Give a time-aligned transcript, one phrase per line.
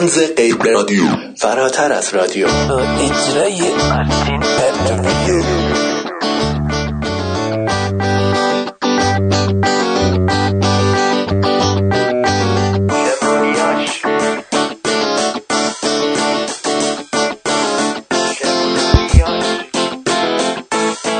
[0.00, 1.02] تنز غیر رادیو.
[1.36, 2.46] فراتر از رادیو.
[2.46, 4.40] اجرای مارتین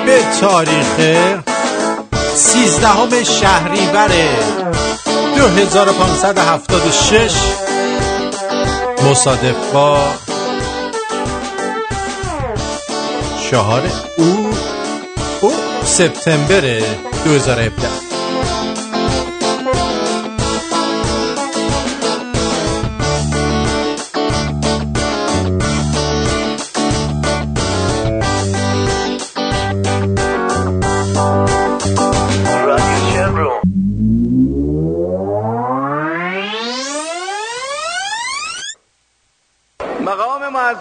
[0.06, 1.00] به تاریخ
[2.34, 4.10] سیزدهم شهریور
[5.36, 7.65] 2576
[9.10, 9.98] مصادف با
[13.50, 13.82] چهار
[14.18, 14.50] او
[15.40, 15.52] او
[15.84, 16.60] سپتامبر
[17.24, 18.05] 2017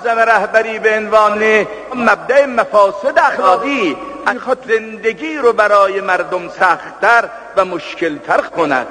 [0.05, 3.98] معظم رهبری به عنوان مبدع مفاسد اخلاقی
[4.34, 8.87] می‌خواد زندگی رو برای مردم سختتر و مشکلتر کند.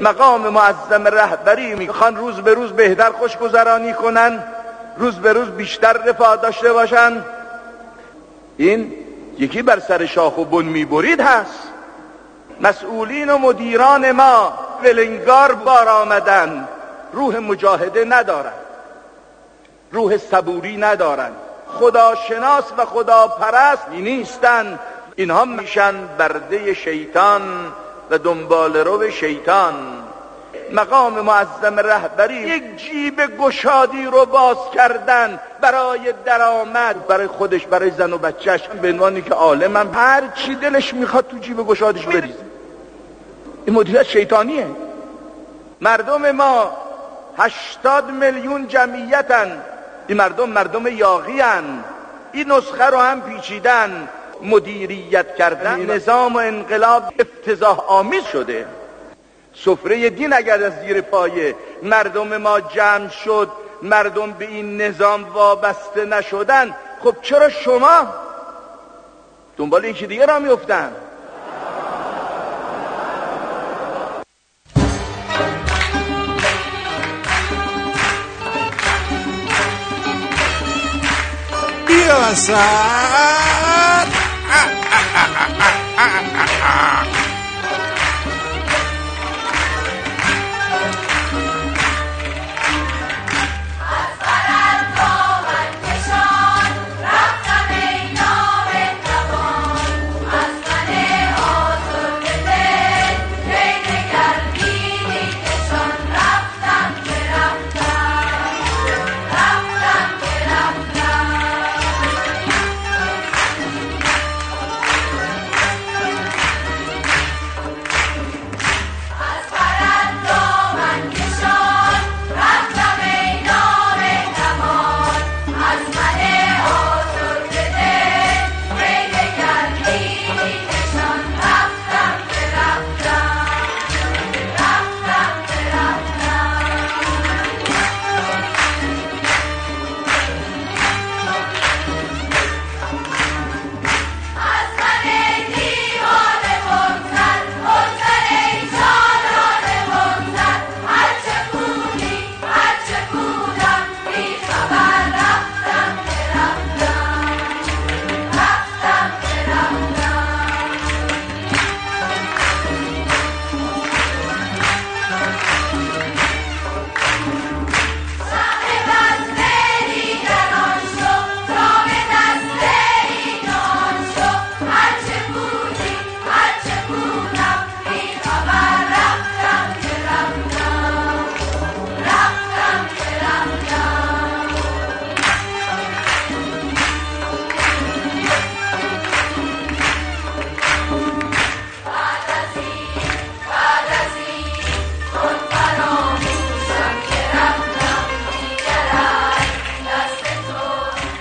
[0.00, 4.42] مقام معظم رهبری می‌خوان روز به روز بهتر خوشگذرانی کنن
[4.96, 7.24] روز به روز بیشتر رفاه داشته باشن.
[8.56, 8.92] این
[9.38, 11.68] یکی بر سر شاخ و بن می‌برید هست.
[12.60, 14.52] مسئولین و مدیران ما
[14.84, 16.68] ولنگار بار آمدن.
[17.12, 18.63] روح مجاهده ندارن.
[19.94, 21.30] روح صبوری ندارن
[21.68, 24.78] خداشناس و خداپرست نیستن
[25.16, 27.42] اینها میشن برده شیطان
[28.10, 29.74] و دنبال رو شیطان.
[30.72, 37.06] مقام معظم رهبری یک جیب گشادی رو باز کردن برای درآمد.
[37.06, 39.94] برای خودش برای زن و بچهش به عنوانی که عالمم.
[39.94, 42.38] هر چی دلش می‌خواد تو جیب گشادش بریزه.
[43.66, 44.66] این مدیریت شیطانیه.
[45.80, 46.72] مردم ما
[47.38, 49.62] هشتاد میلیون جمعیتن.
[50.08, 51.84] این مردم مردم یاغی هن.
[52.32, 54.08] این نسخه رو هم پیچیدن.
[54.42, 55.90] مدیریت کردن.
[55.90, 58.66] نظام و انقلاب افتضاح آمیز شده.
[59.54, 63.48] سفره دین اگر از زیر پایه مردم ما جمع شد
[63.82, 68.06] مردم به این نظام وابسته نشدن خب چرا شما
[69.56, 70.92] دنبال یکی دیگه را میفتن
[82.04, 83.63] بیا وسط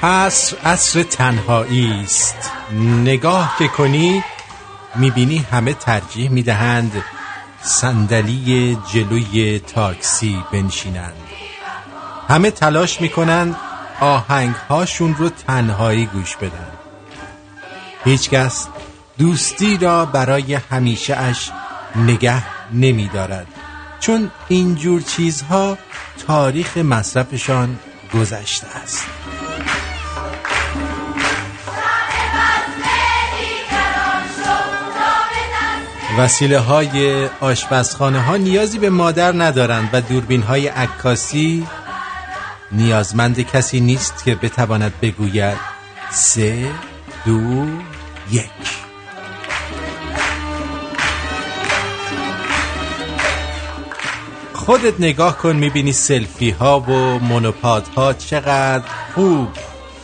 [0.04, 2.52] عصر عصر تنهایی است.
[3.04, 4.24] نگاه که کنی
[4.96, 7.04] می‌بینی همه ترجیح می‌دهند
[7.62, 11.14] صندلی جلوی تاکسی بنشینند.
[12.30, 13.56] همه تلاش می‌کنند
[14.00, 16.72] آهنگ هاشون رو تنهایی گوش بدن.
[18.04, 18.68] هیچکس
[19.18, 21.52] دوستی را برای همیشه اش
[21.96, 23.48] نگه نمیدارد
[24.00, 25.78] چون اینجور چیزها
[26.28, 27.80] تاریخ مصرفشان
[28.14, 29.06] گذشته است.
[36.18, 41.68] وسیله های آشپزخانه ها نیازی به مادر ندارند و دوربین های عکاسی
[42.72, 45.58] نیازمند کسی نیست که بتواند بگوید
[46.12, 46.72] سه
[47.26, 47.66] دو
[48.32, 48.52] یک.
[54.54, 58.84] خودت نگاه کن می‌بینی سلفی ها و مونوپاد ها چقدر
[59.16, 59.48] خوب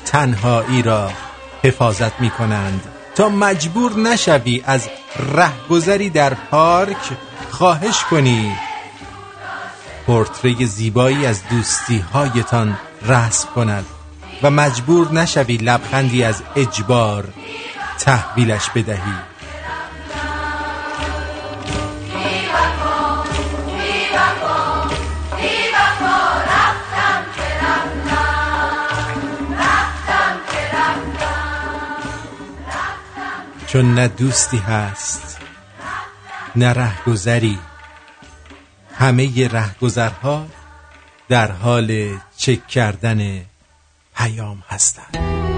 [0.05, 1.12] تنهایی را
[1.63, 2.99] حفاظت می‌کنند.
[3.27, 4.89] مجبور نشوی از
[5.36, 7.12] رهگذری در پارک
[7.51, 8.51] خواهش کنی.
[10.06, 12.77] پورتری زیبایی از دوستی هایتان
[13.07, 13.86] رسم کند
[14.44, 17.27] و مجبور نشوی لبخندی از اجبار
[18.00, 19.28] تحویلش بدهی.
[33.79, 35.37] چون نه دوستی هست
[36.55, 37.59] نه رهگذری.
[38.95, 40.47] همه رهگذرها
[41.29, 43.45] در حال چک کردن
[44.15, 45.49] پیام هستند.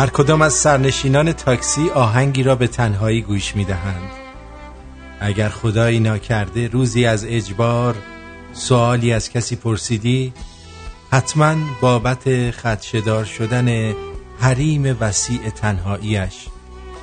[0.00, 4.10] هر کدام از سرنشینان تاکسی آهنگی را به تنهایی گوش می دهند.
[5.20, 7.96] اگر خدایی ناکرده روزی از اجبار
[8.52, 10.32] سوالی از کسی پرسیدی
[11.12, 13.94] حتما بابت خدشدار شدن
[14.40, 16.46] حریم وسیع تنهاییش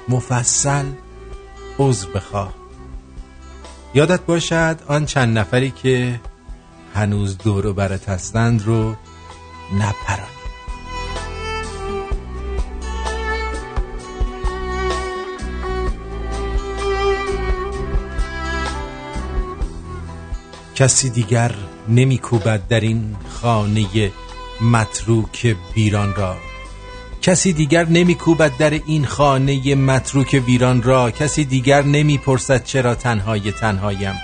[0.10, 0.86] مفصل
[1.80, 2.54] عذر بخواه
[3.94, 6.20] یادت باشد آن چند نفری که
[6.96, 8.96] هنوز دور و برت هستند رو
[9.74, 10.37] نپران
[20.78, 21.52] کسی دیگر
[21.90, 24.12] نمی کوبد در این خانه
[24.62, 26.38] متروک ویران را.
[27.22, 31.12] کسی دیگر نمی کوبد در این خانه متروک ویران را.
[31.12, 34.16] کسی دیگر نمی پرسد چرا تنهای تنهایم.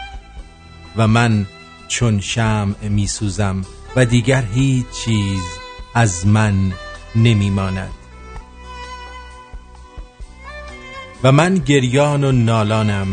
[0.95, 1.45] و من
[1.87, 3.65] چون شمع می سوزم
[3.95, 5.43] و دیگر هیچ چیز
[5.95, 6.73] از من
[7.15, 7.93] نمی ماند
[11.23, 13.07] و من گریان و نالانم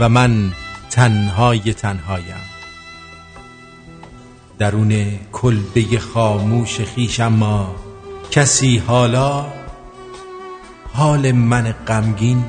[0.00, 0.52] و من
[0.90, 2.53] تنهای تنهایم.
[4.58, 7.74] درون کلبه خاموش خیشم ما
[8.30, 9.46] کسی حالا
[10.92, 12.44] حال من غمگین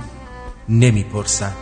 [0.69, 1.53] نمی‌پرسد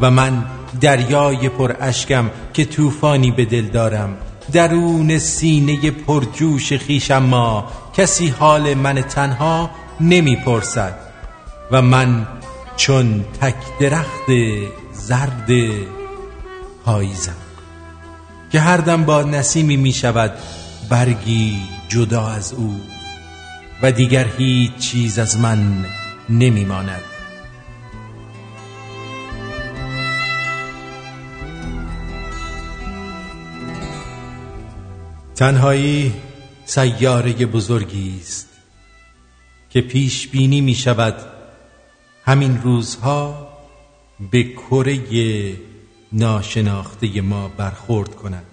[0.00, 0.44] و من
[0.80, 4.16] دریای پر اشکم که طوفانی به دل دارم.
[4.52, 9.70] درون سینه پرجوش خیشم ما کسی حال من تنها
[10.00, 10.98] نمی‌پرسد
[11.70, 12.26] و من
[12.76, 14.30] چون تک درخت
[14.92, 15.48] زرد
[16.84, 17.45] پاییزم.
[18.50, 20.32] که هر دم با نسیمی می شود
[20.88, 21.58] برگی
[21.88, 22.80] جدا از او.
[23.82, 25.84] و دیگر هیچ چیز از من
[26.28, 27.02] نمی ماند
[35.34, 36.14] تنهایی
[36.64, 38.48] سیاره بزرگی است
[39.70, 41.14] که پیش بینی می شود
[42.24, 43.48] همین روزها
[44.30, 44.96] به کره
[46.12, 48.46] ناشناخته ما برخورد کند.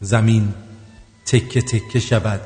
[0.00, 0.54] زمین
[1.26, 2.40] تکه تکه شود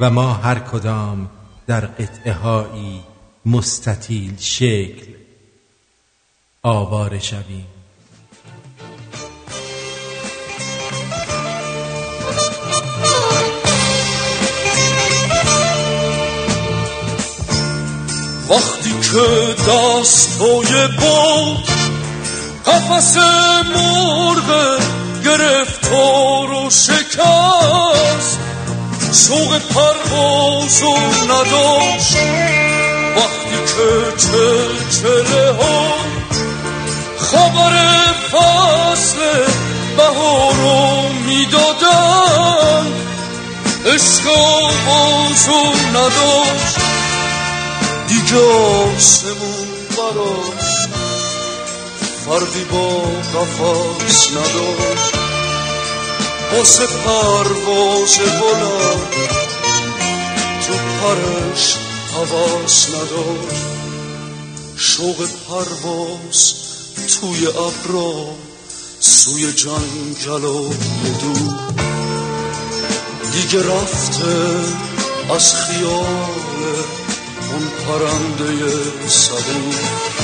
[0.00, 1.30] و ما هر کدام
[1.66, 3.02] در قطعه هایی
[3.46, 5.06] مستطیل شکل
[6.62, 7.66] آواره شویم.
[18.50, 21.72] وقتی که دستای بود
[22.66, 23.16] قفس
[23.74, 24.80] مرغ
[25.24, 28.38] گرفتار و شکست
[29.12, 32.16] شوق پرواز و نداشت
[33.16, 35.94] وقتی که چلچله ها
[37.18, 37.72] خبر
[38.32, 39.18] فصل
[39.96, 42.86] بهار رو می‌دادن
[43.86, 46.78] عشق آغاز و نداشت
[48.08, 48.38] دیگه
[48.96, 50.71] آسمون براش
[52.32, 53.02] فردی با
[53.34, 55.14] قفص نداشت.
[56.52, 59.14] واسه پرواز بلند
[60.66, 61.76] تو پرش
[62.14, 63.64] حواس نداشت.
[64.76, 66.54] شوق پرواز
[67.20, 68.24] توی ابرا
[69.00, 70.68] سوی جنگل و
[71.20, 71.54] دور
[73.32, 74.34] دیگه رفته
[75.34, 76.06] از خیال
[77.52, 78.72] اون پرنده
[79.08, 80.21] صدور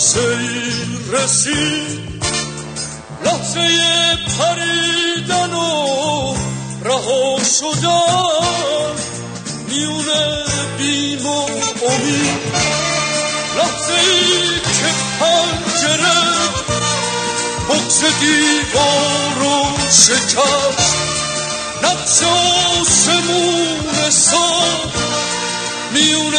[0.00, 0.38] لحظه
[1.12, 2.24] رسید
[3.24, 3.68] لحظه
[4.38, 6.34] پریدن و
[6.84, 8.94] رها شدن
[9.68, 10.04] میون
[10.78, 11.40] بیم و
[11.86, 12.40] امید
[13.56, 14.90] لحظه ای که
[15.20, 16.20] پنجره
[17.68, 20.96] بکس دیوار رو شکست
[21.82, 22.22] نقش
[22.80, 24.50] آسمون سا
[25.92, 26.34] میون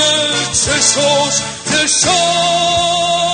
[0.53, 1.41] چشاش
[1.72, 3.30] نشان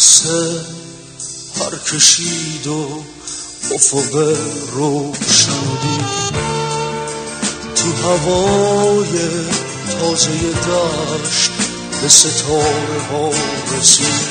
[0.00, 0.64] خسته
[1.56, 3.04] پر کشید و
[3.74, 4.36] افق
[4.72, 5.98] روشنی.
[7.76, 9.18] تو هوای
[10.00, 11.50] تازه دشت
[12.02, 13.30] به ستاره ها
[13.78, 14.28] رسید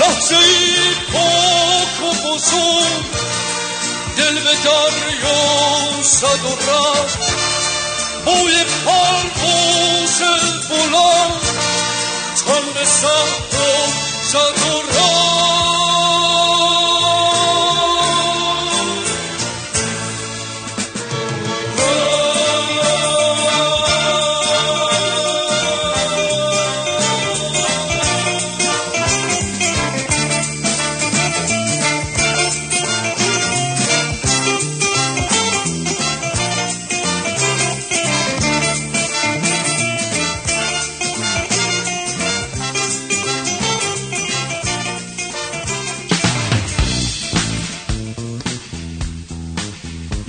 [0.00, 3.04] لحظه ای پاک و بزرگ
[4.16, 7.18] دل به دریا صد و رفت.
[8.24, 10.18] بوی پرواز
[10.70, 11.42] بلند
[12.46, 12.84] تن به
[14.32, 15.71] صحرا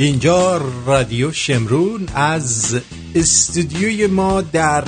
[0.06, 2.82] اینجا رادیو شمرون از
[3.16, 4.84] استودیوی ما در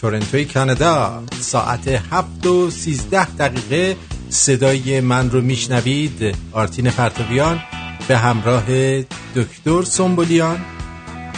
[0.00, 3.96] تورنتوی کانادا ساعت هفت و سیزده دقیقه
[4.30, 7.60] صدای من رو میشنوید آرتین پرتویان
[8.08, 8.64] به همراه
[9.36, 10.64] دکتر سنبولیان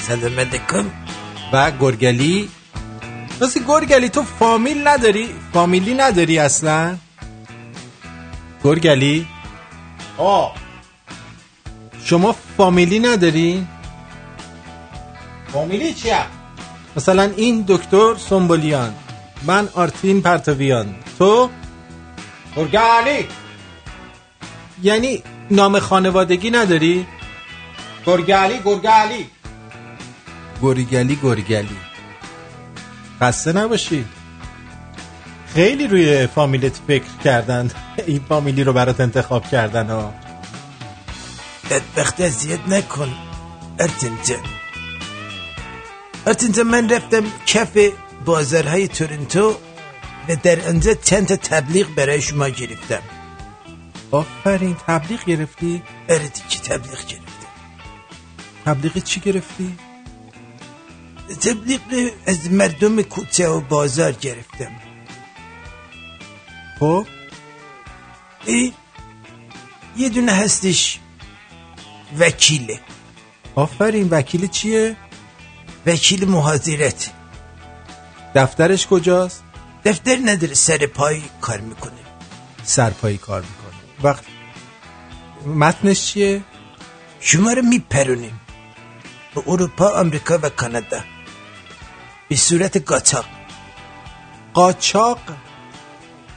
[0.00, 0.84] سلام علیکم
[1.52, 2.48] و گرگلی
[3.40, 6.96] راستی گرگلی تو فامیل نداری؟ فامیلی نداری اصلا؟
[8.64, 9.26] گرگلی؟
[10.18, 10.67] آه
[12.08, 13.66] شما فامیلی نداری؟
[15.52, 16.18] فامیلی چیه؟
[16.96, 18.94] مثلا این دکتر سنبولیان
[19.42, 20.94] من آرتین پرتویان.
[21.18, 21.50] تو؟
[22.56, 23.26] گرگالی
[24.82, 27.06] یعنی نام خانوادگی نداری؟
[28.06, 29.26] گرگالی گرگالی.
[30.62, 31.76] گرگلی گرگلی
[33.20, 34.04] خسته نباشی.
[35.54, 37.70] خیلی روی فامیلت فکر کردن.
[38.06, 40.27] این فامیلی رو برات انتخاب کردن ها.
[41.70, 43.14] بدبخت اذیت نکن
[43.78, 44.44] ارتنجان
[46.26, 47.78] ارتنجان من رفتم کف
[48.24, 49.56] بازارهای تورنتو
[50.28, 53.02] و در آنجا چند تا تبلیغ برای شما گرفتم.
[54.10, 57.48] آفرین تبلیغ گرفتی؟ اره دیگه تبلیغ گرفتم.
[58.64, 59.76] تبلیغ چی گرفتی؟
[61.40, 61.80] تبلیغ
[62.26, 64.72] از مردم کوچه و بازار گرفتم.
[66.78, 67.06] خب؟
[68.46, 68.72] ای
[69.96, 71.00] یه دونه هستش.
[72.18, 72.80] وکیله
[73.54, 74.96] آفرین وکیل چیه؟
[75.86, 77.10] وکیل مهاجرت
[78.34, 79.44] دفترش کجاست؟
[79.84, 81.92] دفتر نداره سر پای کار می‌کنه
[82.64, 84.24] سرپایی کار می‌کنه وقت
[85.46, 86.42] متنش چیه؟
[87.20, 88.40] شما رو میپرونیم
[89.34, 91.00] به اروپا آمریکا و کانادا
[92.28, 93.24] به صورت قاچاق
[94.54, 95.18] قاچاق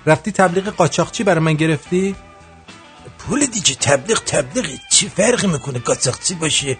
[0.06, 2.16] رفتی تبلیغ قاچاقچی برای من گرفتی؟
[3.28, 6.78] پول دیگه تبلیغ تبلیغی چی فرقی می‌کنه؟ قاچاقچی باشه؟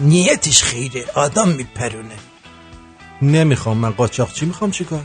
[0.00, 2.16] نیتش خیره آدم میپرونه.
[3.22, 3.76] نمی‌خوام.
[3.76, 5.02] من قاچاقچی می‌خوام چیکار؟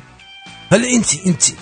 [0.70, 1.56] حالا اینتی اینتی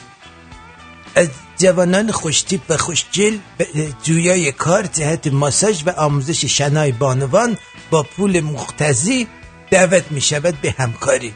[1.16, 3.68] از جوانان خوشتیپ و خوشجل به
[4.04, 7.58] جویای کار جهت ماساژ و آموزش شنای بانوان
[7.90, 9.28] با پول مختزی
[9.72, 11.34] دعوت می شود به همکاری.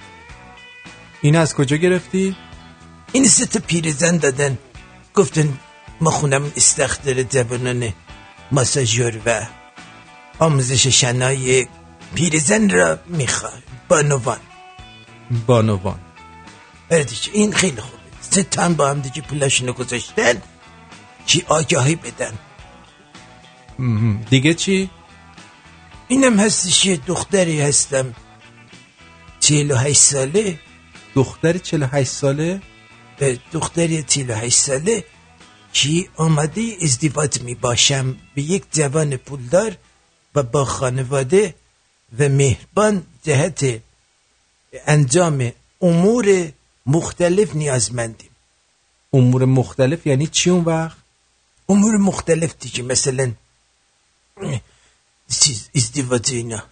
[1.21, 2.35] این از کجا گرفتی؟
[3.11, 4.57] این سه تا پیرزن دادن.
[5.13, 5.59] گفتن
[6.01, 7.93] ما خونم استخ داره جوانان
[8.51, 9.45] ماساژور و
[10.39, 11.67] آموزش شنای
[12.15, 14.39] پیرزن را می‌خواد بانوان.
[15.47, 15.99] بانوان.
[16.89, 18.03] دیگه، این خیلی خوبه.
[18.21, 20.41] سه تن با هم دیگه پولاشونو گذاشتن.
[21.25, 22.33] چی آگاهی بدن.
[24.29, 24.89] دیگه چی؟
[26.07, 28.15] اینم هستش یه دختری هستم.
[29.39, 30.59] چهل و هشت ساله.
[31.15, 32.61] دختر 48 ساله؟
[33.51, 35.03] دختری چهل و هشت ساله.
[35.75, 39.77] که آمده ازدواج می باشم به یک جوان پولدار
[40.35, 41.55] و با خانواده
[42.19, 43.81] و مهربان جهت
[44.87, 45.51] انجام
[45.81, 46.51] امور
[46.85, 48.29] مختلف نیازمندیم.
[49.13, 50.97] امور مختلف یعنی چی اون وقت؟
[51.69, 53.31] امور مختلف دیگه مثلا
[55.75, 56.63] ازدواج اینا.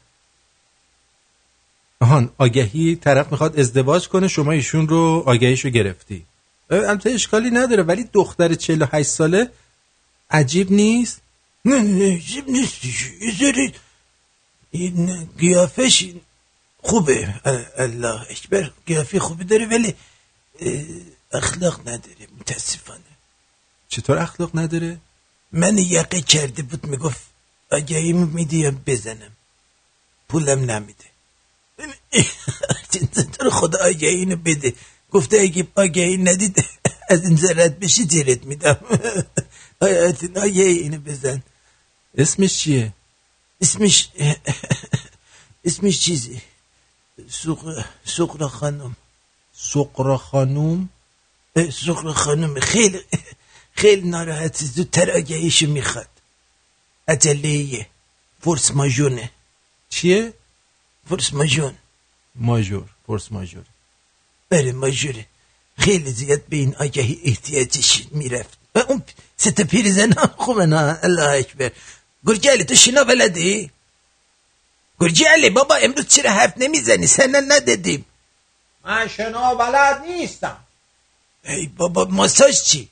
[2.02, 6.16] آهان آگهی طرف می‌خواد ازدواج کنه شما ایشون رو آگهیشو گرفتی.
[6.16, 6.33] اه،
[6.70, 9.52] البته اشکالی نداره ولی دختر 48 ساله
[10.32, 11.22] عجیب نیست.
[11.66, 12.82] نه نه عجیب نیست.
[14.72, 16.10] این قیافش
[16.82, 17.34] خوبه.
[17.46, 19.96] ال- الله اکبر قیافه خوبی داره ولی
[21.34, 23.00] اخلاق نداره متاسفانه.
[23.90, 24.98] چطور اخلاق نداره؟
[25.52, 27.22] من یقه کرده بود می‌گفت
[27.72, 29.32] آگهیمو میدی یا بزنم.
[30.30, 31.06] پولم نمیده.
[33.34, 34.74] تو رو خدا آگهی اینو بده؟
[35.14, 36.66] گفته اگه آگهی ندید
[37.10, 38.78] از این زرد بشی جیرت میدم.
[39.82, 41.44] آیاتین آگهی اینو بزن.
[42.18, 42.94] اسمش چیه؟
[43.62, 44.10] اسمش
[45.66, 46.42] اسمش چیزی؟
[47.30, 48.96] سوق سقرا خانم.
[49.54, 50.90] سقرا خانوم
[51.56, 52.60] اه، سقرا خانم.
[52.60, 53.00] خیلی
[53.74, 56.08] خیلی ناراحتی زودتر آگهیشو می‌خواد.
[57.08, 57.88] عجله
[58.42, 59.30] فورس ماژونه.
[59.90, 60.34] چیه؟
[61.10, 61.76] فورس ماژون.
[62.36, 63.66] ماژور فورس ماژور.
[64.54, 65.26] بله ماژوره
[65.84, 68.58] خیلی زیاد به این آگهی احتیاجش می‌رفت.
[68.76, 69.00] و اون
[69.38, 71.72] سه تا پیرزن هم خوبن ها الله اکبر.
[72.28, 73.72] گرجی علی تو شنا بلدی؟
[75.00, 78.06] گرجی علی بابا امروز چرا حرف نمی‌زنی؟ سنن ندادیم.
[78.86, 80.58] من شنا بلد نیستم.
[81.46, 82.90] ای بابا ماساژ چی؟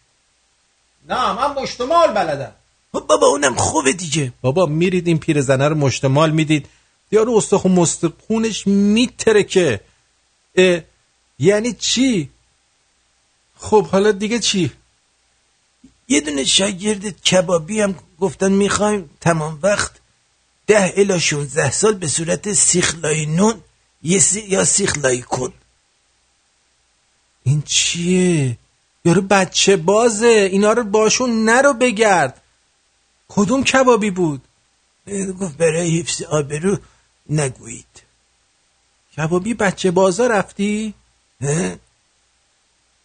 [1.09, 2.53] نه من مشتمال بلدم.
[2.93, 4.33] خب بابا اونم خوبه دیگه.
[4.41, 6.65] بابا میرید این پیرزنه رو مشتمال می‌دید.
[7.11, 9.79] یارو استخون مستخونش میترکه.
[11.41, 12.29] یعنی چی؟
[13.55, 14.71] خب حالا دیگه چی؟
[16.07, 19.91] یه دونه شاگرد کبابی هم گفتن می‌خوایم تمام وقت
[20.67, 23.61] ده الا 16 سال به صورت سیخلای نون.
[24.01, 25.53] یا سیخلای کن.
[27.43, 28.57] این چیه؟
[29.05, 32.41] یارو بچه بازه اینا رو باشون نرو بگرد.
[33.27, 34.41] کدوم کبابی بود؟
[35.39, 36.77] گفت برای حفظ آبرو
[37.29, 38.03] نگویید.
[39.17, 40.93] کبابی بچه بازا رفتی؟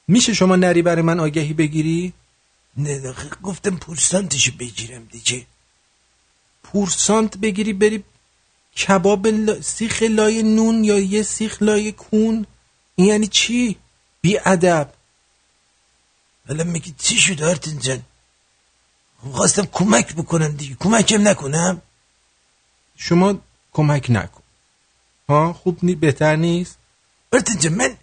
[0.08, 2.12] میشه شما نری برای من آگهی بگیری؟
[2.76, 5.46] نه گفتم پورسانتشو بگیرم دیگه.
[6.62, 8.04] پورسانت بگیری بری
[8.76, 9.60] کباب لا...
[9.62, 12.46] سیخ لای نون یا یه سیخ لای کون؟
[12.96, 13.76] این یعنی چی؟
[14.20, 14.92] بی ادب.
[16.48, 18.02] حالا میگی چی شد آرتین جان؟
[19.32, 20.74] خواستم کمک بکنم دیگه.
[20.74, 21.82] کمکم نکنم؟
[22.96, 23.38] شما
[23.72, 24.42] کمک نکن.
[25.28, 25.94] ها خوب نی...
[25.94, 26.78] بهتر نیست؟
[27.32, 27.96] آرتین جان من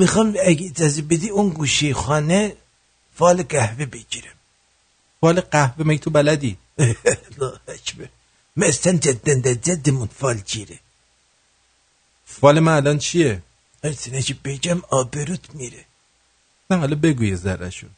[0.00, 2.56] می‌خوام اگه اجازه بدی اون گوشه خانه
[3.14, 4.36] فال قهوه بگیرم.
[5.20, 8.08] فال قهوه مگه تو بلدی؟ الله اکبر
[8.56, 10.78] مثلا جدا در جدمون فال گیره.
[12.26, 13.42] فال من الان چیه؟
[13.84, 15.84] آرتین اگه بگم آبروت میره.
[16.70, 17.90] نه حالا بگو یه ذره شون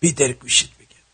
[0.00, 1.04] بی در گوشت بگم.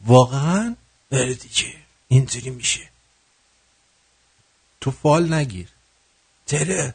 [0.00, 0.76] واقعا؟
[1.12, 1.85] آره دیگه.
[2.08, 2.88] اینجوری میشه.
[4.80, 5.68] تو فال نگیر.
[6.46, 6.92] چرا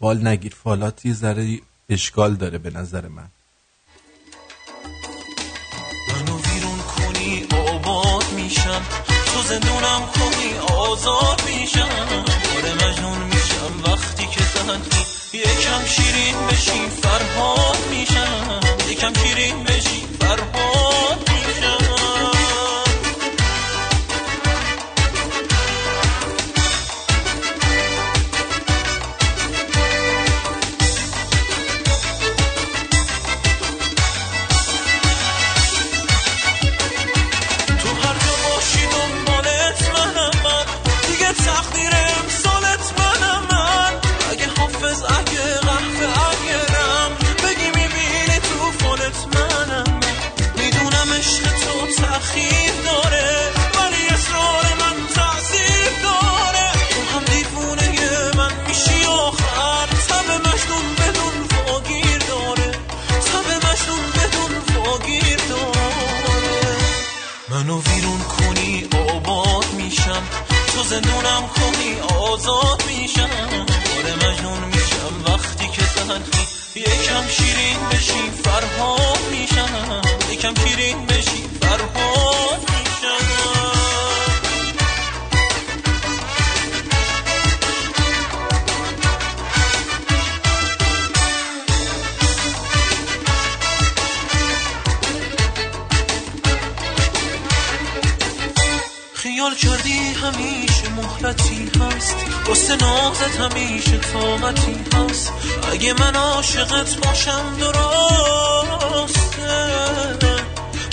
[0.00, 0.54] فال نگیر.
[0.64, 3.28] فالات یه ذره اشکال داره به نظر من.
[6.08, 8.82] منو ویرون کنی آباد میشم.
[9.06, 12.24] تو زندونم کنی آزاد میشم.
[12.54, 18.60] داره مجنون میشم وقتی که تنهی یکم شیرین بشی فرهاد میشم.
[18.90, 21.39] یکم شیرین بشی فرهاد میشم.
[70.90, 73.30] زندونم کنی آزاد میشم.
[73.98, 76.40] آره مجنون میشم وقتی که تو
[76.78, 80.02] یکم شیرین بشی فرهاد میشم.
[80.32, 83.26] یکم شیرین بشی فرهاد میشم.
[99.14, 102.16] خیال کردی همین مهلتی هست.
[102.48, 105.32] واسه نازت همیشه طاقتی هست.
[105.72, 109.30] اگه من عاشقت باشم درسته.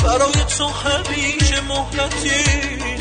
[0.04, 2.97] برای تو همیشه مهلتی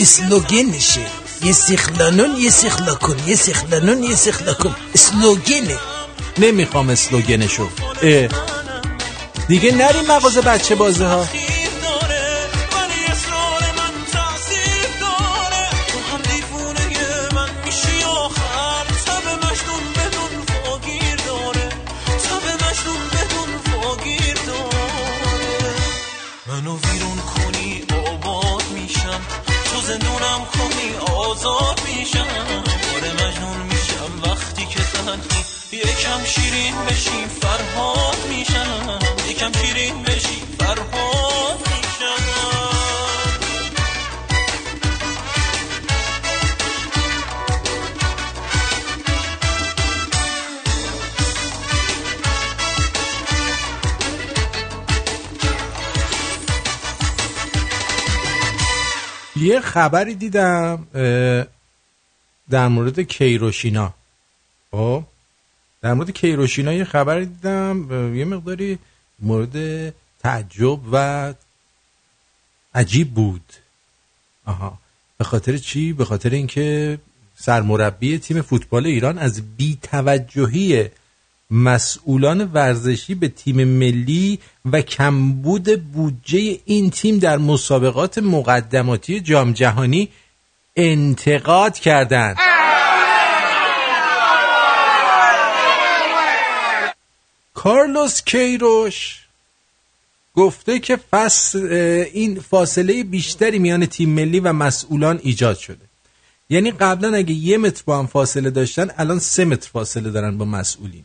[0.00, 1.06] اسلوگنشه
[1.44, 5.78] یه سیخلانون یه سیخلاکون یه سیخلانون یه سیخلاکون اسلوگنه
[6.38, 7.68] نمی‌خوام اسلوگنشو.
[9.48, 11.26] دیگه نری مغازه بچه بازه ها
[59.60, 60.86] خبری دیدم
[62.50, 63.94] در مورد کیروشینا.
[64.70, 65.04] خب
[65.82, 68.78] در مورد کیروشینا یه خبری دیدم یه مقداری
[69.18, 69.54] مورد
[70.18, 71.34] تعجب و
[72.74, 73.52] عجیب بود.
[74.46, 74.78] آها.
[75.18, 76.98] به خاطر چی؟ به خاطر اینکه
[77.36, 80.88] سرمربی تیم فوتبال ایران از بیتوجهی
[81.50, 84.38] مسئولان ورزشی به تیم ملی
[84.72, 90.08] و کمبود بودجه این تیم در مسابقات مقدماتی جام جهانی
[90.76, 92.36] انتقاد کردند.
[97.54, 99.26] کارلوس کیروش
[100.34, 101.58] گفته که فصل
[102.12, 105.84] این فاصله بیشتری میان تیم ملی و مسئولان ایجاد شده
[106.50, 110.44] یعنی قبلا اگه یه متر با هم فاصله داشتن الان سه متر فاصله دارن با
[110.44, 111.04] مسئولین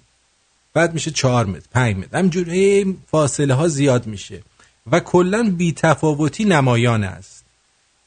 [0.76, 2.18] بعد میشه چهار متر پنج متر.
[2.18, 4.44] همجور هی فاصله ها زیاد میشه.
[4.92, 7.46] و کلا بی تفاوتی نمایان است.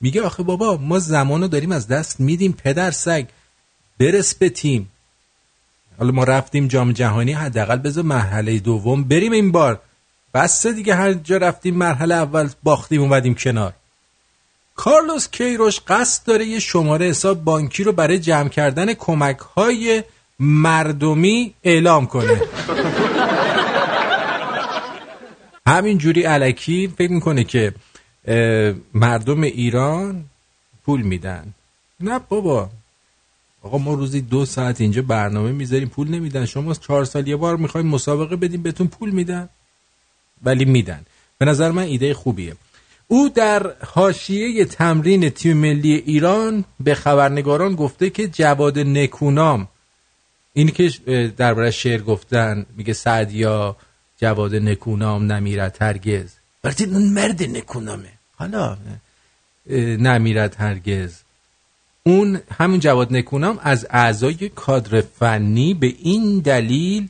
[0.00, 3.26] میگه آخه بابا ما زمانو داریم از دست میدیم پدر سگ
[3.98, 4.88] برس به تیم.
[5.98, 9.80] حالا ما رفتیم جام جهانی حداقل بذار مرحله دوم بریم این بار.
[10.34, 13.72] بس دیگه هر جا رفتیم مرحله اول باختیم اومدیم کنار.
[14.76, 20.02] کارلوس کیروش قصد داره یه شماره حساب بانکی رو برای جمع کردن کمک های
[20.40, 22.42] مردمی اعلام کنه.
[25.66, 27.74] همین جوری علکی فکر می‌کنه که
[28.94, 30.24] مردم ایران
[30.84, 31.54] پول میدن.
[32.00, 32.70] نه بابا.
[33.62, 36.46] آقا ما روزی دو ساعت اینجا برنامه می‌ذاریم پول نمیدن.
[36.46, 39.48] شما چهار سال یه بار می‌خوایم مسابقه بدیم بهتون پول میدن.
[40.42, 41.06] ولی میدن.
[41.38, 42.56] به نظر من ایده خوبیه.
[43.08, 49.68] او در حاشیه تمرین تیم ملی ایران به خبرنگاران گفته که جواد نکونام
[50.52, 50.88] اینی که
[51.36, 53.76] درباره شعر گفتن میگه سعدیا
[54.20, 56.30] جواد نکونام نمیرد هرگز.
[56.64, 58.12] آرتین اون مرد نکونامه.
[58.36, 58.78] حالا
[59.76, 61.14] نمیرد هرگز.
[62.02, 67.08] اون همون جواد نکونام از اعضای کادر فنی به این دلیل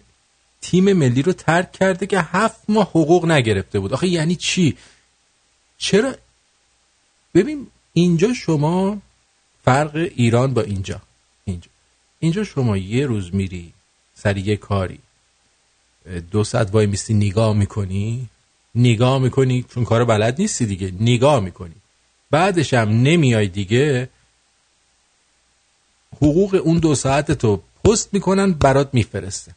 [0.60, 3.92] تیم ملی رو ترک کرده که هفت ماه حقوق نگرفته بود.
[3.92, 4.76] آخه یعنی چی؟
[5.78, 6.14] چرا؟
[7.34, 8.98] ببین اینجا شما
[9.64, 11.00] فرق ایران با اینجا.
[12.20, 13.72] اینجا شما یه روز میری
[14.14, 14.98] سر یه کاری.
[16.30, 18.28] دو ساعت وای میستی نگاه می‌کنی؟
[18.74, 21.74] نگاه می‌کنی؟ چون کار بلد نیستی دیگه نگاه می‌کنی.
[22.30, 24.08] بعدش هم نمیای دیگه.
[26.16, 29.54] حقوق اون دو ساعت تو پست می‌کنن برات میفرسته.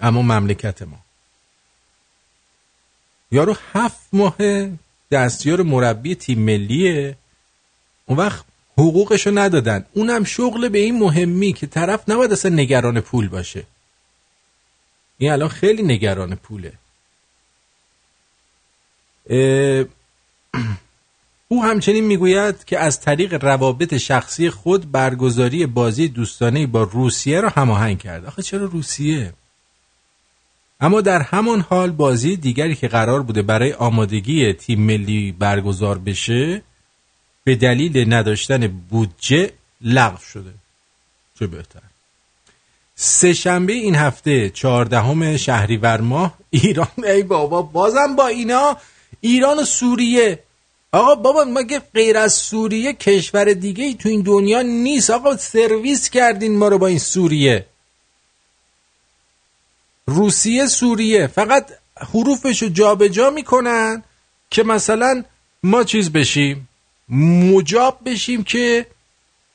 [0.00, 0.98] اما مملکت ما.
[3.30, 4.36] یارو هفت ماه
[5.10, 7.16] دستیار مربی تیم ملیه.
[8.06, 8.44] اون وقت
[8.78, 9.84] حقوقشو ندادن.
[9.92, 13.64] اونم شغل به این مهمی که طرف نباید اصلا نگران پول باشه.
[15.18, 16.72] این الان خیلی نگران پوله.
[21.50, 27.48] او همچنین می‌گوید که از طریق روابط شخصی خود برگزاری بازی دوستانه با روسیه را
[27.48, 28.24] هماهنگ کرد.
[28.24, 29.32] آخه چرا روسیه؟
[30.80, 36.62] اما در همان حال بازی دیگری که قرار بوده برای آمادگی تیم ملی برگزار بشه
[37.48, 40.54] به دلیل نداشتن بودجه لغو شده.
[41.38, 41.80] چه بهتر.
[42.94, 46.88] سه شنبه این هفته چهاردهم شهریور ماه ایران.
[47.04, 48.76] ای بابا بازم با اینا.
[49.20, 50.38] ایران و سوریه.
[50.92, 55.10] آقا بابا مگه غیر از سوریه کشور دیگه ای تو این دنیا نیست.
[55.10, 57.66] آقا سرویس کردین ما رو با این سوریه.
[60.06, 61.26] روسیه سوریه.
[61.26, 61.72] فقط
[62.12, 64.02] حروفش رو جابجا می‌کنن
[64.50, 65.24] که مثلا
[65.62, 66.67] ما چیز بشیم؟
[67.08, 68.86] مجاب بشیم که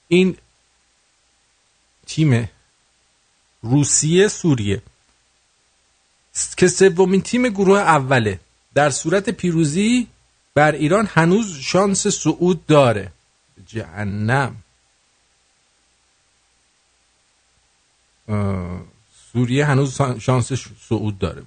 [0.07, 0.37] این
[2.07, 2.49] تیم
[3.61, 4.81] روسیه سوریه
[6.57, 8.39] که سومین تیم گروه اوله
[8.73, 10.07] در صورت پیروزی
[10.53, 13.11] بر ایران هنوز شانس صعود داره.
[13.67, 14.55] جهنم.
[19.33, 20.53] سوریه هنوز شانس
[20.89, 21.43] صعود داره.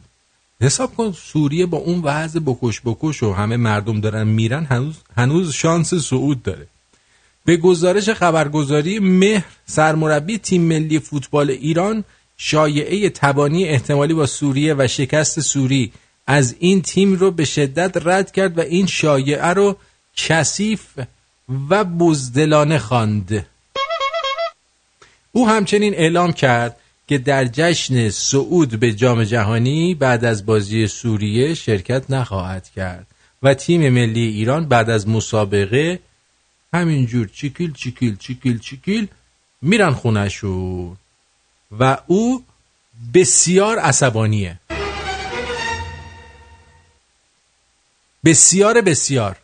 [0.60, 5.52] حساب کن سوریه با اون وضع بکش بکش و همه مردم دارن میرن هنوز, هنوز
[5.52, 6.66] شانس صعود داره
[7.44, 12.04] به گزارش خبرگزاری مهر سرمربی تیم ملی فوتبال ایران
[12.36, 15.92] شایعه تبانی احتمالی با سوریه و شکست سوری
[16.26, 19.76] از این تیم رو به شدت رد کرد و این شایعه رو
[20.16, 20.84] کثیف
[21.70, 23.46] و بزدلانه خواند.
[25.32, 26.76] او همچنین اعلام کرد
[27.08, 33.06] که در جشن صعود به جام جهانی بعد از بازی سوریه شرکت نخواهد کرد
[33.42, 35.98] و تیم ملی ایران بعد از مسابقه
[36.74, 39.08] همینجور چیکیل چیکیل چیکیل چیکیل
[39.62, 40.96] میرن خونشون
[41.80, 42.44] و او
[43.14, 44.58] بسیار عصبانیه.
[48.24, 49.36] بسیار بسیار.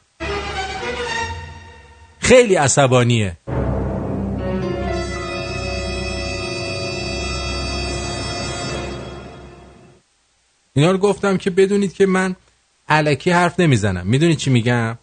[2.20, 3.37] خیلی عصبانیه.
[10.74, 12.37] اینا رو گفتم که بدونید که من
[12.88, 14.06] علکی حرف نمی‌زنم.
[14.06, 14.98] می‌دونید چی میگم؟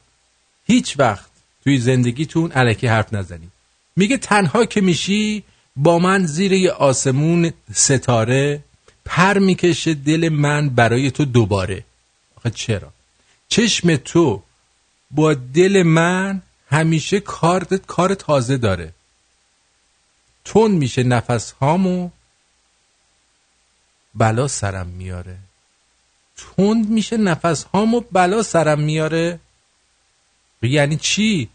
[0.66, 1.30] هیچ وقت
[1.64, 3.52] توی زندگیتون علکی حرف نزنید.
[3.96, 5.44] میگه تنها که میشی
[5.76, 8.64] با من زیر آسمون ستاره
[9.06, 11.84] پر می‌کشه دل من برای تو دوباره.
[12.36, 12.94] آخه چرا؟
[13.48, 14.44] چشم تو
[15.12, 18.94] با دل من همیشه کار کار تازه داره.
[20.46, 22.10] تون میشه نفس هامو
[24.16, 25.38] بلا سرم میاره.
[26.58, 29.40] تند میشه نفس هامو بلا سرم میاره.
[30.62, 31.50] یعنی چی؟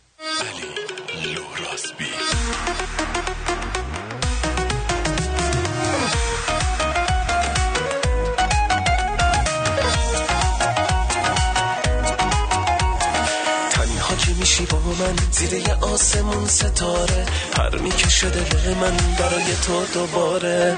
[14.63, 15.17] من.
[15.33, 17.27] زیر یه آسمون ستاره.
[17.53, 20.77] پر می‌کشه دل من برای تو دوباره.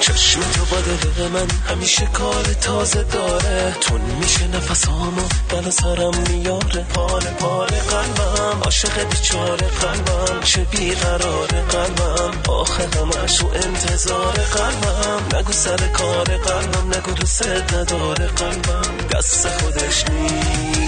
[0.00, 3.76] چشم تو با دل من همیشه کار تازه داره.
[3.80, 6.86] تون میشه نفسامو بالا سرم میاره.
[6.94, 8.62] پال پال قلبم.
[8.64, 10.40] عاشق بیچاره قلبم.
[10.44, 12.32] چه بیقرار قلبم.
[12.48, 15.38] آخه همش و انتظار قلبم.
[15.38, 16.88] نگو سر کار قلبم.
[16.88, 19.08] نگو دوست نداره قلبم.
[19.12, 20.83] دست خودش نیست.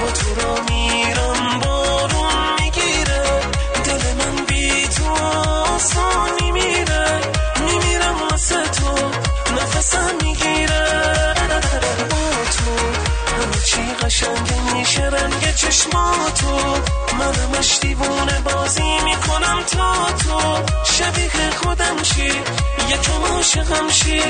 [0.00, 3.22] با تو را میرم بارون می‌گیره.
[3.84, 5.06] دل من بی تو
[5.74, 7.20] آسان میمیره
[7.66, 9.10] میمیرم واسه تو
[9.54, 10.84] نفسم می‌گیره.
[12.10, 12.70] با تو
[13.36, 16.56] همه چی قشنگ میشه رنگ چشماتو
[17.18, 20.62] من همش دیوونه بازی می‌کنم تا تو.
[20.92, 22.26] شبیه خودم چی
[22.88, 24.20] یکم عاشقم شی.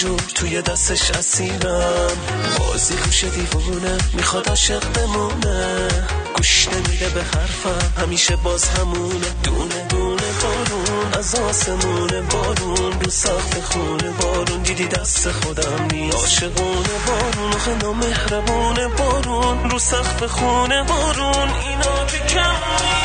[0.00, 2.16] همینجور توی دستش اسیرم.
[2.58, 5.88] بازی خوش دیوونه می‌خواد عاشق بمونه.
[6.36, 9.26] گوش نمیده به حرفم همیشه باز همونه.
[9.42, 13.00] دونه دونه بارون از آسمونه بارون.
[13.00, 16.16] رو سخت خونه بارون دیدی دست خودم نیست.
[16.16, 19.70] عاشقونه بارون آخه نامهربونه بارون.
[19.70, 22.99] رو سخت خونه بارون اینا که کم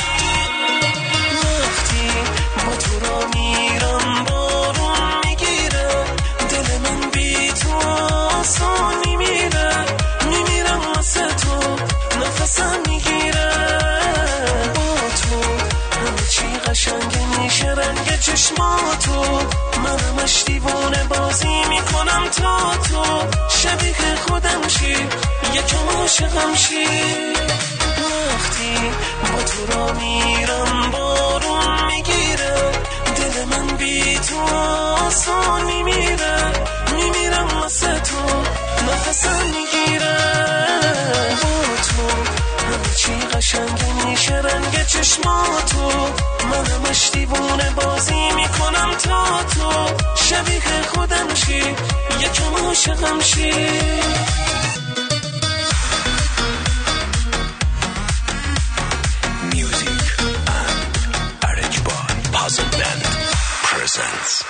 [17.56, 19.22] که رنگ چشماتو
[19.84, 23.04] منم اش دیوانه بازی می‌کنم تا تو.
[23.50, 24.92] شبیه خودم شی
[25.54, 26.86] یکم عاشقم شی.
[28.30, 28.92] وقتی
[29.22, 32.72] با تو را میرم بارون می‌گیره.
[33.16, 34.40] دل من بی تو
[35.06, 36.52] آسان میمیره
[36.96, 38.44] میمیرم واسه تو
[38.88, 40.35] نفسم می‌گیرم.
[43.06, 45.90] چی قشنگ میشه رنگ چشماتو
[46.52, 49.98] من همش دیوونه بازی می‌کنم تا تو.
[50.16, 51.58] شبیه خودم شی
[52.22, 53.52] یکم عاشقم شی
[59.52, 60.06] Music
[62.10, 63.04] and Puzzle Band
[63.66, 64.44] presents.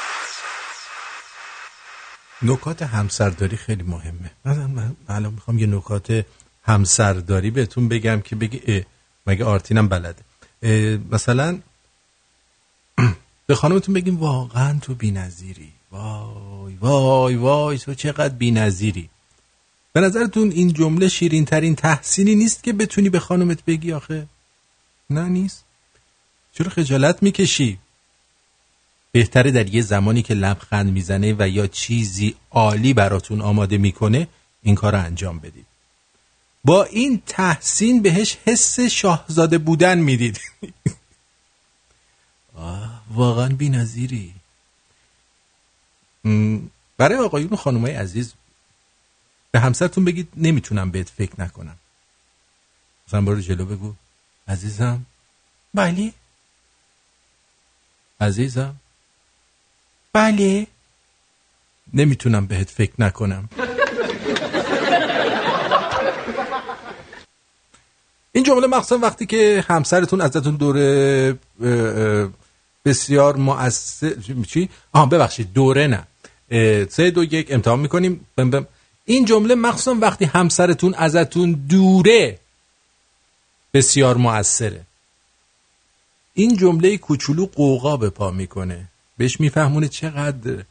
[2.41, 4.31] نکات همسرداری خیلی مهمه.
[4.45, 6.25] من الان می‌خوام یه نکات
[6.65, 8.83] همسرداری بهتون بگم که بگی
[9.27, 10.23] مگه آرتینم بلده.
[11.11, 11.59] مثلا
[13.47, 15.71] به خانمتون بگیم واقعا تو بی‌نظیری.
[15.91, 19.09] وای وای وای تو چقدر بی‌نظیری.
[19.93, 24.27] به نظرتون این جمله شیرین ترین تحسینی نیست که بتونی به خانمت بگی آخه؟
[25.09, 25.63] نه نیست.
[26.53, 27.77] چرا خجالت می‌کشی؟
[29.11, 34.27] بهتره در یه زمانی که لبخند می‌زنه و یا چیزی عالی براتون آماده می‌کنه
[34.61, 35.65] این کار رو انجام بدید
[36.65, 40.41] با این تحسین بهش حس شاهزاده بودن می‌دید.
[43.11, 44.33] واقعا بی نظیری
[46.97, 48.33] برای آقایون و خانمای عزیز
[49.51, 51.77] به همسرتون بگید نمی‌تونم بهت فکر نکنم.
[53.07, 53.93] مثلا برو جلو بگو.
[54.47, 55.05] عزیزم.
[55.73, 56.13] بله.
[58.21, 58.75] عزیزم.
[60.13, 60.67] بله.
[61.93, 63.49] نمی‌تونم بهت فکر نکنم.
[68.35, 71.37] این جمله مخصوصا وقتی که همسرتون ازتون دوره
[72.85, 74.15] بسیار مؤثر
[74.47, 76.07] چی؟ آها ببخشید دوره نه.
[76.89, 78.25] سه دو یک امتحان می‌کنیم.
[78.35, 78.67] بم بم.
[79.05, 82.39] این جمله مخصوصا وقتی همسرتون ازتون دوره
[83.73, 84.81] بسیار مؤثره.
[86.33, 88.85] این جمله کوچولو قوقا به پا می‌کنه.
[89.17, 90.63] بهش میفهمونه چقدر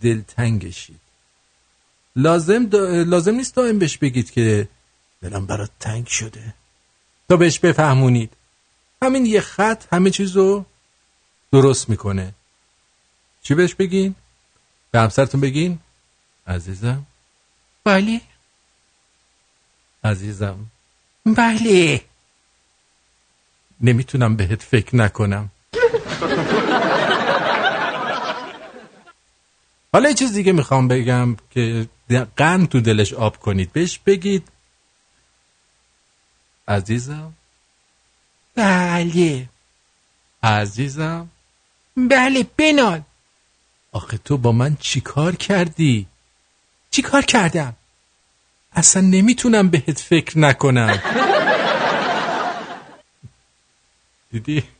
[0.00, 1.00] دلتنگشید.
[2.16, 3.02] لازم دا...
[3.02, 4.68] لازم نیست دائم بهش بگید که
[5.22, 6.54] دلم برات تنگ شده.
[7.28, 8.32] تا بهش بفهمونید.
[9.02, 10.64] همین یه خط همه چیز رو
[11.52, 12.34] درست می‌کنه.
[13.42, 14.14] چی بهش بگین؟
[14.90, 15.78] به همسرتون بگین؟
[16.46, 17.06] عزیزم.
[17.84, 18.20] بله.
[20.04, 20.66] عزیزم.
[21.26, 22.00] بله.
[23.80, 25.50] نمی‌تونم بهت فکر نکنم.
[29.92, 31.88] حالا یه چیز دیگه می‌خوام بگم که
[32.36, 33.72] قند تو دلش آب کنید.
[33.72, 34.48] بهش بگید
[36.68, 37.32] عزیزم
[38.54, 39.48] بله
[40.42, 41.28] عزیزم
[41.96, 43.02] بله بنال
[43.92, 46.06] آخه تو با من چی کار کردی؟
[46.90, 47.76] چی کار کردم؟
[48.72, 51.02] اصلا نمی‌تونم بهت فکر نکنم
[54.32, 54.62] دیدی؟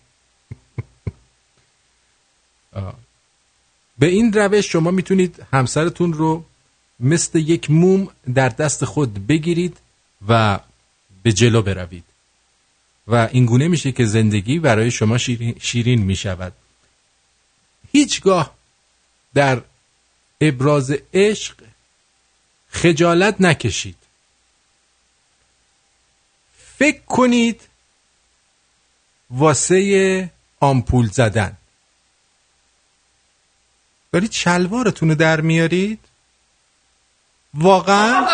[3.99, 6.45] به این روش شما می‌تونید همسرتون رو
[7.01, 9.77] مثل یک موم در دست خود بگیرید
[10.29, 10.59] و
[11.29, 12.05] به جلو بروید.
[13.07, 16.53] و اینگونه میشه که زندگی برای شما شیرین, شیرین می‌شود.
[17.93, 18.55] هیچگاه
[19.35, 19.63] در
[20.41, 21.55] ابراز عشق
[22.71, 23.97] خجالت نکشید.
[26.77, 27.61] فکر کنید
[29.31, 30.31] واسه
[30.61, 31.57] آمپول زدن.
[34.13, 36.01] دارید شلوارتون رو در میارید؟
[37.55, 38.29] واقعا؟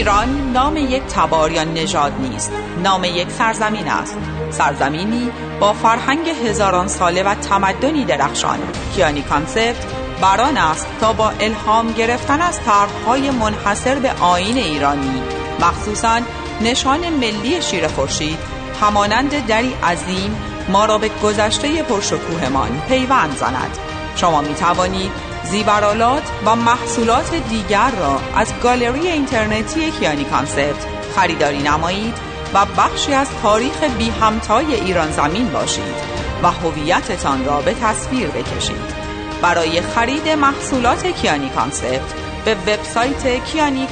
[0.00, 2.52] ایران نام یک تبار یا نژاد نیست.
[2.82, 4.18] نام یک سرزمین است.
[4.50, 5.30] سرزمینی
[5.60, 8.58] با فرهنگ هزاران ساله و تمدنی درخشان.
[8.94, 9.76] Kiani Concept
[10.20, 15.22] بر آن است تا با الهام گرفتن از طرحهای منحصر به آیین ایرانی
[15.60, 16.20] مخصوصا
[16.60, 18.38] نشان ملی شیر خورشید
[18.80, 20.36] همانند دری عظیم
[20.68, 23.78] ما را به گذشته پرشکوهمان پیوند زند.
[24.16, 30.86] شما می توانید زیورالات و محصولات دیگر را از گالری اینترنتی Kiani Concept
[31.16, 32.14] خریداری نمایید
[32.54, 35.94] و بخشی از تاریخ بی همتای ایران زمین باشید
[36.42, 38.94] و هویتتان را به تصویر بکشید.
[39.42, 42.14] برای خرید محصولات Kiani Concept
[42.44, 43.86] به وبسایت کیانی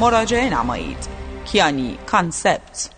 [0.00, 1.08] مراجعه نمایید.
[1.44, 2.97] Kiani Concept.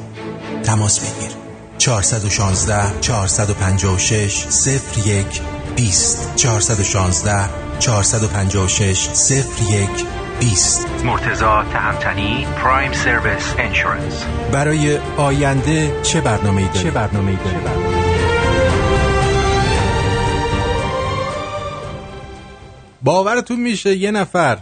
[0.63, 1.31] تماس بگیر.
[1.77, 4.45] 416 456
[5.05, 5.41] 01
[5.75, 7.49] 20 416
[7.79, 9.09] 456
[9.69, 9.89] 01
[10.39, 17.37] 20 مرتزا تهمتنی پرایم سرویس انشورنس برای آینده چه برنامه ای داری؟ چه برنامه ای
[17.37, 17.57] داری؟
[23.01, 24.57] باورتون میشه یه نفر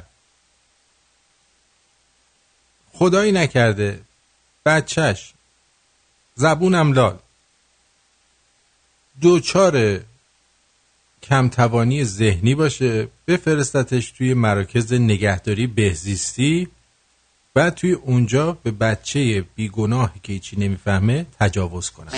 [2.93, 3.99] خدایی نکرده
[4.65, 5.33] بچهش.
[6.39, 7.17] زبونم لال.
[9.21, 9.99] دوچار
[11.23, 16.67] کمتوانی ذهنی باشه بفرستتش توی مراکز نگهداری بهزیستی
[17.53, 22.11] بعد توی اونجا به بچه بیگناهی که هیچی نمی‌فهمه تجاوز کنن.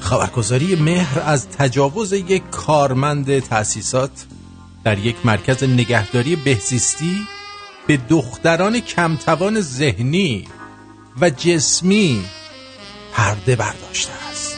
[0.00, 4.26] خبرگزاری مهر از تجاوز یک کارمند تأسیسات
[4.84, 7.26] در یک مرکز نگهداری بهزیستی
[7.86, 10.44] به دختران کمتوان ذهنی
[11.20, 12.24] و جسمی
[13.12, 14.56] پرده برداشته است.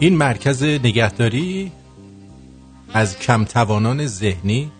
[0.00, 1.72] این مرکز نگهداری
[2.94, 4.70] از کمتوانان ذهنی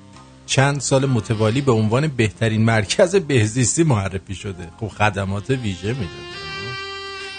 [0.47, 4.69] چند سال متوالی به عنوان بهترین مرکز بهزیستی معرفی شده.
[4.81, 6.42] خب خدمات ویژه میده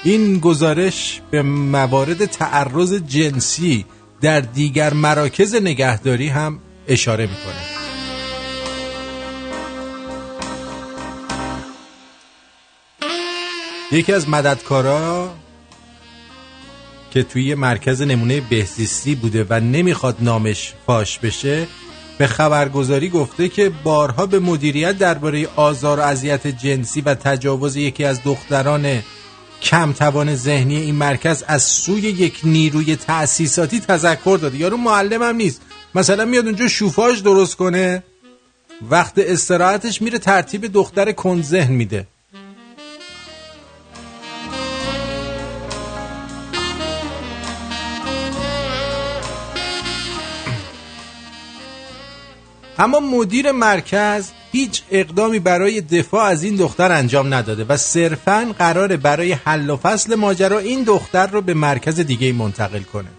[0.04, 3.86] این گزارش به موارد تعرض جنسی
[4.22, 7.74] در دیگر مراکز نگهداری هم اشاره می‌کنه.
[13.92, 15.34] یکی از مددکارا
[17.12, 21.68] که توی مرکز نمونه بهزیستی بوده و نمی‌خواد نامش فاش بشه
[22.18, 28.04] به خبرگزاری گفته که بارها به مدیریت درباره آزار و اذیت جنسی و تجاوز یکی
[28.04, 29.04] از دختران
[29.64, 34.58] کم توان ذهنی این مرکز از سوی یک نیروی تأسیساتی تذکر داده.
[34.58, 35.62] یارو معلم هم نیست.
[35.96, 38.04] مثلا میاد اونجا شوفاژ درست کنه
[38.90, 42.08] وقت استراحتش میره ترتیب دختر کن ذهن میده.
[52.78, 58.98] اما مدیر مرکز هیچ اقدامی برای دفاع از این دختر انجام نداده و صرفا قراره
[58.98, 63.10] برای حل و فصل ماجرا این دختر رو به مرکز دیگه منتقل کنه.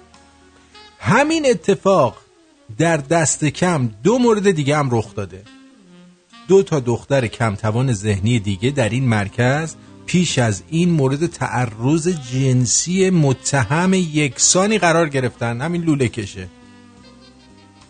[0.98, 2.16] همین اتفاق
[2.78, 5.42] در دست کم دو مورد دیگه هم رخ داده.
[6.48, 9.74] دو تا دختر کمتوان ذهنی دیگه در این مرکز
[10.06, 15.60] پیش از این مورد تعرض جنسی متهم یکسانی قرار گرفتن.
[15.60, 16.48] همین لوله کشه.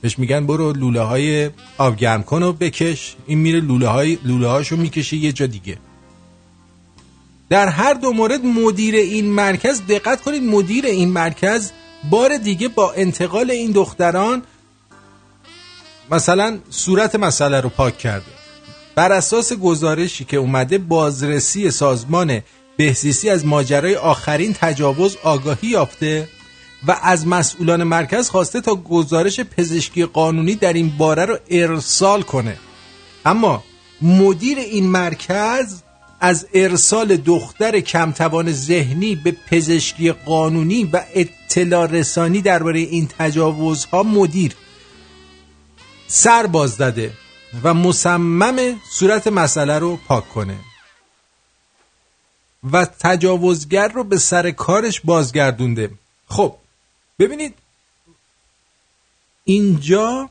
[0.05, 3.17] بهش میگن برو لوله های آبگرم کن و بکش.
[3.27, 5.79] این میره لوله, های لوله هاشو می‌کشه یه جا دیگه.
[7.49, 11.71] در هر دو مورد مدیر این مرکز دقت کنید مدیر این مرکز
[12.11, 14.43] بار دیگه با انتقال این دختران
[16.11, 18.33] مثلا صورت مسئله رو پاک کرده.
[18.95, 22.41] بر اساس گزارشی که اومده بازرسی سازمان
[22.77, 26.29] بهزیستی از ماجرای آخرین تجاوز آگاهی یافته.
[26.87, 32.57] و از مسئولان مرکز خواسته تا گزارش پزشکی قانونی در این باره رو ارسال کنه.
[33.25, 33.65] اما
[34.03, 35.83] مدیر این مرکز
[36.21, 44.53] از ارسال دختر کمتوان ذهنی به پزشکی قانونی و اطلاع رسانی درباره این تجاوزها مدیر
[46.07, 47.13] سر باز داده
[47.63, 50.57] و مصمم صورت مسئله رو پاک کنه.
[52.73, 55.91] و تجاوزگر رو به سر کارش بازگردونده.
[56.29, 56.57] خب
[57.19, 57.55] ببینید
[59.45, 60.31] اینجا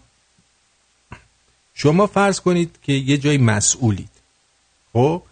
[1.73, 4.09] شما فرض کنید که یه جای مسئولید.
[4.93, 5.23] خب؟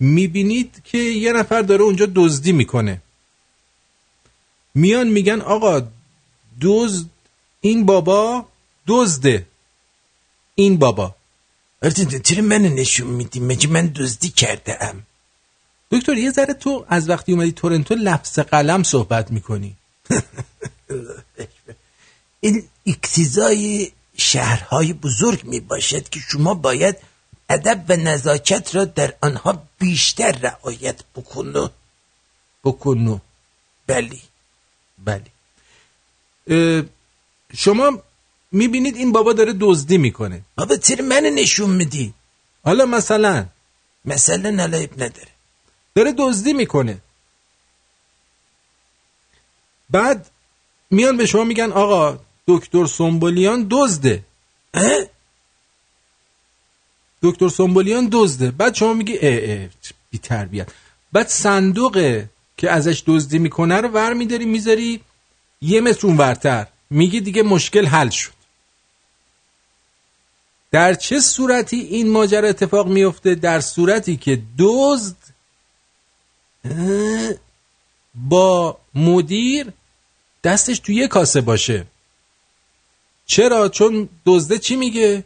[0.00, 3.02] می‌بینید که یه نفر داره اونجا دزدی می‌کنه.
[4.74, 5.82] میان میگن آقا
[6.60, 7.06] دزد
[7.60, 8.46] این بابا
[8.86, 9.46] دزده.
[10.54, 11.14] این بابا.
[12.24, 15.02] چرا من نشون میدی؟ مگه من دزدی کرده ام
[15.90, 19.76] دکتر یه ذره تو از وقتی اومدی تورنتو لفظ قلم صحبت می‌کنی.
[22.40, 26.96] این اکتیزای شهرهای بزرگ می باشد که شما باید
[27.50, 31.68] ادب و نزاکت را در آنها بیشتر رعایت بکنو.
[32.64, 33.18] بکنو.
[33.86, 34.22] بلی
[34.98, 35.30] بلی
[37.56, 38.02] شما
[38.52, 40.42] می‌بینید این بابا داره دزدی می‌کنه.
[40.56, 42.14] بابا تیر من نشون میدی؟
[42.64, 43.46] حالا مثلا.
[44.04, 45.28] مثلا نلایب نداره.
[45.94, 46.98] داره دزدی می‌کنه.
[49.90, 50.30] بعد
[50.90, 54.24] میان به شما میگن آقا دکتر سنبولیان دزده؟
[57.22, 58.50] دکتر سنبولیان دزده.
[58.50, 59.68] بعد شما میگی اه اه
[60.10, 60.68] بی تربیت
[61.12, 62.22] بعد صندوق
[62.56, 65.00] که ازش دزدی می‌کنه رو ور میداری می‌ذاری
[65.60, 68.38] یه متر اونورتر میگی دیگه مشکل حل شد.
[70.70, 75.16] در چه صورتی این ماجرا اتفاق میفته در صورتی که دزد
[78.14, 79.72] با مدیر
[80.44, 81.86] دستش توی یه کاسه باشه.
[83.26, 85.24] چرا؟ چون دزده چی میگه؟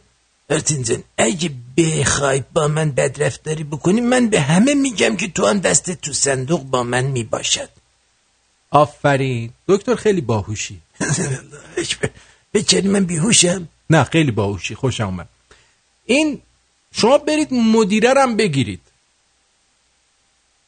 [0.49, 5.59] ارتین جان اگه بخوای با من بدرفتاری بکنی من به همه میگم که تو هم
[5.59, 7.69] دست تو صندوق با من می‌باشد.
[8.71, 9.51] آفرین.
[9.67, 10.81] دکتر خیلی باهوشی.
[12.53, 14.75] بچری من بیهوشم؟ نه خیلی باهوشی.
[14.75, 15.29] خوشم اومد.
[16.05, 16.41] این
[16.91, 18.81] شما برید مدیره رم بگیرید.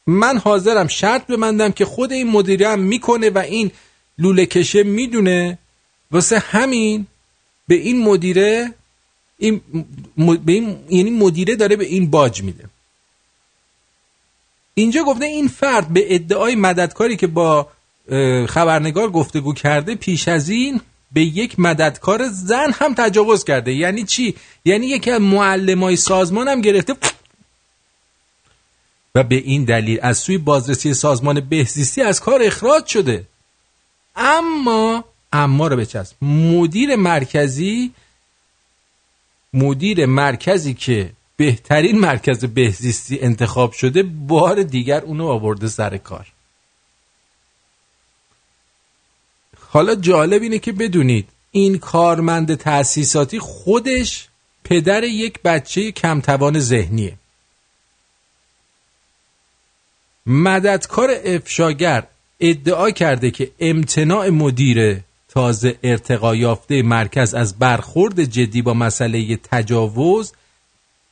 [0.06, 3.70] من حاضرم شرط ببندم که خود این مدیره هم می‌کنه و این
[4.18, 5.58] لوله کشه می‌دونه
[6.10, 7.06] واسه همین
[7.68, 8.74] به این مدیره
[9.38, 9.60] این,
[10.16, 12.64] به این یعنی مدیره داره به این باج میده.
[14.74, 17.68] اینجا گفته این فرد به ادعای مددکاری که با
[18.48, 20.80] خبرنگار گفتگو کرده پیش از این
[21.12, 23.74] به یک مددکار زن هم تجاوز کرده.
[23.74, 26.94] یعنی چی؟ یعنی یکی از معلمای سازمان هم گرفته
[29.14, 33.24] و به این دلیل از سوی بازرسی سازمان بهزیستی از کار اخراج شده.
[34.16, 36.16] اما اما رو بچسب.
[36.22, 37.92] مدیر مرکزی
[39.52, 46.26] مدیر مرکزی که بهترین مرکز بهزیستی انتخاب شده بار دیگر اونو آورده سر کار.
[49.70, 54.28] حالا جالب اینه که بدونید این کارمند تأسیساتی خودش
[54.64, 57.16] پدر یک بچه کمتوان ذهنیه.
[60.26, 62.06] مددکار افشاگر
[62.40, 70.32] ادعا کرده که امتناع مدیر تازه ارتقا یافته مرکز از برخورد جدی با مسئله تجاوز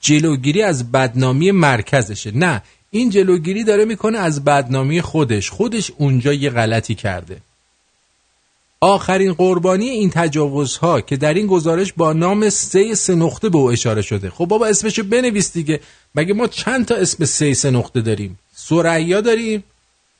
[0.00, 2.36] جلوگیری از بدنامی مرکزشه.
[2.36, 5.50] نه این جلوگیری داره می‌کنه از بدنامی خودش.
[5.50, 7.36] خودش اونجا یه غلطی کرده.
[8.80, 13.70] آخرین قربانی این تجاوزها که در این گزارش با نام سه سه نقطه به او
[13.70, 14.30] اشاره شده.
[14.30, 15.80] خب بابا اسمشو بنویس دیگه.
[16.14, 19.64] مگه ما چند تا اسم سه سه نقطه داریم؟ سریا داریم؟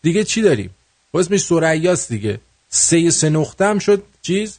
[0.02, 0.70] دیگه چی داریم؟
[1.14, 2.40] خب اسمش سریاست دیگه.
[2.68, 4.58] سه سه نقطه هم شد چیز؟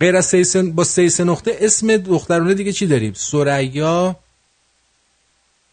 [0.00, 4.16] غیر از سه سه با سه سه نقطه اسم دخترونه دیگه چی داریم؟ سریا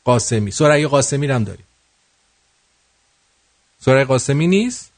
[0.04, 0.52] قاسمی.
[0.52, 1.66] سریا قاسمی هم داریم.
[3.80, 4.92] سریا قاسمی نیست؟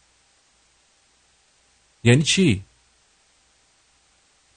[2.03, 2.63] یعنی چی؟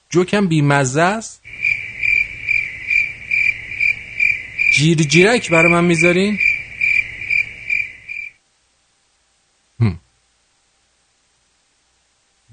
[0.09, 1.41] جوکم بیمزه است؟
[4.75, 6.39] جیر جیرک برای من می‌ذارین؟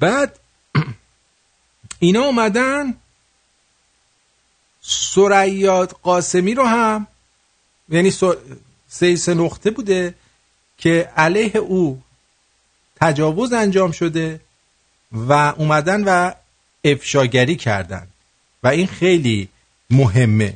[0.01, 0.39] بعد
[1.99, 2.95] اینا اومدن
[4.83, 7.07] سریاد قاسمی رو هم
[7.89, 8.11] یعنی
[8.89, 10.15] سه نقطه بوده
[10.79, 12.03] که علیه او
[12.97, 14.41] تجاوز انجام شده
[15.13, 16.33] و اومدن و
[16.85, 18.07] افشاگری کردن.
[18.63, 19.49] و این خیلی
[19.91, 20.55] مهمه.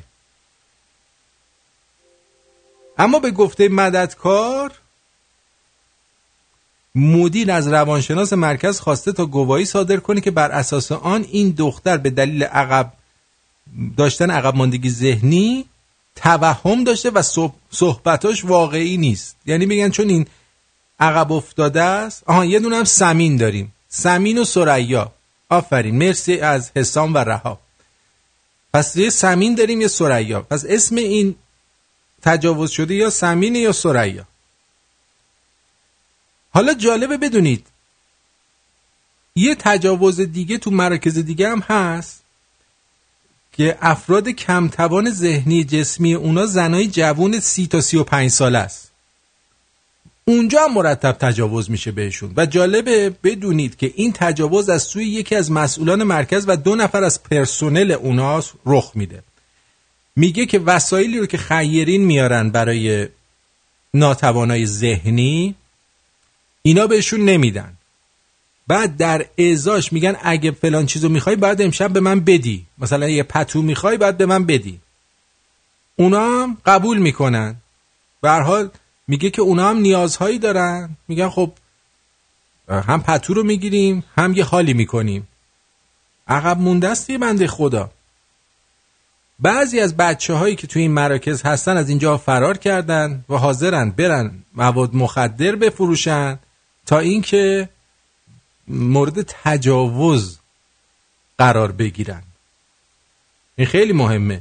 [2.99, 4.73] اما به گفته مددکار
[6.95, 11.97] مدیر از روانشناس مرکز خواسته تا گواهی صادر کنه که بر اساس آن این دختر
[11.97, 12.93] به دلیل عقب
[13.97, 15.65] داشتن عقب ماندگی ذهنی
[16.17, 19.37] توهم داشته و صحب- صحبتاش واقعی نیست.
[19.47, 20.27] یعنی میگن چون این
[21.01, 23.73] عقب افتاده است آها یه دونه هم سمین داریم.
[23.89, 25.13] سمین و سریا
[25.49, 25.99] آفرین.
[25.99, 27.59] مرسی از حسام و رها.
[28.75, 31.35] پس یه سمین داریم یه سریا پس اسم این
[32.23, 34.25] تجاوز شده یا سمین یا سریا
[36.55, 37.67] حالا جالبه بدونید.
[39.37, 42.23] یه تجاوز دیگه تو مراکز دیگه هم هست
[43.53, 48.91] که افراد کمتوان ذهنی جسمی اونا زنای جوون سی تا سی و پنج ساله است.
[50.25, 52.33] اونجا هم مرتب تجاوز میشه بهشون.
[52.37, 57.05] و جالبه بدونید که این تجاوز از سوی یکی از مسئولان مرکز و دو نفر
[57.05, 59.23] از پرسنل اونا رخ میده.
[60.17, 63.09] میگه که وسایلی رو که خیرین میارن برای
[63.95, 65.55] ناتوانای ذهنی
[66.67, 67.73] اینا بهشون نمیدن.
[68.67, 72.67] بعد در ازاش میگن اگه فلان چیزو می‌خوای بعد امشب به من بدی.
[72.79, 74.81] مثلا یه پتو می‌خوای بعد به من بدی.
[75.97, 77.57] اونا هم قبول می‌کنن.
[78.21, 78.71] به حال
[79.09, 80.97] میگه که اونا هم نیازهایی دارن.
[81.09, 81.53] میگن خب
[82.69, 85.29] هم پتو رو می‌گیریم هم یه حالی می‌کنیم.
[86.29, 87.91] عقب مونده است یه بنده خدا.
[89.39, 93.91] بعضی از بچه هایی که توی این مراکز هستن از اینجا فرار کردن و حاضرن
[93.91, 96.39] برن مواد مخدر بفروشن.
[96.87, 97.69] تا اینکه
[98.69, 100.39] مورد تجاوز
[101.39, 102.23] قرار بگیرن.
[103.57, 104.41] این خیلی مهمه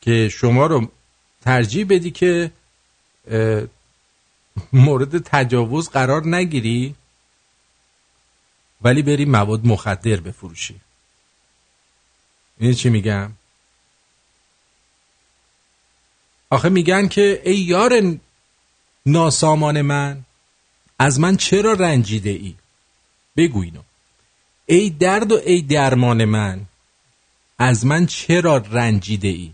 [0.00, 0.88] که شما رو
[1.40, 2.50] ترجیح بدی که
[4.72, 6.94] مورد تجاوز قرار نگیری
[8.82, 10.80] ولی بری مواد مخدر بفروشی.
[12.58, 13.32] این چی میگم؟
[16.50, 18.18] آخه میگن که ای یار
[19.06, 20.24] ناسامان من
[20.98, 22.54] از من چرا رنجیده ای؟
[23.36, 23.80] بگو اینو.
[24.66, 26.60] ای درد و ای درمان من
[27.58, 29.52] از من چرا رنجیده ای؟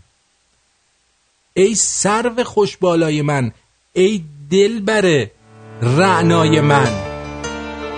[1.53, 3.51] ای سرو خوشبالای من
[3.93, 5.31] ای دل بره
[5.81, 6.87] رعنای من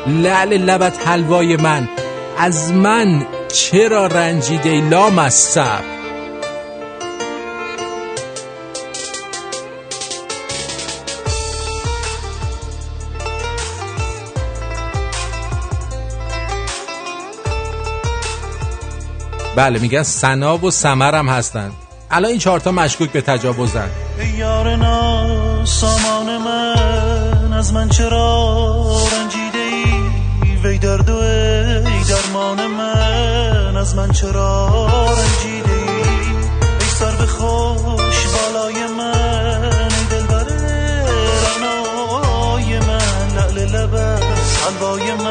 [0.08, 1.90] لعل لبت حلوای من
[2.38, 5.97] از من چرا رنجیده ای؟ لامصب.
[19.58, 21.72] بله میگن سنا و سمرم هستن.
[22.12, 23.90] الان این چهارتا مشکوک به تجاوزن
[24.38, 24.78] یار
[25.66, 34.12] سامان من از من چرا رنجیده ای؟ وی درد و ای درمان من از من
[34.12, 34.68] چرا
[35.08, 36.02] رنجیده ای؟
[36.80, 40.46] ای سر به خوش بالای من ای دلبر
[41.44, 44.18] رنای من لعل لبه
[44.66, 45.27] حلوای من.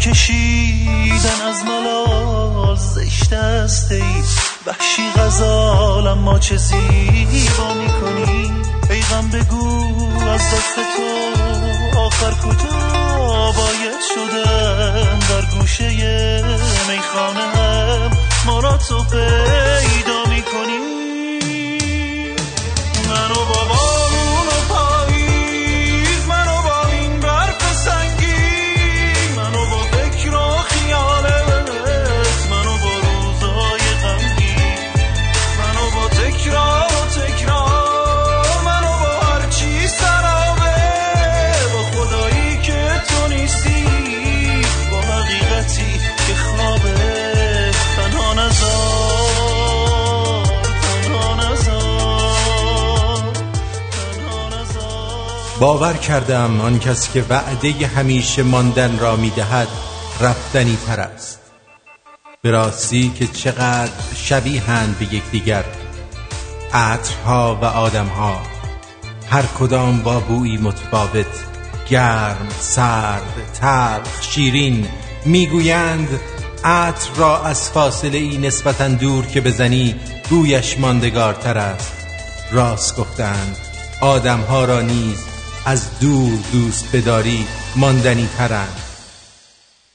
[0.00, 4.02] کشیدن از ملال زشت است ای
[4.66, 8.50] وحشی غزال اما چه زیبا می‌کنی؟
[8.90, 9.84] ای غم بگو
[10.28, 12.00] از دست تو.
[12.00, 15.88] آخر کجا باید شدن در گوشه
[16.88, 18.10] میخانه هم
[18.46, 20.87] ما را تو پیدا می‌کنی؟
[55.60, 59.68] باور کردم آن کسی که وعده همیشه ماندن را می‌دهد
[60.20, 61.38] رفتنی تر است.
[62.42, 65.64] به راستی که چقدر شبیهند به یکدیگر
[66.74, 68.40] عطرها و آدمها
[69.30, 71.26] هر کدام با بویی متفاوت
[71.90, 74.88] گرم سرد تلخ شیرین
[75.24, 76.20] می‌گویند
[76.64, 79.94] عطر را از فاصله ای نسبتا دور که بزنی
[80.30, 81.92] بویش ماندگارتر است.
[82.52, 83.56] راست گفتند
[84.00, 85.27] آدمها را نیز
[85.68, 87.46] از دور دوست بداری
[87.76, 88.80] ماندنی ترند.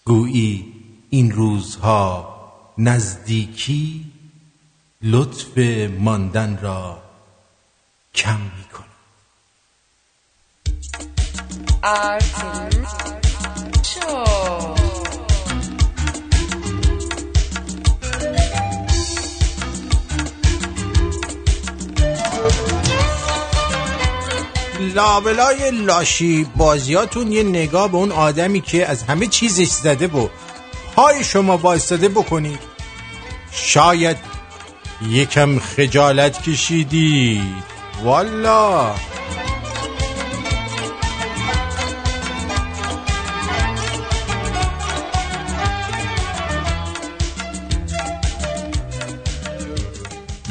[0.06, 0.74] گویی
[1.10, 2.36] این روزها
[2.78, 4.06] نزدیکی
[5.02, 5.58] لطف
[6.00, 7.02] ماندن را
[8.16, 8.94] کم می کند
[24.80, 30.28] لابلای لاشی بازیاتون یه نگاه به اون آدمی که از همه چیزش زده و
[30.96, 32.60] پای شما وایستاده بکنید.
[33.52, 34.18] شاید
[35.10, 37.42] یکم خجالت کشیدی
[38.04, 38.96] والا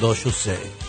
[0.01, 0.82] داشو سه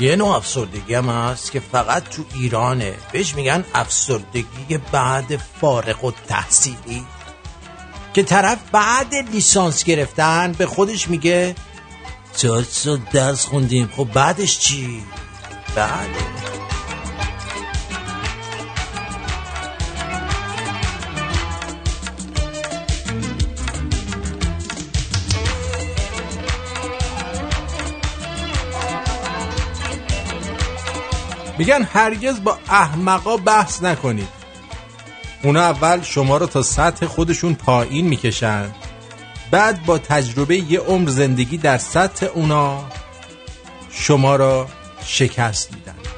[0.00, 2.94] یه نوع افسردگی هم هست که فقط تو ایرانه.
[3.12, 7.04] بهش میگن افسردگی بعد فارغ و تحصیلی
[8.14, 11.54] که طرف بعد لیسانس گرفتن به خودش میگه
[12.32, 12.64] سال
[13.12, 13.90] درس خوندیم.
[13.96, 15.02] خب بعدش چی؟
[15.76, 16.49] بعد.
[31.60, 34.28] میگن هرگز با احمقا بحث نکنید.
[35.42, 38.70] اونا اول شما رو تا سطح خودشون پایین می‌کشن.
[39.50, 42.84] بعد با تجربه یه عمر زندگی در سطح اونا
[43.90, 44.68] شما را
[45.04, 46.09] شکست میدن.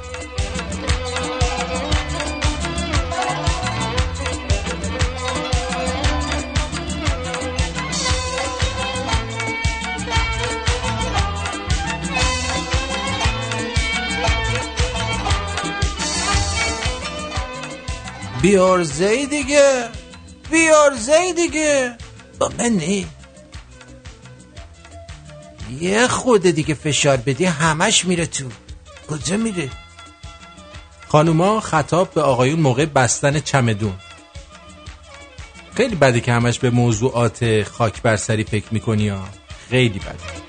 [18.42, 19.88] بیارزه دیگه
[20.50, 21.96] بیارزه دیگه.
[22.38, 23.06] با منی
[25.80, 28.44] یه خود دیگه فشار بدی همش میره تو.
[29.10, 29.70] کجا میره؟
[31.08, 33.94] خانوما خطاب به آقایون موقع بستن چمدون.
[35.76, 39.28] خیلی بده که همش به موضوعات خاک بر سری فکر می‌کنی ها
[39.70, 40.41] خیلی بده.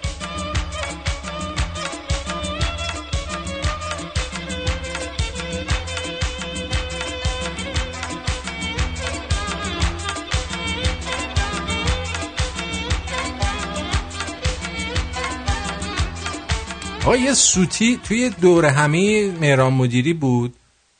[17.05, 20.55] آقا سوتی توی دور همه مهران مدیری بود.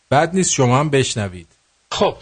[0.10, 1.47] بعد نیست شما هم بشنوید.
[1.91, 2.18] خب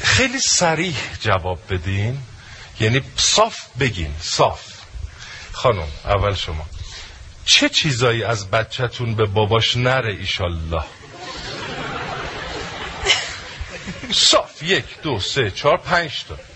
[0.00, 2.18] خیلی سریع جواب بدین.
[2.80, 4.60] یعنی صاف بگین صاف.
[5.52, 6.66] خانم اول شما.
[7.44, 10.84] چه چیزایی از بچهتون به باباش نره ایشالله؟
[14.12, 16.49] صاف یک دو سه چهار پنج تا.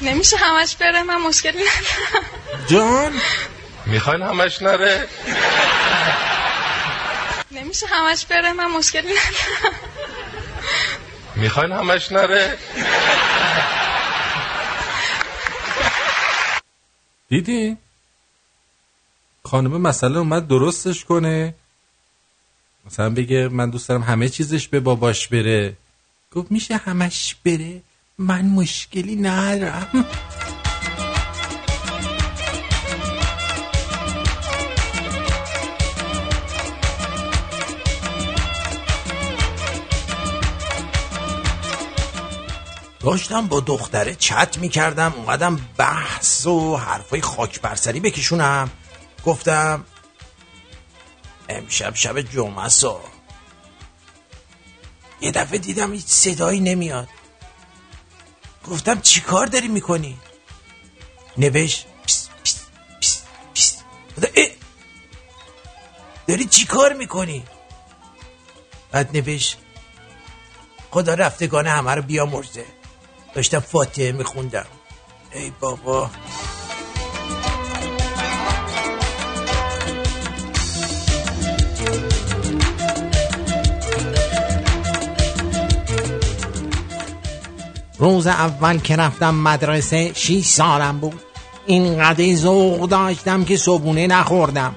[0.00, 2.26] نمیشه همش بره من مشکلی ندارم.
[2.70, 3.12] جان؟
[3.86, 5.08] می‌خواین همش نره؟
[7.50, 9.76] نمیشه همش بره من مشکلی ندارم.
[11.36, 12.58] می‌خواین همش نره؟
[17.28, 17.76] دیدی؟
[19.44, 21.54] خانم مثلا اومد درستش کنه.
[22.86, 25.76] مثلا بگه من دوست دارم همه چیزش به باباش بره.
[26.32, 27.82] گفت میشه همش بره؟
[28.18, 30.06] من مشکلی ندارم.
[43.00, 48.70] داشتم با دختره چت می‌کردم اومدم بحث و حرفای خاک برسری بکشونم.
[49.24, 49.84] گفتم
[51.48, 53.00] امشب شب جمعه سا
[55.20, 57.08] یه دفعه دیدم هیچ صدایی نمیاد.
[58.70, 60.18] گفتم چی کار داری می‌کنی؟
[62.06, 62.28] پیس
[63.54, 63.76] پیس
[64.16, 64.48] گفتم اه،
[66.28, 67.44] داری چی کار می‌کنی؟
[68.90, 69.58] بعد نوشت
[70.90, 72.64] خدا رفتگان همه رو بیامرزه.
[73.34, 74.66] داشتم فاتحه میخوندم.
[75.32, 76.10] ای بابا.
[87.98, 91.20] روز اول که رفتم مدرسه شیش سالم بود.
[91.66, 94.74] اینقدر ذوق داشتم که صبونه نخوردم.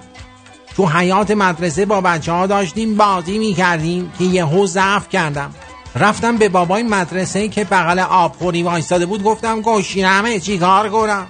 [0.75, 5.53] تو حیات مدرسه با بچه ها داشتیم بازی می‌کردیم که یهو ضعف کردم.
[5.95, 11.27] رفتم به بابای مدرسه که بغل آبخوری وایستاده بود گفتم گوشینمه چی کار کنم.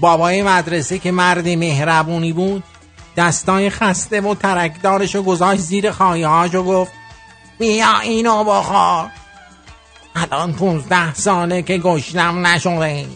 [0.00, 2.64] بابای مدرسه که مرد مهربونی بود
[3.16, 6.92] دستای خسته و ترکدارشو گذاشت زیر خایه هاشو گفت
[7.58, 9.10] بیا اینو بخور.
[10.16, 13.06] الان پونزده ساله که گشنم نشده.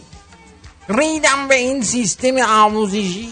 [0.89, 3.29] ریدم به این سیستم آموزشی.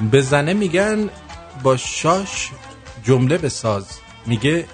[0.00, 1.10] به زنه میگن
[1.62, 2.50] با شاش
[3.04, 3.86] جمله بساز.
[4.26, 4.68] میگه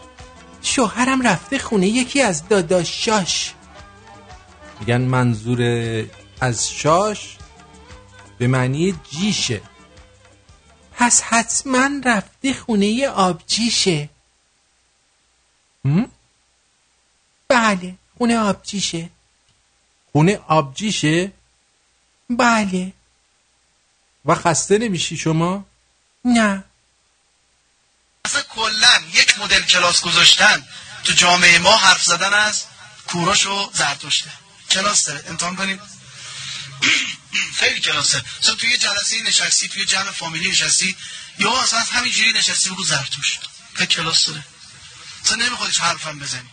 [0.63, 3.55] شوهرم رفته خونه یکی از داداشاش
[4.81, 5.61] میگن منظور
[6.41, 7.37] از شاش
[8.39, 9.61] به معنی جیشه.
[10.93, 14.09] پس حتما رفته خونه آبجیشه؟
[17.49, 19.09] بله خونه آبجیشه
[20.13, 21.33] خونه آبجیشه
[22.31, 22.93] بله.
[24.27, 25.67] و خسته نمیشی شما؟
[26.25, 26.65] نه.
[28.25, 30.65] اصلا کلا یک مدل کلاس گذاشتن
[31.05, 32.65] تو جامعه ما حرف زدن از
[33.07, 34.31] کوروش و زرتشته.
[34.71, 35.81] کلاس داره امتحان کنیم.
[37.61, 40.97] خیلی کلاسه مثلا توی جلسه نشستی توی جمع فامیلی نشستی
[41.39, 43.41] یا اصلا همینجوری نشستی بگو زرتشت
[43.75, 44.45] خیلی کلاس داره
[45.25, 46.51] اصلا نمی‌خواد هیچ حرفم بزنی.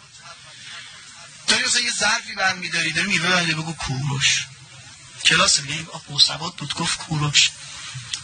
[1.48, 4.46] داری مثلا یه ظرفی برمیداری داری میوه بگو کوروش.
[5.26, 6.06] کلاس میگه آب
[6.58, 7.50] بود گفت کوروش.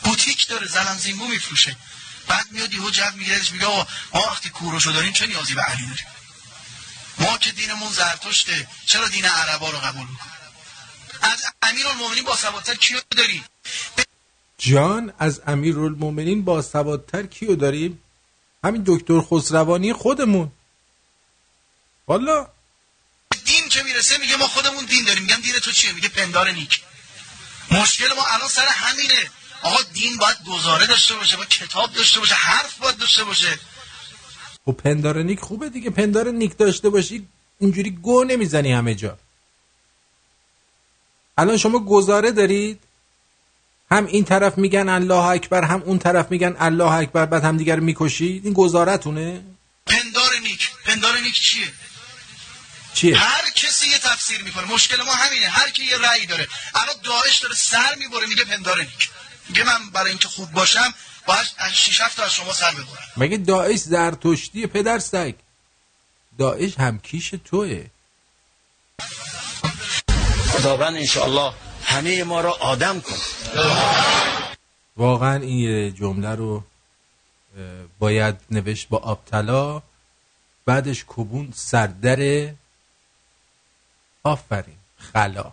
[0.04, 1.78] بوتیک داره زلن زیمو میفروشه.
[2.28, 5.82] بعد میاد یهو جو میگیرش میگه آقا ما وقتی کوروشو داریم چه نیازی به علی
[5.82, 6.06] داریم؟
[7.20, 10.34] ما که دینمون زرتشته چرا دین عربا رو قبول می‌کنیم؟
[11.22, 13.44] از امیر المومنین با سوادتر کیو داری
[14.58, 18.04] جان از امیرالمومنین با سوادتر کیو داریم؟
[18.64, 20.52] همین دکتر خسروانی خودمون.
[22.08, 22.48] والا.
[23.46, 25.24] دین که می‌رسه میگه ما خودمون دین داریم.
[25.24, 26.82] میگم دین تو چیه؟ میگه پندار نیک.
[27.72, 29.32] مشکل ما الان سر همینه.
[29.62, 33.60] آقا دین باید گزاره داشته باشه باید کتاب داشته باشه حرف باید داشته باشه.
[34.66, 37.28] خب پندار نیک خوبه دیگه پندار نیک داشته باشی
[37.60, 39.18] اینجوری گو نمی‌زنی همه جا.
[41.38, 42.80] الان شما گزاره دارید؟
[43.92, 47.80] هم این طرف میگن الله اکبر هم اون طرف میگن الله اکبر بعد هم دیگر
[47.80, 49.44] می‌کشید؟ این گزارتونه؟
[49.86, 50.72] پندار نیک.
[50.86, 51.74] پندار نیک چیه؟
[52.94, 54.74] چیه؟ هر کسی یه تفسیر می‌کنه.
[54.74, 55.48] مشکل ما همینه.
[55.48, 56.48] هر کی یه رأی داره.
[56.76, 59.10] الان داعش داره سر می‌بره میگه پندار نیک.
[59.50, 60.94] میگه من برای اینکه خوب باشم
[61.26, 62.86] باید 6 7 تا از شما سر ببرم.
[63.18, 65.36] مگه داعش زرتشتی پدر سگ؟
[66.38, 67.86] داعش هم کیش توه.
[70.52, 73.18] خداوند انشاءالله همه ما را آدم کن.
[74.98, 76.64] واقعا این جمله رو
[78.00, 79.82] باید نوشت با آبتلا.
[80.66, 82.52] بعدش کبون سردر
[84.24, 84.78] آفرین.
[85.14, 85.52] خلا.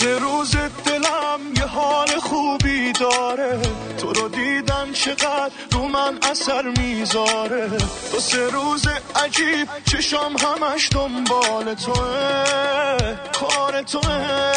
[0.00, 3.60] سه روز دلم یه حال خوبی داره.
[3.98, 7.68] تو رو دیدم چقدر رو من اثر می‌ذاره.
[8.12, 8.86] دو سه روز
[9.24, 13.16] عجیب چشام همش دنبال توه.
[13.40, 14.52] کار توه.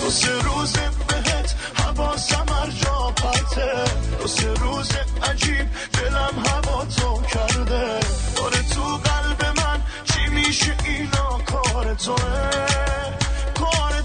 [0.00, 0.72] دو سه روز
[1.08, 3.84] بهت حواسم هر جا پرته
[4.20, 4.88] دو سه روز
[5.30, 8.00] عجیب دلم هوا تو کرده.
[8.36, 13.19] داره تو قلب من چی میشه اینا کار توه.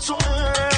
[0.07, 0.74] کار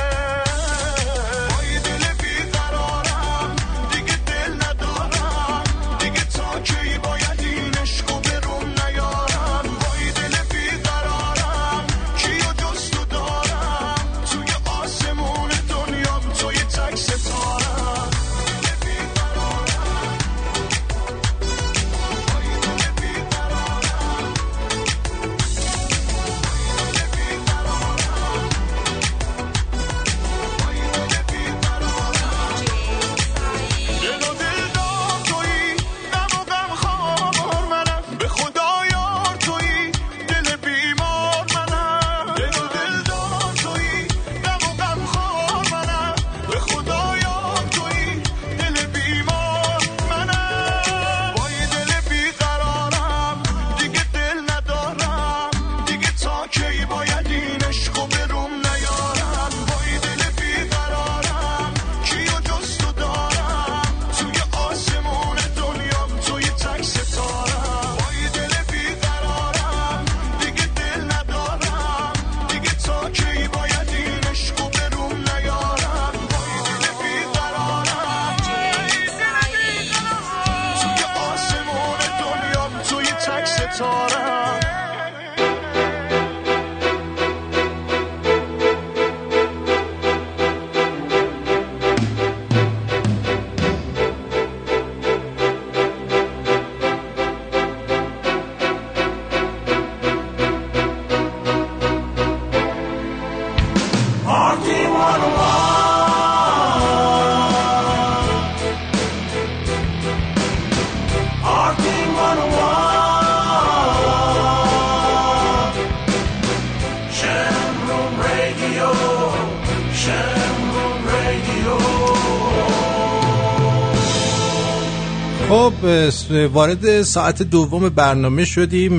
[126.31, 128.97] وارد ساعت دوم برنامه شدیم.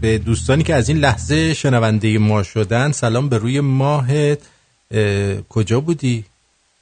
[0.00, 4.38] به دوستانی که از این لحظه شنونده ما شدن سلام به روی ماهت.
[5.48, 6.24] کجا بودی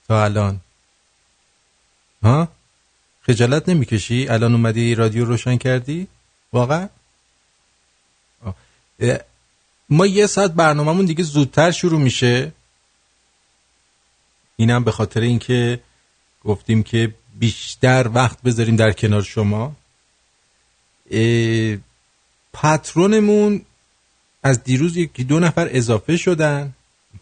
[0.08, 0.60] تا الان؟
[2.22, 2.48] ها؟
[3.22, 6.06] خجالت نمی‌کشی؟ الان اومدی رادیو روشن کردی؟
[6.52, 6.88] واقعا؟
[9.90, 12.52] ما یه ساعت برنامهمون دیگه زودتر شروع میشه.
[14.56, 15.80] اینم به خاطر اینکه
[16.44, 19.76] گفتیم که بیشتر وقت بذاریم در کنار شما.
[22.52, 23.60] پاترونمون
[24.42, 26.74] از دیروز یکی دو نفر اضافه شدن.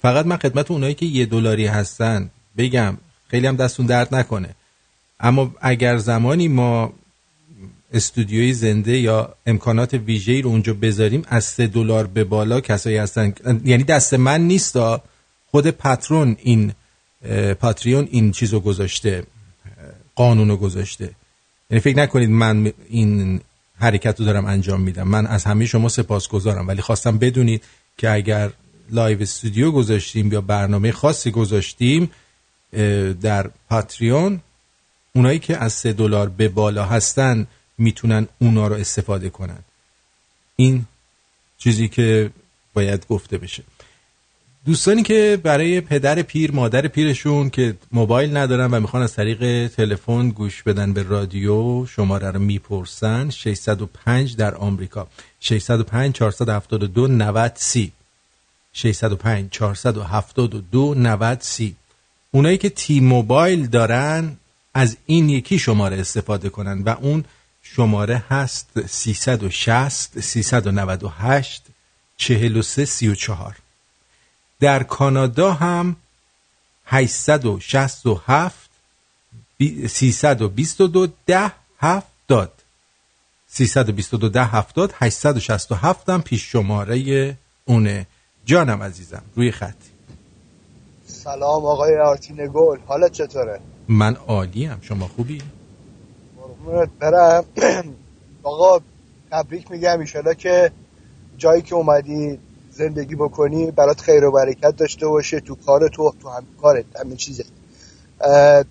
[0.03, 2.97] فقط من خدمت اونایی که یه دلاری هستن بگم.
[3.28, 4.55] خیلی هم دستون درد نکنه.
[5.20, 6.93] اما اگر زمانی ما
[7.93, 13.34] استودیوی زنده یا امکانات ویژه‌ای رو اونجا بذاریم از سه دلار به بالا کسایی هستن.
[13.64, 14.78] یعنی دست من نیست
[15.51, 16.72] خود Patreon این
[17.61, 19.24] Patreon این چیزو گذاشته
[20.14, 21.11] قانونو گذاشته.
[21.70, 23.41] یعنی فکر نکنید من این
[23.79, 25.09] حرکت رو دارم انجام میدم.
[25.09, 26.68] من از همه شما سپاسگزارم.
[26.68, 27.64] ولی خواستم بدونید
[27.99, 28.51] که اگر
[28.91, 32.11] live studio گذاشتیم یا برنامه خاصی گذاشتیم
[33.22, 34.41] در Patreon
[35.12, 37.47] اونایی که از سه دلار به بالا هستن
[37.79, 39.59] می‌تونن اونا رو استفاده کنن.
[40.57, 40.85] این
[41.59, 42.31] چیزی که
[42.74, 43.62] باید گفته بشه.
[44.67, 50.29] دوستانی که برای پدر پیر مادر پیرشون که موبایل ندارن و می‌خوان از طریق تلفن
[50.29, 53.31] گوش بدن به رادیو شماره رو می‌پرسن.
[53.31, 55.07] 605 در آمریکا.
[55.41, 57.93] 605 472 90 سی.
[58.73, 61.77] 605 472 90 سی.
[62.31, 64.37] اونایی که تی موبایل دارن
[64.75, 67.25] از این یکی شماره استفاده کنن و اون
[67.62, 71.62] شماره هست 360 398
[72.17, 73.57] 43 34
[74.61, 75.96] در کانادا هم
[76.86, 78.70] 867
[79.88, 82.52] 322 10 70
[83.48, 88.07] 322 10 70 867 هم پیش شماره اونه.
[88.46, 89.90] جانم عزیزم روی خطی
[91.07, 92.78] سلام آقای آرتین گل.
[92.86, 95.42] حالا چطوره؟ من عالیم شما خوبی؟
[97.00, 97.44] برم.
[98.42, 98.80] آقا
[99.30, 100.00] تبریک میگم.
[100.00, 100.72] ایشالا که
[101.38, 102.38] جایی که اومدی
[102.77, 107.16] زندگی بکنی برات خیر و برکت داشته باشه تو کار تو تو هم کارت همین
[107.16, 107.45] چیزه.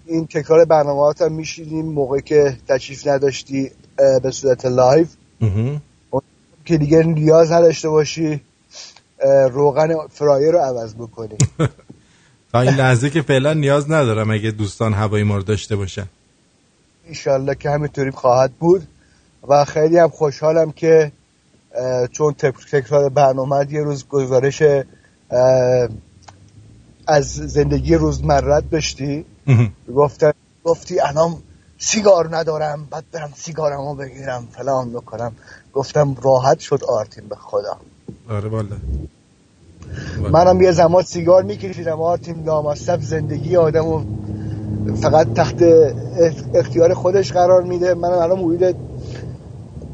[0.06, 3.72] این تکرار برنامه هم می‌شنیدیم موقعی که تشریف نداشتی
[4.24, 5.07] به صورت live
[6.66, 8.41] که دیگه نیاز نداشته باشی
[9.51, 11.38] روغن fryer رو عوض بکنی.
[12.51, 16.06] تا این لحظه که فعلا نیاز ندارم اگه دوستان هوای ما رو داشته باشن.
[17.08, 18.88] ایشالله که همینطوری خواهد بود.
[19.47, 21.12] و خیلی هم خوشحالم که
[22.11, 22.34] چون
[22.71, 24.63] تکرار برنامه یه روز گزارش
[27.07, 29.26] از زندگی روزمرت داشتی.
[29.95, 30.32] گفتن
[30.63, 31.36] گفتی الان
[31.78, 35.32] سیگار ندارم بعد برم سیگارمو بگیرم فلان بکنم.
[35.73, 37.78] گفتم راحت شد آرتین به خدا.
[38.30, 38.76] آره والا.
[40.32, 42.01] منم یه زمان سیگار میکشیدم.
[42.01, 44.03] آرتین لامصب زندگی آدمو
[45.01, 45.63] فقط تحت
[46.53, 47.93] اختیار خودش قرار میده.
[47.93, 48.76] منم الان حدود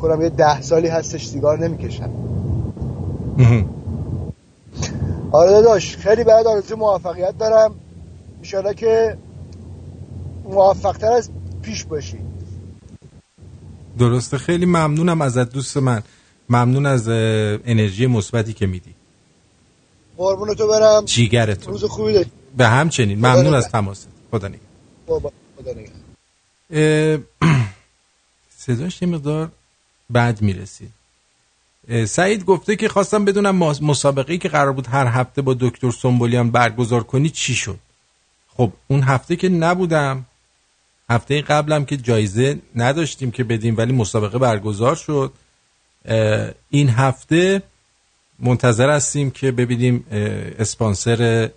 [0.02, 2.12] کنم یه ده سالی هستش سیگار نمی‌کشم.
[5.32, 7.76] آره داداش خیلی بعد آرزو موفقیت دارم.
[8.40, 9.18] میشاله که
[10.44, 11.30] موفقتر از
[11.62, 12.18] پیش باشی.
[14.00, 14.38] درسته.
[14.38, 16.04] خیلی ممنونم ازت دوست من.
[16.50, 18.94] ممنون از انرژی مثبتی که میدی.
[20.18, 21.06] قربون تو برم.
[21.06, 22.32] جیگرتون روز خوبی داری.
[22.58, 23.18] به همچنین.
[23.18, 24.08] ممنون از تماست.
[24.32, 24.60] خدا نگه.
[25.58, 25.92] خدا نگه.
[28.58, 29.52] صداش یه مقدار
[30.12, 30.92] بعد می‌رسید
[32.06, 37.04] سعید گفته که خواستم بدونم مسابقه که قرار بود هر هفته با دکتر سنبولیان برگزار
[37.04, 37.80] کنی چی شد؟
[38.58, 40.26] خب اون هفته که نبودم.
[41.10, 45.34] هفته قبلم که جایزه نداشتیم که بدیم ولی مسابقه برگزار شد.
[46.70, 47.62] این هفته
[48.40, 50.06] منتظر هستیم که ببینیم
[50.60, 51.50] اسپانسر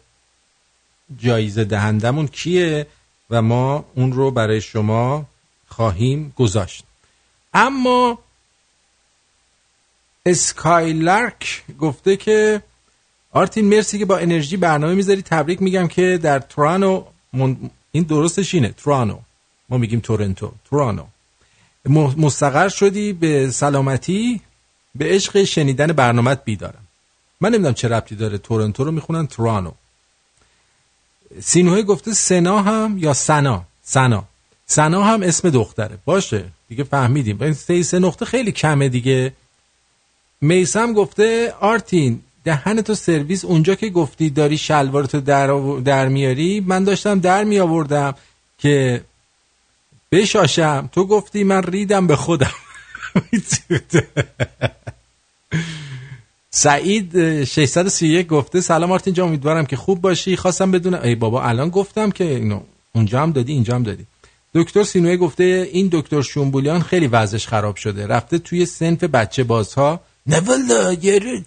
[1.19, 2.87] جایزه دهندمون کیه
[3.31, 5.27] و ما اون رو برای شما
[5.69, 6.85] خواهیم گذاشت.
[7.55, 8.19] اما
[10.27, 12.62] اسکایلارک گفته که
[13.33, 15.22] آرتین مرسی که با انرژی برنامه می‌ذاری.
[15.22, 17.05] تبریک میگم که در تورانو
[17.93, 19.18] این درستش اینه تورانو.
[19.68, 21.05] ما میگیم تورنتو تورانو.
[22.16, 24.41] مستقر شدی به سلامتی
[24.95, 26.87] به عشق شنیدن برنامت بیدارم.
[27.41, 29.72] من نمی‌دونم چه ربطی داره تورنتو رو می‌خونن تورانو.
[31.41, 34.25] سینوه گفته سنا هم یا سنا؟ سنا.
[34.66, 35.99] سنا هم اسم دختره.
[36.05, 37.43] باشه دیگه فهمیدیم.
[37.43, 39.33] این سه نقطه خیلی کمه دیگه.
[40.45, 45.47] میسم گفته آرتین دهن تو سرویس اونجا که گفتی داری شلوارتو در,
[45.85, 48.15] در میاری من داشتم در می آوردم
[48.59, 49.01] که
[50.13, 50.89] بشاشم.
[50.93, 52.55] تو گفتی من ریدم به خودم.
[56.51, 60.37] سعید 631 گفته سلام آرتین جان امیدوارم که خوب باشی.
[60.37, 62.61] خواستم بدونم ای بابا الان گفتم که اینو
[62.95, 64.07] اونجا هم دادی اینجا هم دادی.
[64.55, 68.07] دکتر سینوی گفته این دکتر شومبولیان خیلی وضعش خراب شده.
[68.07, 71.43] رفته توی سنف بچه بازها نه والا یارو.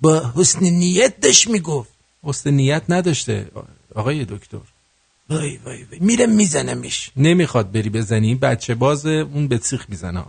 [0.00, 1.90] با حسن نیت داشت می‌گفت.
[2.24, 3.46] حسن نیت نداشته
[3.94, 4.58] آقای دکتر.
[5.30, 6.00] وای وای وای.
[6.00, 7.10] میرم میزنمش.
[7.16, 10.24] نمی‌خواد بری بزنی بچه باز اون به سیخ می‌زنه.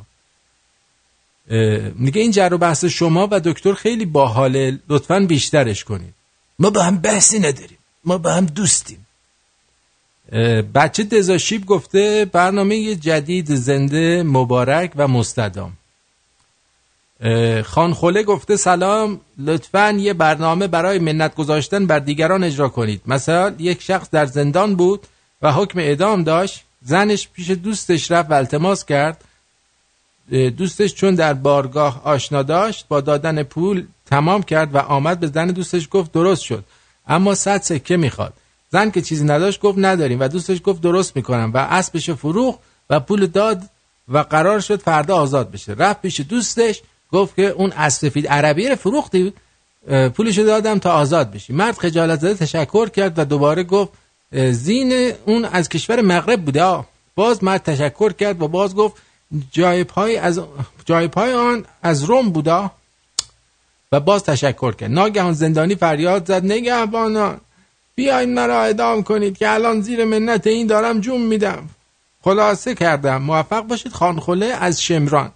[1.96, 6.14] میگه این جر و بحث شما و دکتر خیلی باحاله لطفا بیشترش کنید.
[6.60, 7.78] ما با هم بحثی نداریم.
[8.06, 9.08] ما با هم دوستیم.
[10.76, 15.74] بچه دزاشیب گفته برنامه جدید زنده مبارک و مستدام.
[17.66, 23.02] خانخوله گفته سلام لطفا یه برنامه برای منت گذاشتن بر دیگران اجرا کنید.
[23.06, 25.08] مثلا یک شخص در زندان بود
[25.42, 29.24] و حکم اعدام داشت زنش پیش دوستش رفت و التماس کرد.
[30.58, 35.48] دوستش چون در بارگاه آشنا داشت با دادن پول تمام کرد و آمد به زن
[35.48, 36.64] دوستش گفت درست شد.
[37.08, 38.34] اما صد سکه می‌خواد.
[38.70, 42.58] زن که چیزی نداشت گفت نداریم و دوستش گفت درست می‌کنم و اسبش فروخ
[42.90, 43.62] و پول داد
[44.08, 45.74] و قرار شد فردا آزاد بشه.
[45.74, 46.82] رفت پیش دوستش
[47.14, 49.34] گفت که اون اسفید عربی رو فروختی؟
[50.16, 51.54] پولش دادم تا آزاد بشی.
[51.54, 53.92] مرد خجالت زده تشکر کرد و دوباره گفت
[54.52, 56.80] زین اون از کشور مغرب بوده
[57.16, 58.96] باز مرد تشکر کرد و باز گفت
[59.52, 60.42] جای پای از
[60.86, 62.72] جای پای آن از روم بوده
[63.92, 64.92] و باز تشکر کرد.
[64.92, 67.42] ناگهان زندانی فریاد زد نگهبانان
[67.96, 71.70] بیاین مرا اعدام کنید که الان زیر منت این دارم جون میدم.
[72.24, 75.32] خلاصه کردم موفق باشید خانخوله از شمران.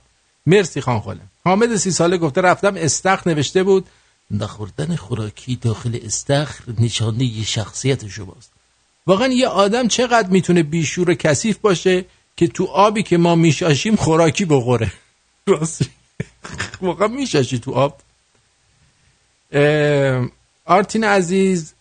[0.45, 1.19] مرسی خانخوله.
[1.47, 3.87] حامد سی ساله گفته رفتم استخر نوشته بود.
[4.31, 8.51] نخوردن خوراکی داخل استخر نشانه ی شخصیت شماست.
[9.07, 12.05] واقعا یه آدم چقدر می‌تونه بیشور کثیف باشه
[12.37, 14.91] که تو آبی که ما میشاشیم خوراکی بخوره؟
[15.47, 15.89] راستی
[16.81, 18.01] واقعا میشاشی تو آب.
[20.65, 21.73] آرتین عزیز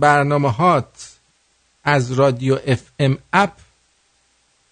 [0.00, 1.10] برنامه هات
[1.84, 3.52] از رادیو FM app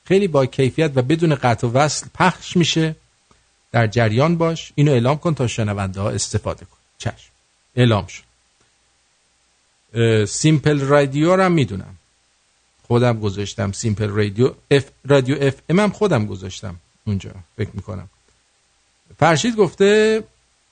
[0.05, 2.97] خیلی با کیفیت و بدون قطع و وصل پخش میشه.
[3.73, 6.77] در جریان باش اینو اعلام کن تا شنونده ها استفاده کن.
[6.99, 7.31] چشم.
[7.77, 8.29] اعلام شد.
[10.25, 11.95] Simple Radio رو هم می‌دونم.
[12.87, 17.31] خودم گذاشتم Simple Radio اف رادیو FM هم خودم گذاشتم اونجا.
[17.57, 18.11] فکر می‌کنم.
[19.19, 20.23] فرشید گفته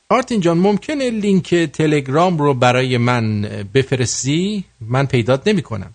[0.08, 3.42] آرتین جان ممکنه لینک تلگرام رو برای من
[3.74, 5.94] بفرستی؟ من پیدات نمی کنم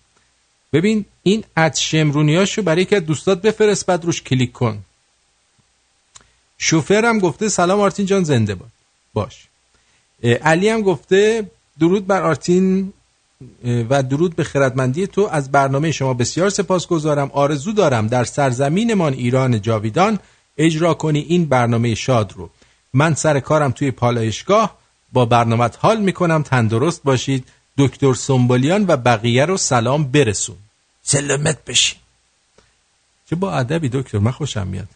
[0.72, 4.84] ببین این at شمرونیاشو برای که دوستات بفرست بعد روش کلیک کن.
[6.64, 8.66] شوفرم گفته سلام آرتین جان زنده با.
[9.14, 9.46] باش.
[10.42, 12.92] علی هم گفته درود بر آرتین
[13.64, 15.28] و درود به خردمندی تو.
[15.32, 20.18] از برنامه شما بسیار سپاسگزارم آرزو دارم در سرزمینمان ایران جاویدان
[20.58, 22.50] اجرا کنی این برنامه شاد رو.
[22.94, 24.78] من سر کارم توی پالایشگاه.
[25.12, 26.42] با برنامه حال می‌کنم.
[26.42, 27.44] تندرست باشید.
[27.78, 30.56] دکتر سنبولیان و بقیه رو سلام برسون.
[31.02, 31.98] سلامت بشین
[33.30, 34.18] چه با ادبی دکتر.
[34.18, 34.88] من خوشم میاد.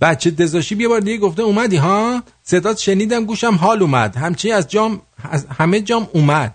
[0.00, 4.16] بچه دزاشی یه بار دیگه گفته اومدی ها؟ صدات شنیدم گوشم حال اومد.
[4.16, 6.54] همچی از جام از همه جام اومد.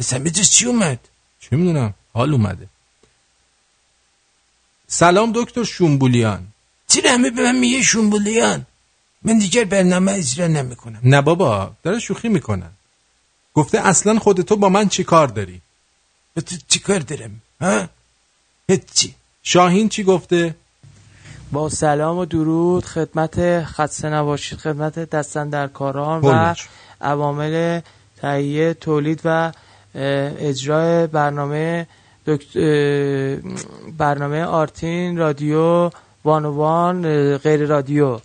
[0.00, 0.98] جز چی اومد؟
[1.40, 2.68] چه می‌دونم؟ حال اومده.
[4.86, 6.46] سلام دکتر شومبولیان
[6.86, 8.66] چرا همه به من میگه شومبولیان
[9.22, 11.00] من دیگر برنامه اجرا نمی‌کنم.
[11.02, 12.70] نه بابا داره شوخی می‌کنن
[13.54, 15.60] گفته اصلا خودتو با من چی کار داری؟
[16.36, 17.88] با تو چی کار دارم؟ ها؟
[18.68, 19.14] هیچی.
[19.42, 20.54] شاهین چی گفته؟
[21.52, 26.54] با سلام و درود خدمت خدسه نباشید خدمت دستن در کاران و
[27.00, 27.80] عوامل
[28.20, 29.52] تهیه تولید و
[30.38, 31.86] اجرای برنامه
[33.98, 35.90] برنامه آرتین رادیو
[36.24, 38.20] وان غیر رادیو.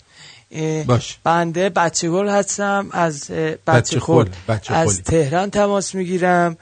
[0.87, 1.19] باش.
[1.23, 3.31] بنده بچه گل هستم از
[3.67, 4.29] بچه, خول
[4.67, 6.57] از تهران تماس می‌گیرم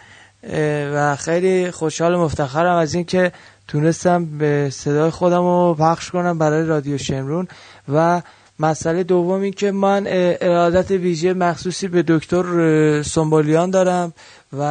[0.94, 3.32] و خیلی خوشحال و مفتخرم از اینکه
[3.72, 7.48] تونستم به صدای خودم رو پخش کنم برای رادیو شمرون
[7.94, 8.22] و
[8.60, 14.14] مسئله دومی که من ارادت ویژه مخصوصی به دکتر سنبولیان دارم
[14.54, 14.62] و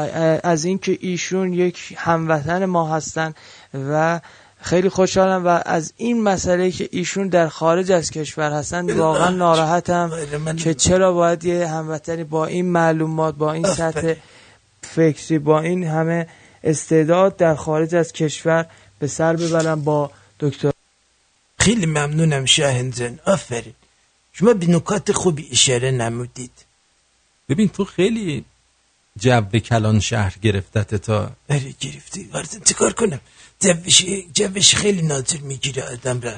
[0.43, 3.35] از اینکه ایشون یک هموطن ما هستن
[3.90, 4.20] و
[4.60, 10.10] خیلی خوشحالم و از این مسئله که ایشون در خارج از کشور هستن واقعا ناراحتم
[10.56, 14.14] که چرا باید یه هموطنی با این معلومات با این سطح
[14.82, 16.27] فکری با این همه
[16.64, 18.66] استعداد در خارج از کشور
[19.01, 20.10] به سر ببرم با
[20.40, 20.72] دکتر.
[21.59, 23.18] خیلی ممنونم شاهنزن.
[23.35, 23.74] آفرین.
[24.32, 26.56] شما به نکات خوبی اشاره نمودید.
[27.48, 28.44] ببین تو خیلی
[29.16, 31.31] جو کلان شهر گرفتت تا.
[31.48, 32.24] بله گرفتی.
[32.32, 33.20] وارد چیکار کنم؟
[33.60, 34.05] جوش
[34.35, 36.35] جوش خیلی ناظر می‌گیره آدم را.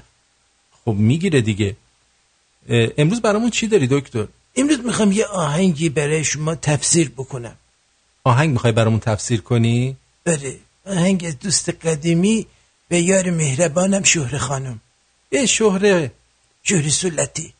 [0.84, 1.76] خب می‌گیره دیگه.
[2.98, 4.26] امروز برامون چی داری دکتر؟
[4.56, 7.56] امروز می‌خوام یه آهنگی برای شما تفسیر بکنم.
[8.24, 12.46] آهنگ می‌خوای برامون تفسیر کنی؟ بله آهنگ از دوست قدیمی
[12.88, 14.80] به یار مهربانم شهر خانم.
[15.30, 16.12] ای شهره
[16.62, 17.54] شهر سولتی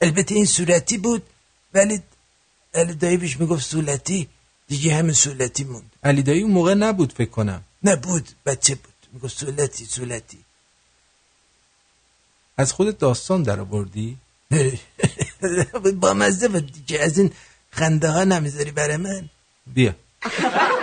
[0.00, 1.22] البته این صورتی بود
[1.74, 2.02] ولی
[2.74, 4.28] علی دایی بهش می‌گفت سولتی
[4.68, 5.90] دیگه همین سولتی موند.
[6.04, 7.64] علی دایی اون موقع نبود فکر کنم.
[7.82, 8.94] نبود بچه بود.
[9.12, 10.38] می‌گفت سولتی سولتی
[12.56, 14.16] از خود داستان در آوردی؟
[16.00, 17.32] با مزه بود دیگه از این
[17.70, 19.30] خنده ها نمی‌ذاری برای من.
[19.66, 19.94] بیا.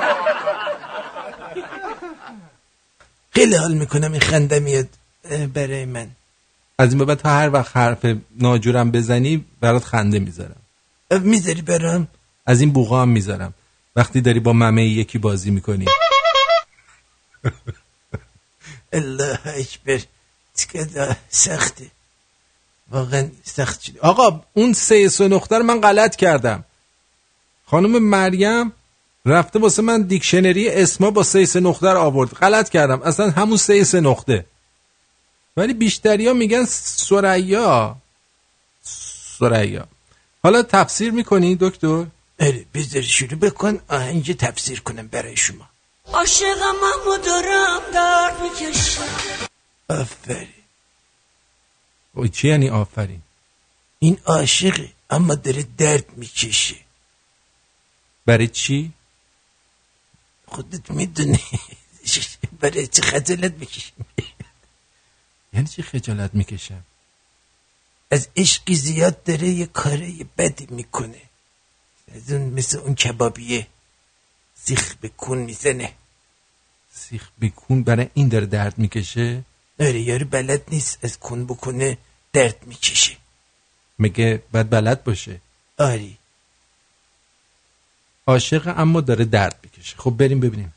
[3.32, 4.88] خیلی حال می‌کنم این خنده میاد
[5.54, 6.08] برای من.
[6.78, 8.06] از این تا هر وقت حرف
[8.40, 10.62] ناجورم بزنی برات خنده می‌ذارم.
[11.22, 12.08] می‌ذاری برام؟
[12.46, 13.54] از این بوغا هم می‌ذارم.
[13.96, 15.86] وقتی داری با ممه یکی بازی می‌کنی.
[18.94, 20.02] الله اکبر
[21.30, 21.88] سخته
[22.92, 26.64] واقعا سخت شده آقا اون سه سه نقطه رو من غلط کردم.
[27.66, 28.74] خانم مریم
[29.26, 32.30] رفته واسه من دیکشنری اسما با سه سه نقطه رو آورد.
[32.30, 33.02] غلط کردم.
[33.02, 34.46] اصلا همون سه سه نقطه.
[35.58, 37.98] ولی بیشتری ها میگن سریا.
[39.40, 39.88] سریا.
[40.44, 42.06] حالا تفسیر می‌کنی دکتر؟
[42.40, 43.80] اره بذار شروع بکن.
[43.88, 45.70] آهنگ تفسیر کنم برای شما.
[46.14, 49.02] عاشقم اما دارم درد می‌کشم.
[49.90, 50.48] آفرین.
[52.14, 53.22] اوی چی یعنی آفرین؟
[54.00, 56.76] این عاشقه اما داره درد می‌کشه.
[58.26, 58.92] برای چی؟
[60.52, 61.40] خودت می‌دونی.
[62.60, 63.94] برای چه خجالت می‌کشم
[65.54, 66.84] یعنی چی خجالت می‌کشم؟
[68.12, 71.22] از عشقی زیاد داره یه کاره بدی می‌کنه.
[72.16, 73.68] از اون مثل اون کبابیه.
[74.56, 75.94] سیخ بکون می‌زنه.
[76.94, 79.44] سیخ بکون برای این داره درد می‌کشه؟
[79.80, 81.98] آره یارو بلد نیست از کن بکنه
[82.34, 83.18] درد می‌کشه.
[84.00, 85.42] مگه باید بلد باشه؟
[85.78, 86.18] آری
[88.28, 89.96] عاشق اما داره درد می‌کشه.
[89.98, 90.74] خب بریم ببینیم.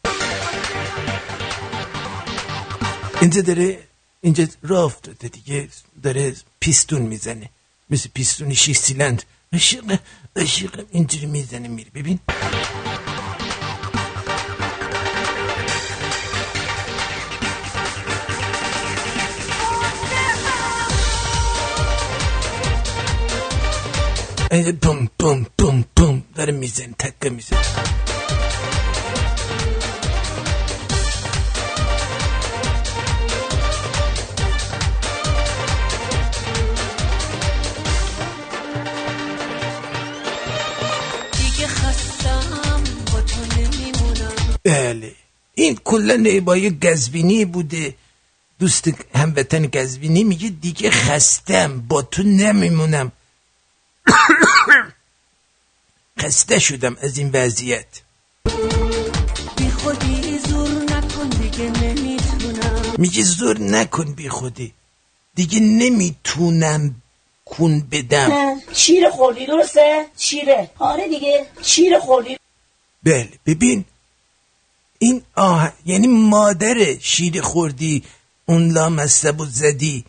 [3.20, 3.78] اینجا داره
[4.20, 5.68] اینجا افتاده دیگه.
[6.02, 7.50] داره پیستون می‌زنه.
[7.90, 9.22] مثل پیستون شیش سیلند
[9.52, 9.98] عشق
[10.36, 12.18] عشق اینجوری می‌زنه میره ببین.
[24.62, 27.56] بوم بوم بوم بوم داره میزن تکه میزن
[44.64, 45.12] بله.
[45.54, 47.94] این کلا نیبای گزبینی بوده.
[48.58, 53.12] دوست هموطن گزبینی میگه دیگه خستم با تو نمیمونم.
[56.20, 57.86] خسته شدم از این وضعیت.
[59.56, 62.94] بی خودی زور نکن دیگه نمی‌تونم.
[62.98, 64.72] میگه زور نکن بی خودی.
[65.34, 67.02] دیگه نمی‌تونم
[67.44, 68.60] کون بدم.
[68.72, 70.70] شیر خوردی درسته؟ شیره.
[70.78, 72.38] آره دیگه شیر خوردی.
[73.02, 73.84] بله ببین
[74.98, 78.02] این آه یعنی مادر شیر خوردی
[78.46, 80.04] اون لامصب و زدی.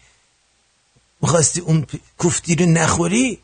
[1.22, 3.40] می‌خواستی اون کوفتی رو نخوری؟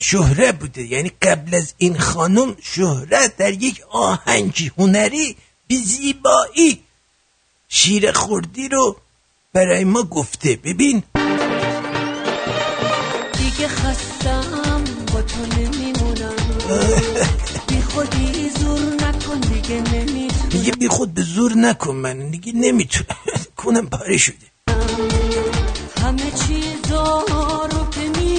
[0.00, 0.82] شهره بوده.
[0.82, 5.36] یعنی قبل از این خانم شهرت در یک آهنگ هنری
[5.68, 6.82] بی زیبایی
[7.68, 8.96] شیر خوردی رو
[9.52, 10.56] برای ما گفته.
[10.64, 11.02] ببین.
[13.38, 16.36] دیگه خستم با تو نمیمونم.
[17.68, 20.48] بی خودی زور نکن دیگه نمی‌تونم.
[20.48, 23.16] دیگه بی خود به زور نکن من دیگه نمی‌تونم.
[23.56, 24.36] کنم پاره شده.
[26.02, 26.54] همه که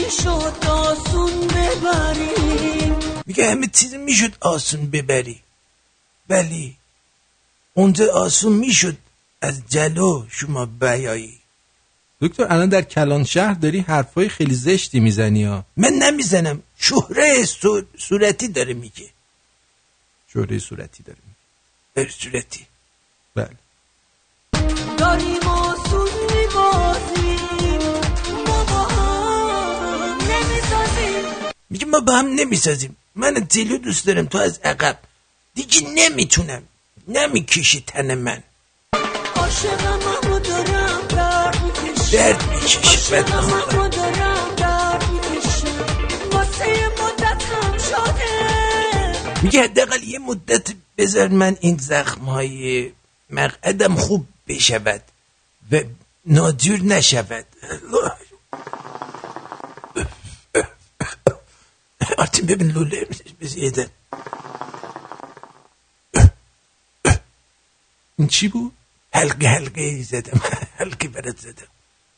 [0.07, 5.41] می‌شد آسون ببریم میگه همه چیز می‌شد آسون ببری.
[6.29, 6.77] ولی
[7.73, 8.97] اونجا آسون می‌شد
[9.41, 11.39] از جلو شما بیایی.
[12.21, 15.65] دکتر الان در کلان شهر داری حرفای خیلی زشتی می‌زنی ها.
[15.77, 16.63] من نمی‌زنم.
[16.79, 17.45] شهره
[17.97, 19.09] صورتی داره میگه.
[20.33, 21.19] شهره صورتی داره
[21.95, 22.09] میگه.
[22.09, 22.65] صورتی.
[23.35, 23.57] بله.
[24.97, 26.26] داریم آسون
[31.69, 32.97] میگه ما با هم نمی‌سازیم.
[33.15, 34.99] من از جلو دوست دارم تو از عقب.
[35.55, 36.63] دیگه نمی‌تونم.
[37.07, 38.43] نمی‌کشی تن من.
[42.11, 43.23] درد می‌کشه
[47.57, 52.91] هم شده میگه حداقل یه مدت بذار من این زخم های
[53.29, 55.01] مقعدم خوب بشود
[55.71, 55.81] و
[56.25, 57.45] نادور نشود.
[62.37, 63.07] آرتین ببین لوله
[63.41, 63.87] بزیدن
[68.17, 68.71] این چی بود؟
[69.13, 70.41] حلقه حلقه زدم
[70.77, 71.67] حلقه برات زدم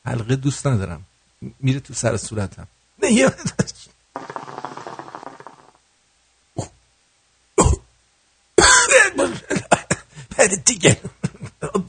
[0.04, 1.06] حلقه دوست ندارم.
[1.60, 2.68] میره تو سر صورتم.
[3.02, 3.30] نه
[10.36, 11.00] برای دیگه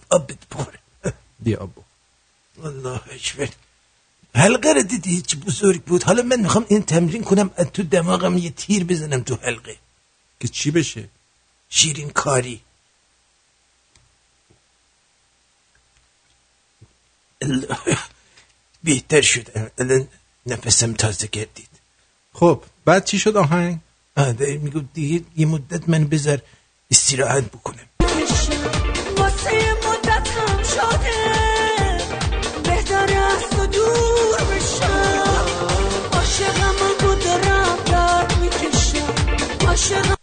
[0.10, 0.80] آب بخوره
[1.44, 1.74] دی آب
[2.64, 3.49] الله اکبر
[4.36, 6.03] حلقه رو دیدی چه بزرگ بود.
[6.03, 9.78] حالا من می‌خوام این تمرین کنم تو دماغم یه تیر بزنم تو حلقه.
[10.40, 11.10] که چی بشه؟
[11.70, 12.62] شیرین کاری.
[18.84, 19.72] بهتر شد.
[19.78, 20.08] الان
[20.45, 21.70] نفسم تازه گردید.
[22.34, 23.80] خب بعد چی شد آهنگ؟
[24.18, 26.41] آده میگو دیگه یه مدت من بذار
[26.91, 27.88] استراحت بکنم.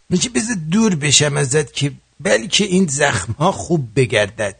[0.09, 4.55] میگه بذار دور بشم ازت که بلکه این زخم ها خوب بگردد.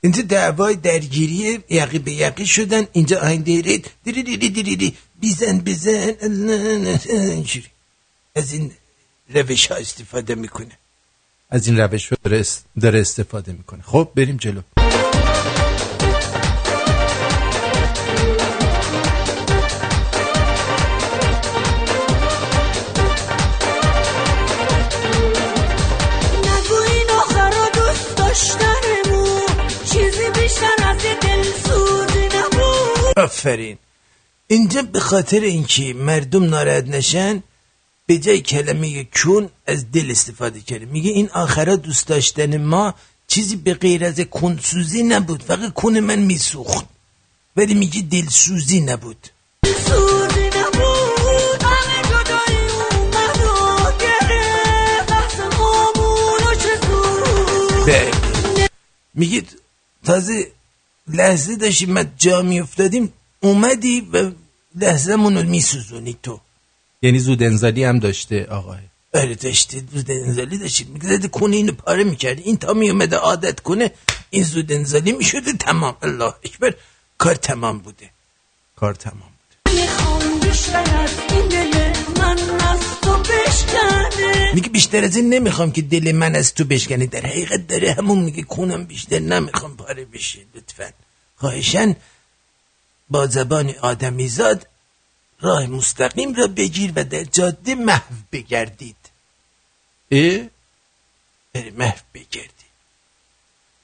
[0.00, 2.86] اینجا دعوای درگیری یقی به یقی شدن.
[2.92, 6.14] اینجا آهنگ دیرید دیری دیری دیری دیری بیزن بیزن
[8.34, 8.72] از این
[9.34, 10.78] روش ها استفاده می‌کنه.
[11.50, 13.82] از این روش رو داره, است- داره استفاده می‌کنه.
[13.82, 14.60] خب بریم جلو.
[33.16, 33.78] آفرین.
[34.46, 37.42] اینجا به خاطر اینکه مردم ناراحت نشن
[38.08, 40.84] به جای کلمه کون از دل استفاده کرده.
[40.84, 42.94] میگه این آخرا دوست داشتن ما
[43.26, 45.42] چیزی به غیر از کنسوزی نبود.
[45.42, 46.86] فقط کون من میسوخت.
[47.56, 49.28] ولی میگه دلسوزی نبود.
[59.14, 59.42] میگه
[60.04, 60.52] تازه
[61.08, 64.30] لحظه داشتیم ما جا میافتادیم اومدی و
[64.74, 66.40] لحظه رو میسوزونی تو.
[67.02, 68.78] یعنی زود انزالی هم داشته آقای.
[69.14, 72.42] آره داشتی زود انزالی داشتی میگه زده کنه اینو پاره می‌کردی.
[72.42, 73.90] این تا میومده عادت کنه
[74.30, 75.52] این زود انزالی می‌شده.
[75.52, 75.96] تمام.
[76.02, 76.74] الله اکبر.
[77.18, 78.10] کار تمام بوده.
[78.76, 79.30] کار تمام
[79.74, 84.54] می‌خوام بیشتر از این دل من از تو بشکنه.
[84.54, 87.06] میگه بیشتر از این نمی‌خوام که دل من از تو بشکنه.
[87.06, 90.90] در حقیقت داره همون میگه کونم بیشتر نمی‌خوام پاره بشه لطفا.
[91.36, 91.96] خواهشن
[93.10, 94.66] با زبان آدمیزاد
[95.40, 98.96] راه مستقیم را بگیر و در جاده محو بگردید.
[100.10, 100.46] اه؟
[101.52, 102.68] بره محو بگردید.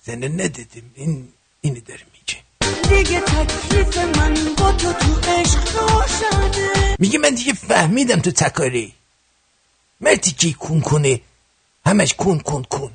[0.02, 0.92] زنه ندیدیم.
[0.94, 1.28] این
[1.60, 2.44] اینی داره میگه.
[2.88, 8.94] دیگه تکلیف من با تو تو عشق روشنه میگه من دیگه فهمیدم تو تکاری
[10.00, 11.20] مرتی که کون کنه؟
[11.86, 12.90] همش کون کون کون.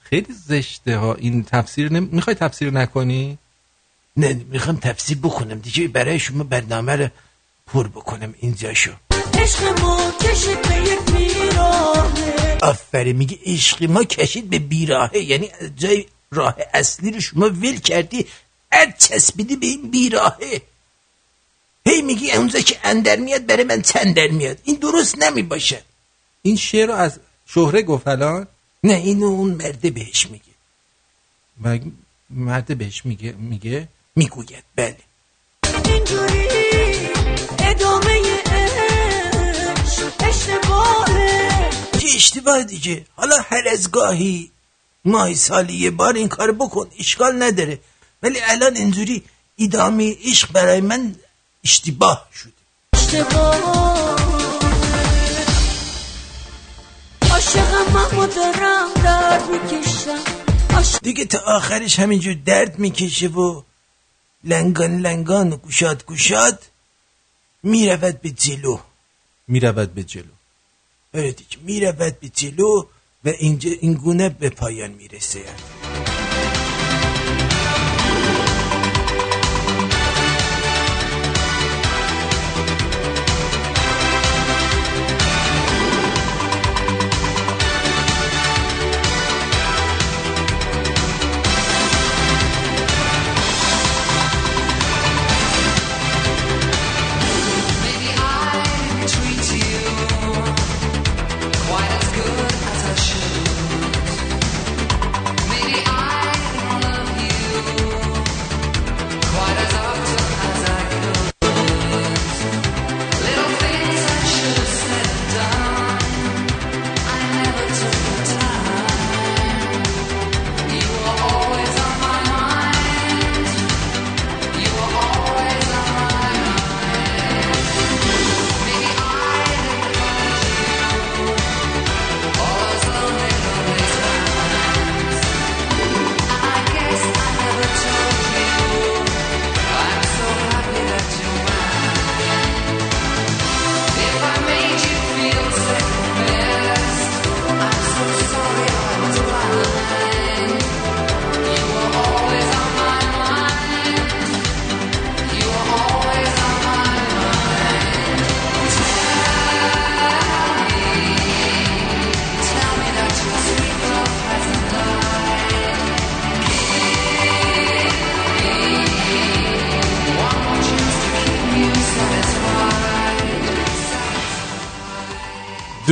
[0.00, 1.14] خیلی زشته ها.
[1.14, 2.08] این تفسیر نم...
[2.12, 3.38] می‌خوای تفسیر نکنی؟
[4.16, 7.08] نه می‌خوام تفسیر بکنم دیگه برای شما برنامه رو
[7.66, 8.34] پر بکنم.
[8.38, 8.92] اینجاشو.
[9.34, 12.58] عشق ما کشید به یک بیراهه.
[12.62, 15.18] آفرین میگه عشق ما کشید به بیراهه.
[15.18, 18.26] یعنی جای راه اصلی رو شما ول کردی
[18.72, 20.62] اد چسبیدی به این بیراهه.
[21.86, 25.82] هی میگی اونجا که اندر میاد برای من تندر میاد؟ این درست نمی باشه
[26.42, 28.46] این شعر رو از شهره گفت الان؟
[28.84, 30.52] نه اینو اون مرده بهش میگه.
[31.60, 31.92] مگه
[32.30, 34.64] مرد بهش میگه میگه می‌گوید.
[34.76, 34.96] بله.
[35.84, 36.48] اینجوری
[37.58, 38.20] ادامه
[40.20, 41.70] اشتباهه.
[42.00, 44.50] که اشتباه دیگه؟ حالا هر از گاهی
[45.04, 47.78] ماهی سالی یه بار این کار بکن اشکال نداره.
[48.22, 49.22] ولی الان اینجوری
[49.58, 51.14] ادامه عشق برای من
[51.64, 52.52] اشتباه شد
[52.92, 53.56] اشتباه.
[57.30, 60.18] عاشقم اما دارم درد می‌کشم.
[60.74, 63.62] عاشق دیگه تا آخرش همینجور درد می‌کشه و
[64.44, 66.62] لنگان لنگان و گوشاد گوشاد
[67.62, 68.78] می‌رود به جلو.
[69.48, 70.32] می‌رود به جلو.
[71.14, 72.86] آره دیگه می‌رود به جلو
[73.24, 75.44] و اینجا این گونه به پایان می‌رسه.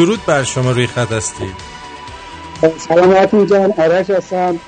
[0.01, 1.55] درود بر شما روی خط هستید
[2.79, 4.59] سلام جان آرش هستم.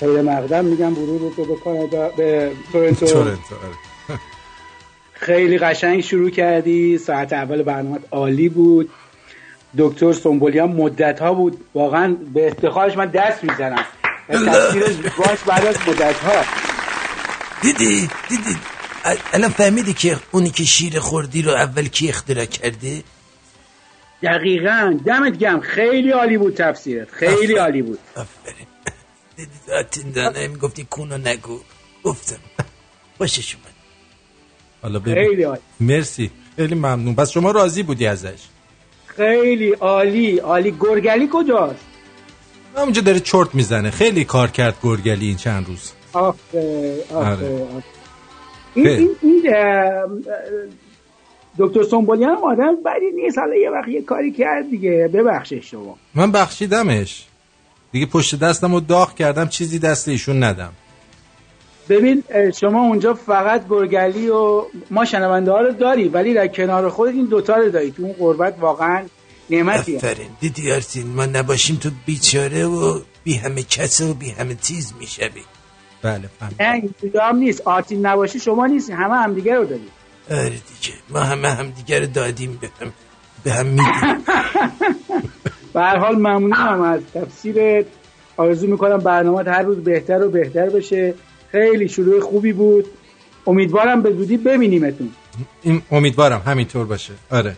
[0.00, 3.06] خیر مقدم میگم ورود رو به کانادا به تورنتو.
[3.06, 4.18] تورنتو آره.
[5.12, 6.98] خیلی قشنگ شروع کردی.
[6.98, 8.90] ساعت اول برنامه عالی بود.
[9.78, 11.60] دکتر سنبولیان مدت ها بود.
[11.74, 13.84] واقعا به افتخارش من دست می‌زنم.
[14.48, 16.44] تفسیرش باش بعد از مدت ها
[17.62, 18.56] دیدی؟ دیدی؟
[19.32, 23.02] الان فهمیدی که اونی که شیر خوردی رو اول کی اختراع کرده؟
[24.22, 24.98] دقیقا.
[25.06, 27.10] دمت گم خیلی عالی بود تفسیرت.
[27.10, 27.54] خیلی.
[27.54, 27.98] عالی بود.
[28.16, 28.66] آفرین.
[29.90, 31.60] دیدی می‌گفتی کونو نگو.
[32.04, 32.36] گفتم.
[33.18, 33.74] خوشش اومد.
[34.82, 35.14] حالا.
[35.14, 35.60] خیلی عالی.
[35.80, 36.30] مرسی.
[36.56, 37.14] خیلی ممنون.
[37.14, 38.42] پس شما راضی بودی ازش؟
[39.06, 40.38] خیلی عالی.
[40.38, 40.76] عالی.
[40.80, 41.84] گرگلی کجاست؟
[42.76, 43.90] همونجا داره چرت می‌زنه.
[43.90, 45.92] خیلی کار کرد گرگلی این چند روز.
[46.12, 47.62] آفه آفه آره.
[47.62, 47.84] آفه.
[48.74, 49.42] این, این, این
[51.58, 53.38] دکتر سنبولیان هم آدم بدی نیست.
[53.38, 55.10] حالا یه وقت یه کاری کرد دیگه.
[55.14, 55.96] ببخشش شما.
[56.14, 57.24] من بخشیدمش.
[57.92, 60.72] دیگه پشت دستم رو داغ کردم چیزی دست ایشون ندم.
[61.88, 62.22] ببین
[62.60, 67.24] شما اونجا فقط گرگلی و ما شنونده ها رو داری ولی در کنار خودت این
[67.24, 67.90] دوتا رو داری.
[67.90, 69.02] تو اون قربت واقعا
[69.50, 70.28] نعمتیه آفرین.
[70.40, 75.42] دیدی آرتین ما نباشیم تو بیچاره و بی همه کس و بی همه چیز می‌شوی
[76.02, 76.50] بله فهم.
[76.60, 77.60] نه اینجوری هم نیست.
[77.60, 78.92] آرتین نباشی شما نیستی.
[78.92, 79.88] همه همدیگه رو داری
[80.30, 80.94] آره دیگه.
[81.08, 82.92] ما همه هم دیگر دادیم به هم
[83.44, 84.24] به هم میدیم.
[85.74, 87.86] به هر حال ممنونم از تفسیرت.
[88.36, 91.14] آرزو می‌کنم برنامه هر روز بهتر و بهتر بشه.
[91.52, 92.84] خیلی شروع خوبی بود.
[93.46, 95.10] امیدوارم به زودی ببینیمتون.
[95.62, 97.12] این امیدوارم همینطور باشه.
[97.30, 97.56] آره.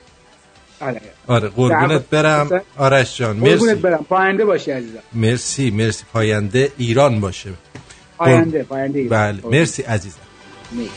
[0.81, 1.01] آره.
[1.27, 2.61] آره قربونت برم.
[2.77, 3.75] آرش جان قربونت مرسی.
[3.75, 4.07] برم.
[4.09, 4.99] پاینده باشی عزیزم.
[5.13, 6.05] مرسی مرسی.
[6.13, 7.51] پاینده ایران باشه.
[8.19, 9.33] پاینده پاینده ایران.
[9.33, 10.19] بله مرسی عزیزم.
[10.73, 10.91] مرسی.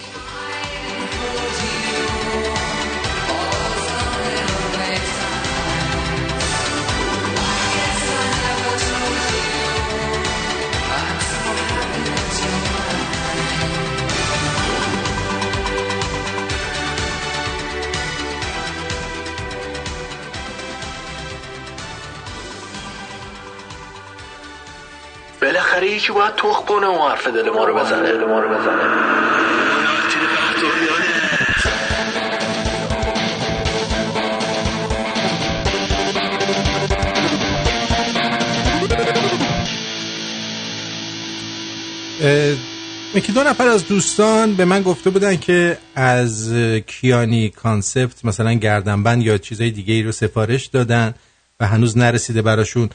[25.81, 28.11] بالاخره یکی باید تخ کنه و حرف دل ما رو بزنه.
[28.11, 28.81] دل ما رو بزنه.
[42.21, 42.57] اه،
[43.15, 46.53] یکی دو نفر از دوستان به من گفته بودن که از
[46.87, 51.13] کیانی کانسپت مثلا گردنبند یا چیزای دیگه ای رو سفارش دادن
[51.59, 52.89] و هنوز نرسیده براشون.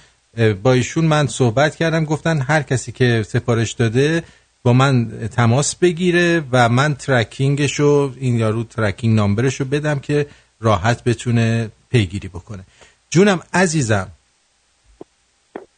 [0.62, 4.22] با ایشون من صحبت کردم گفتن هر کسی که سفارش داده
[4.62, 10.26] با من تماس بگیره و من ترکینگش رو این یارو ترکینگ نامبرش رو بدم که
[10.60, 12.64] راحت بتونه پیگیری بکنه.
[13.10, 14.08] جونم عزیزم.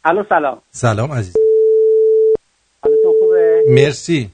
[0.05, 0.62] الو سلام.
[0.70, 1.36] سلام عزیز
[2.82, 4.30] حالتون خوبه؟ مرسی.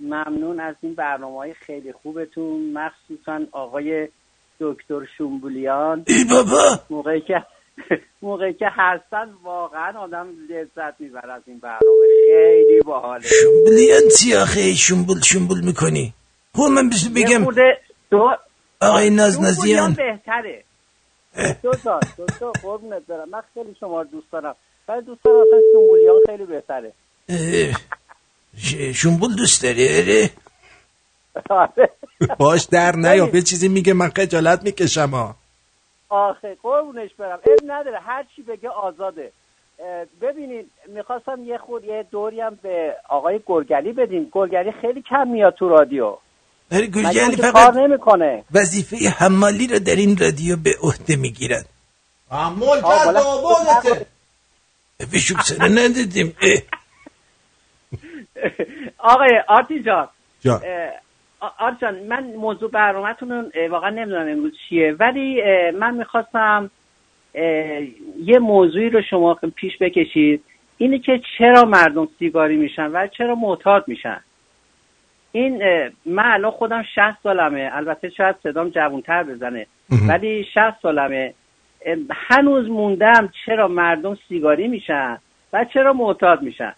[0.00, 2.72] ممنون از این برنامه های خیلی خوبتون.
[2.72, 4.08] مخصوصا آقای
[4.60, 6.04] دکتر شومبولیان.
[6.06, 6.80] ای بابا!
[6.90, 7.34] موقعی که
[8.22, 11.80] موقعی که هستن واقعا آدم لذت می‌بره از این برنامه.
[12.26, 13.24] خیلی باحاله.
[13.42, 16.14] شنبولیان چی آخه شنبول شنبول می‌کنی.
[16.54, 17.44] خب من بگم.
[18.10, 18.36] دو
[18.80, 20.64] آقای شومبولیان نازنازیان بهتره.
[21.62, 23.28] دو تا دو تا قربونت برم.
[23.28, 24.56] من خیلی شما رو دوست دارم.
[24.88, 26.92] ولی دوست دارم اصلا شومبولیان خیلی بهتره.
[28.94, 30.30] شنبول دوست داری؟ اره.
[31.50, 31.90] آره.
[32.38, 33.26] باش در نیا.
[33.26, 35.36] به چیزی میگه من خجالت می‌کشم ها.
[36.08, 37.38] آخه قربونش برم.
[37.44, 37.98] اب نداره.
[38.00, 39.32] هر چی بگه آزاده.
[40.20, 45.54] ببینید می‌خواستم یه خود یه دوری هم به آقای گرگلی بدیم گرگلی خیلی کم میاد
[45.54, 46.16] تو رادیو.
[46.70, 51.64] مگه گرگلی فقط کار نمی‌کنه؟ وظیفه حمالی رو در این رادیو به عهده می‌گیرن.
[52.30, 54.04] عمول آه، بالا-
[55.12, 56.36] بشوب سر ندادیم.
[58.98, 60.08] آقای آرتی جان.
[61.40, 61.50] جان.
[61.50, 66.70] اه، آ- آرتی جان من موضوع برنامهتون رو واقعا نمی‌دونم امروز چیه ولی من می‌خواستم
[68.24, 70.44] یه موضوعی رو شما پیش بکشید.
[70.78, 74.20] اینه که چرا مردم سیگاری میشن و چرا معتاد میشن.
[75.32, 75.62] این
[76.06, 77.70] من الان خودم 60 سالمه.
[77.72, 79.66] البته شاید صدام جوانتر بزنه.
[80.08, 81.34] ولی 60 سالمه.
[82.10, 85.18] هنوز موندم چرا مردم سیگاری میشن
[85.52, 86.74] و چرا معتاد میشن.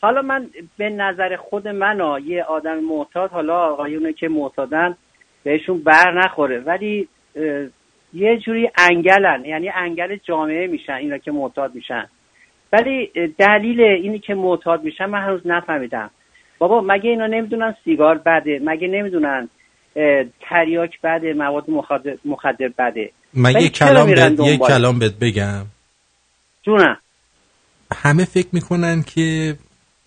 [0.00, 0.46] حالا من
[0.78, 4.96] به نظر خود من ها، یه آدم معتاد حالا آقایونه که معتادن
[5.44, 6.60] بهشون بر نخوره.
[6.60, 7.08] ولی
[8.14, 12.06] یه جوری انگلن یعنی انگل جامعه میشن اینا که معتاد میشن.
[12.72, 16.10] ولی دلیل اینی که معتاد میشن من هنوز نفهمیدم.
[16.58, 19.48] بابا مگه اینا نمی‌دونن سیگار بده؟ مگه نمی‌دونن
[20.40, 25.66] تریاک بده مواد مخدر, مخدر بده؟ من یه کلام بهت یه کلام بهت بگم.
[26.62, 26.98] جونم.
[27.94, 29.56] همه فکر می‌کنن که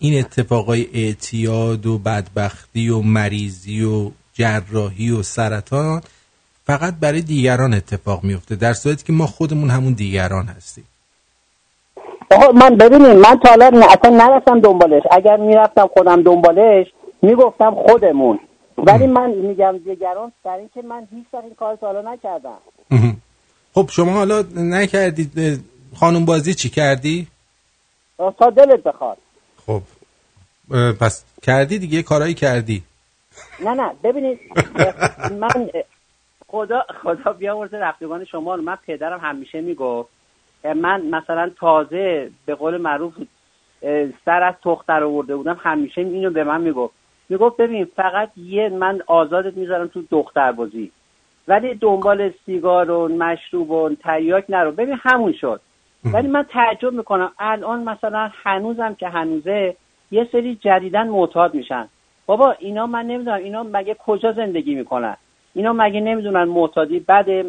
[0.02, 6.02] این اتفاقای اعتیاد و بدبختی و مریضی و جراحی و سرطان
[6.64, 10.84] فقط برای دیگران اتفاق میفته در صورتی که ما خودمون همون دیگران هستیم.
[12.54, 15.02] من ببینیم من تا حالا اصلا نرفتم دنبالش.
[15.10, 16.86] اگر می‌رفتم خودم دنبالش
[17.22, 18.38] می‌گفتم خودمون.
[18.78, 22.58] ولی من میگم دیگران در اینکه من هیچ این کار حالا نکردم.
[23.74, 25.60] خب شما حالا نکردید
[25.94, 27.26] خانم بازی چی کردی؟
[28.18, 29.18] تا دلت بخواد.
[29.66, 29.82] خب
[31.00, 32.82] پس کردی دیگه کارایی کردی.
[33.64, 34.40] نه نه ببینید
[35.30, 35.70] من
[36.48, 40.08] خدا خدا بیامرزه رفتگان شما من پدرم همیشه می‌گفت
[40.64, 43.14] من مثلا تازه به قول معروف
[44.24, 45.60] سر از تختر آورده بودم.
[45.62, 46.94] همیشه اینو به من می‌گفت.
[47.28, 50.92] می‌گفت ببین فقط یه من آزادت می‌ذارم تو دختر بازی
[51.48, 54.72] ولی دنبال سیگار و مشروب و تریاک نرو.
[54.72, 55.60] ببین همون شد.
[56.04, 57.32] ولی من تعجب می‌کنم.
[57.38, 59.76] الان مثلا هنوزم که هنوزه
[60.10, 61.88] یه سری جدیدن معتاد میشن.
[62.26, 65.16] بابا اینا من نمی‌دونم اینا مگه کجا زندگی می‌کنن؟
[65.54, 67.44] اینا مگه نمی‌دونن معتادی بده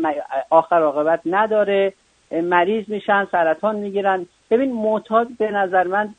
[0.49, 1.93] آخر عاقبت نداره
[2.31, 4.25] مریض میشن سرطان می‌گیرن.
[4.51, 6.15] ببین معتاد به نظر من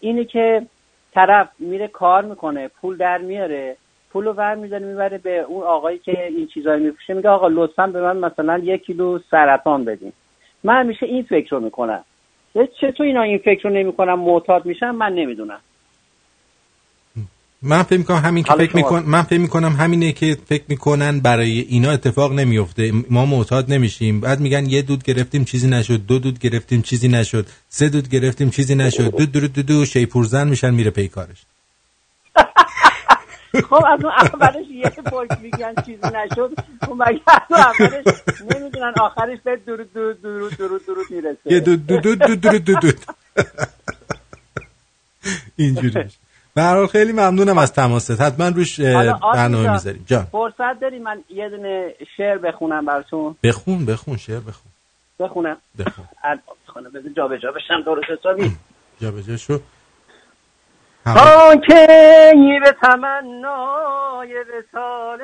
[0.00, 0.66] اینه که
[1.12, 3.76] طرف میره کار می‌کنه پول در میاره
[4.12, 7.86] پول رو ور میداره می‌بره به اون آقایی که این چیزایی میفروشه میگه آقا لطفا
[7.86, 10.12] به من مثلا یک کیلو سرطان بدین.
[10.68, 12.04] من همیشه این فکر رو می‌کنم.
[12.80, 15.60] چطور اینا این فکر رو نمی‌کنم معتاد میشن من نمی‌دونم.
[17.62, 19.02] من فکر می‌کنم همین که فکر میکن...
[19.06, 24.20] من فکر می‌کنم همینه که فکر می‌کنن برای اینا اتفاق نمیفته ما معتاد نمیشیم.
[24.20, 26.06] بعد میگن یه دود گرفتیم چیزی نشد.
[26.06, 27.46] دو دود گرفتیم چیزی نشد.
[27.68, 29.16] سه دود گرفتیم چیزی نشد.
[29.16, 31.42] دو دو دو دو شیپورزن میشن میره پیکارش
[33.62, 36.54] خب از اون اولش یه پشت میگن چیزی نشد.
[36.86, 37.20] خب مگه
[37.50, 38.04] اولش
[38.50, 41.38] نمی‌دونن آخرش به درود درود درود درود درود می‌رسه.
[41.44, 43.00] یه دود دود دود دود دود
[45.56, 46.04] اینجوری
[46.54, 48.20] به خیلی ممنونم از تماست.
[48.20, 48.80] حتما روش
[49.34, 50.04] برنامه می‌ذاریم.
[50.06, 50.24] جان.
[50.24, 54.72] فرصت داری من یه دونه شعر بخونم براتون؟ بخون بخون شعر بخون.
[55.20, 55.56] بخونم.
[55.78, 56.04] بخون.
[56.94, 58.56] بذار جا به جا بشم درست حسابی.
[59.00, 59.60] جا به جا شو.
[61.04, 61.86] تا که
[62.64, 65.18] به تمنای رسال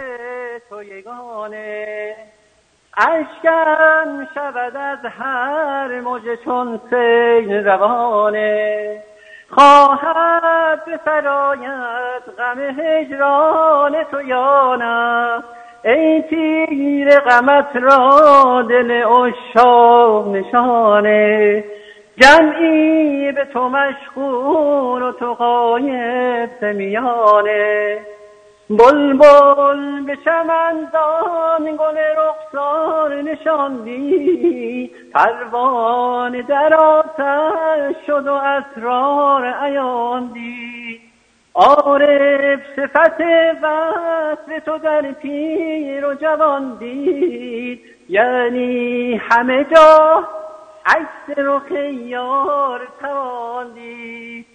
[0.71, 2.17] تو یگانه
[2.97, 9.03] اشکم شود از هر موج چون سیل روانه
[9.51, 15.45] خواهد به سرایت غم هجران تو یانم
[15.85, 21.65] ای تیر غمت را دل اشاق نشانه
[22.17, 27.99] جمعی به تو مشغول و تو قایب سمیانه
[28.71, 34.91] بلبل به چمندان گل رخسار نشاندی.
[35.15, 41.01] پروانه در آتش شد و اسرار عیاندی.
[41.55, 43.21] عارف صفت
[43.63, 47.81] وصف تو در پیر و جوان دید.
[48.09, 50.25] یعنی همه جا
[50.87, 54.47] عکس رخ یار توان دید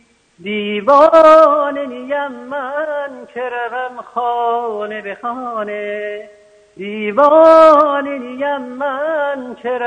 [0.44, 3.42] دیوانه نیم من که
[4.16, 6.30] خانه به خانه.
[6.78, 9.80] دیوانه نیم من که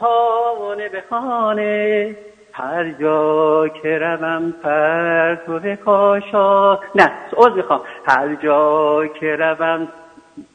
[0.00, 2.16] خانه به خانه.
[2.52, 7.80] هر جا که روم پرتو کاشا نه عوض می‌خوام.
[8.06, 9.88] هر جا که روم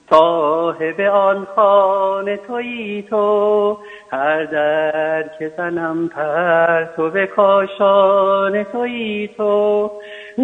[0.09, 3.77] صاحب آن خانه تویی تو.
[4.13, 9.91] هر در که زنم پر تو به کاشان تویی تو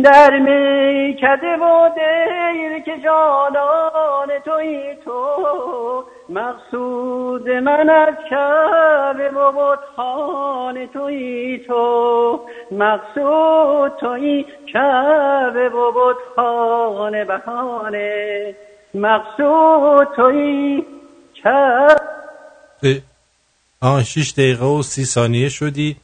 [0.04, 6.04] در میکده و دیر که جانان تویی تو.
[6.30, 12.40] مقصود من از کعبه و خانه تویی تو.
[12.72, 18.56] مقصود تویی کعبه و خانه بهانه.
[18.94, 20.86] مقصود تویی
[21.44, 23.09] کعبه.
[23.82, 25.96] آه 6 دقیقه و سی ثانیه شدی.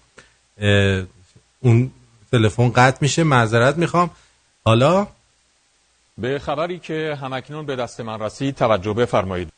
[1.60, 1.91] اون
[2.31, 4.10] تلفن قطع میشه معذرت می‌خوام.
[4.65, 5.07] حالا؟
[6.18, 9.49] به خبری که همکنون به دست من رسید توجه بفرمایید.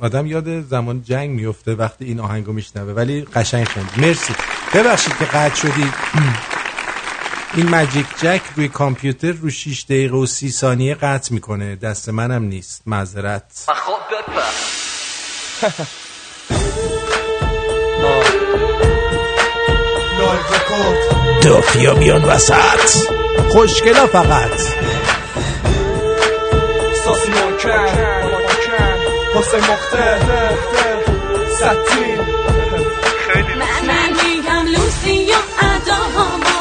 [0.00, 3.90] آدم یاد زمان جنگ میفته وقتی این آهنگو میشنوه ولی قشنگ خوند.
[3.96, 4.34] مرسی.
[4.74, 5.92] ببخشید که قطع شدی.
[7.56, 11.76] این مجیک جک روی کامپیوتر رو 6 دقیقه و سی ثانیه قطع می‌کنه.
[11.76, 12.82] دست منم نیست.
[12.86, 13.64] معذرت.
[13.86, 14.00] خب
[21.42, 23.08] دافیا بیان وسط.
[23.48, 24.60] خوشگلا فقط.
[27.04, 27.32] ساسی
[29.34, 30.18] حسین مخته
[31.56, 32.18] ستین
[33.28, 36.60] خیلی من میگم لوسی یا اداهامو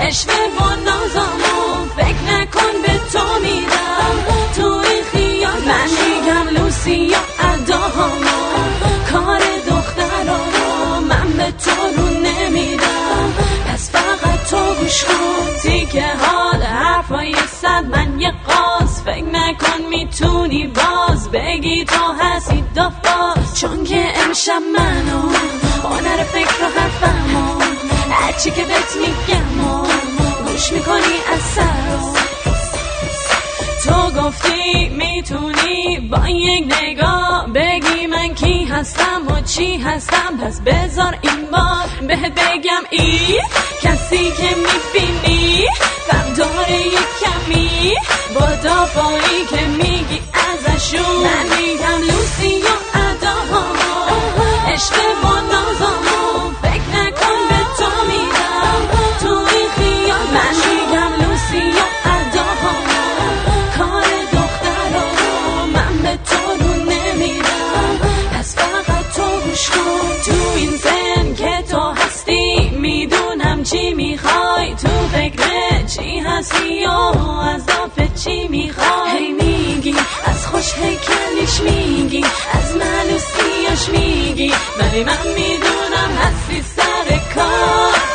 [0.00, 4.14] اشوه و نازامو فکر نکن به تو میدم.
[4.56, 8.40] تو این خیال من میگم لوسی یا اداهامو
[9.12, 9.40] کار
[9.70, 11.99] دخترامو من به تو
[14.70, 19.02] تو گوش کن که حال حرفای صد من یه قاز.
[19.02, 25.28] فکر نکن می‌تونی باز بگی تو هستی دفاز چون که امشب منو
[25.84, 27.60] هنر فکر و حرفمو
[28.10, 29.74] هرچی که بهت میگم
[30.46, 32.29] گوش می‌کنی از سر
[33.84, 41.18] تو گفتی می‌تونی با یک نگاه بگی من کی هستم و چی هستم؟ پس بذار
[41.22, 43.40] این بار بهت بگم ای
[43.82, 45.66] کسی که می‌بینی
[46.06, 47.94] فهم داره یک کمی
[48.34, 51.00] با دافایی که میگی ازشون.
[51.00, 52.80] من میگم لوسی و
[55.24, 55.89] و نازامو
[75.96, 76.90] چی هستی و
[77.40, 77.62] از
[78.24, 79.94] چی می‌خوای؟ هی میگی
[80.24, 88.10] از خوش هیکلیش میگی از ملوسیاش میگی ولی من می‌دونم هستی سر کار.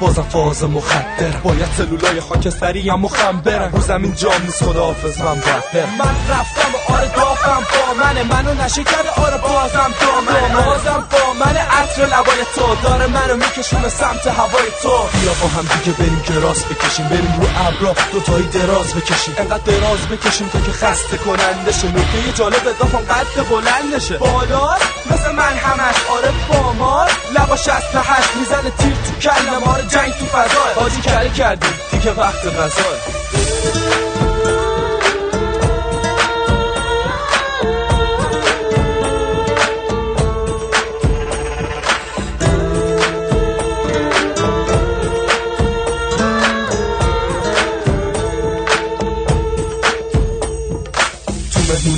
[0.00, 5.86] بازم فاز مخدر باید سلولای خاکستری هم مخمبرن رو زمین جام نیست خداحافظ من رپر
[5.98, 7.71] من رفتم و آره دافم.
[7.92, 12.74] منه منو نشه کرده آره بازم دامنه بازم با من عطر لبای تو.
[12.82, 14.88] داره منو میکشونه سمت هوای تو.
[14.88, 17.08] بیا با هم دیگه بریم که راست بکشیم.
[17.08, 17.94] بریم رو ابرا.
[18.12, 19.34] دوتایی دراز بکشیم.
[19.38, 24.16] انقدر دراز بکشیم تا که خسته کننده شه نکته جالب دافم قد بلندشه.
[24.18, 24.76] بالا
[25.10, 25.96] مثل من همش.
[26.16, 31.30] آره بامار لباش از هشت می‌زنه تیر تو کلم آره جنگ تو فضای حاجی کلی
[31.30, 31.74] کردیم.
[31.90, 34.11] دیگه وقت غذای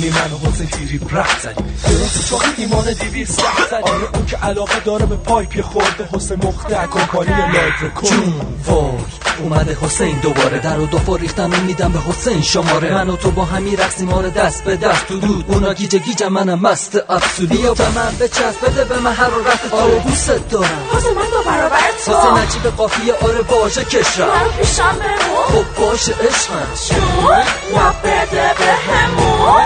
[0.09, 4.25] مهمونی من و حسین تیری رفت زدیم درست چاقی ایمان دیوی سخت زدیم آره اون
[4.25, 10.59] که علاقه داره به پایپی خورده حسین مخته کمپانی لایو رکورد اومده حسین دوباره.
[10.59, 12.93] در و دو ریختم میدم به حسین شماره.
[12.93, 15.07] من و تو با همی رقصیم آره دست به دست.
[15.07, 15.45] تو دود.
[15.47, 17.73] اونا گیجه گیجه منم مست افسودی بیا.
[17.73, 19.99] به من بچسب بده به من حرارت آره.
[19.99, 20.79] دوست دارم.
[20.93, 22.11] حسین من دو برابر تو.
[22.11, 26.67] حسین عجیب قافیه آره واژه کشم من پیشم بمون خب باشه عشقم.
[26.87, 27.35] شون
[27.75, 29.65] لب بده به همون.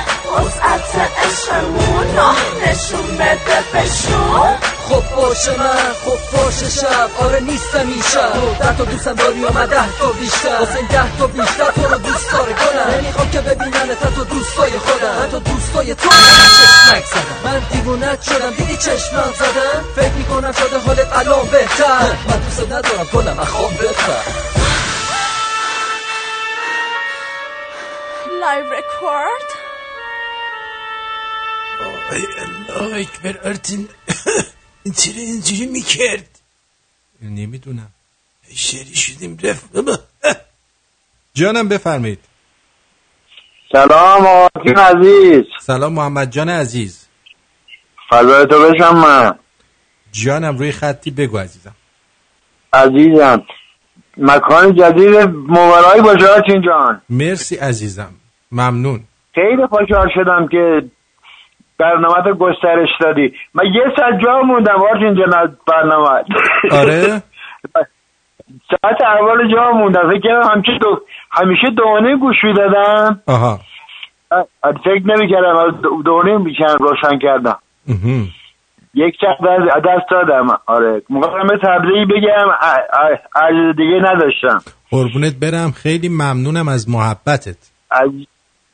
[0.80, 2.08] وسعت عشقمون
[2.64, 4.58] نشون بده بشون
[4.90, 7.10] خب باشه من خب باشه شب.
[7.20, 8.60] آره نیستم این شب.
[8.60, 10.58] ده تا دوستم داری و من ده تا بیشتر.
[10.58, 14.72] حسین ده تا بیشتر تو رو دوست داره کنم نمی‌خوام که ببینن تا تو دوستای
[14.72, 15.24] خودم.
[15.24, 17.40] حتی دوستای تو چشمک زدم.
[17.52, 18.52] من دیوونت شدم.
[18.52, 22.12] دیدی چشمم زدم؟ فکر می‌کنم شده حالت الان بهتر.
[22.30, 24.24] من دوست ندارم کنم اخوام بخر
[28.42, 29.69] لایو رکورد
[32.12, 33.88] ای الله اکبر ارتین
[34.84, 36.40] این چرا اینجوری می‌کرد
[37.22, 37.90] نمی‌دونم
[38.56, 39.98] شری شدیم رفت بابا
[41.34, 42.20] جانم بفرمایید
[43.72, 47.08] سلام آقای عزیز سلام محمد جان عزیز
[48.10, 49.40] فضای تو بشم من
[50.12, 51.76] جانم روی خطی بگو عزیزم
[52.74, 53.46] عزیزم
[54.18, 55.16] مکان جدید
[55.48, 58.14] مبارایی باشه آرچین جان مرسی عزیزم
[58.52, 59.04] ممنون
[59.36, 60.90] خیلی خوشحال شدم که
[61.80, 63.34] برنامه گسترش دادی.
[63.54, 66.24] من یه ساعت جا موندم آرچین جان برنامه.
[66.72, 67.04] آره؟
[68.70, 70.10] ساعت اول جا موندم.
[70.10, 71.02] فکر کردم همیشه دو
[71.32, 73.22] همیشه دونه گوش می‌دادم.
[73.28, 73.60] آها.
[74.62, 77.58] فکر نمی‌کردم دونه میشن روشن کردم.
[78.94, 79.38] یک چند
[79.86, 80.48] دست دادم.
[80.66, 81.02] آره.
[81.10, 82.50] مقدمه تبلیغی بگم
[83.36, 84.60] عجز دیگه نداشتم.
[84.92, 85.72] قربونت برم.
[85.72, 87.72] خیلی ممنونم از محبتت.
[87.92, 88.10] از...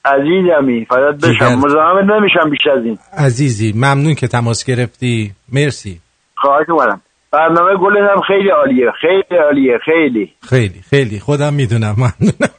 [0.06, 1.56] عزیزمی فدات بشم.
[1.56, 2.98] مزاحمت نمیشم بیش از این.
[3.18, 5.32] عزیزی ممنون که تماس گرفتی.
[5.52, 6.00] مرسی.
[6.36, 7.02] خواهش می‌کنم.
[7.32, 8.92] برنامه گلت هم خیلی عالیه.
[9.02, 9.78] خیلی عالیه.
[9.86, 10.34] خیلی.
[10.50, 11.20] خیلی خیلی.
[11.20, 11.96] خودم می‌دونم.
[11.98, 12.50] ممنونم.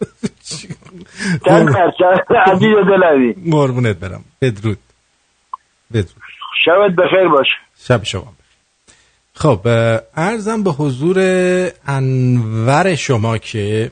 [2.46, 4.24] عزیز دلوی مرمونت برم.
[4.42, 4.78] بدرود.
[5.92, 6.22] بدرود.
[6.64, 7.46] شبت بخیر باش.
[7.78, 8.32] شب شما
[9.34, 9.60] خب
[10.16, 11.18] ارزم به حضور
[11.86, 13.90] انور شما که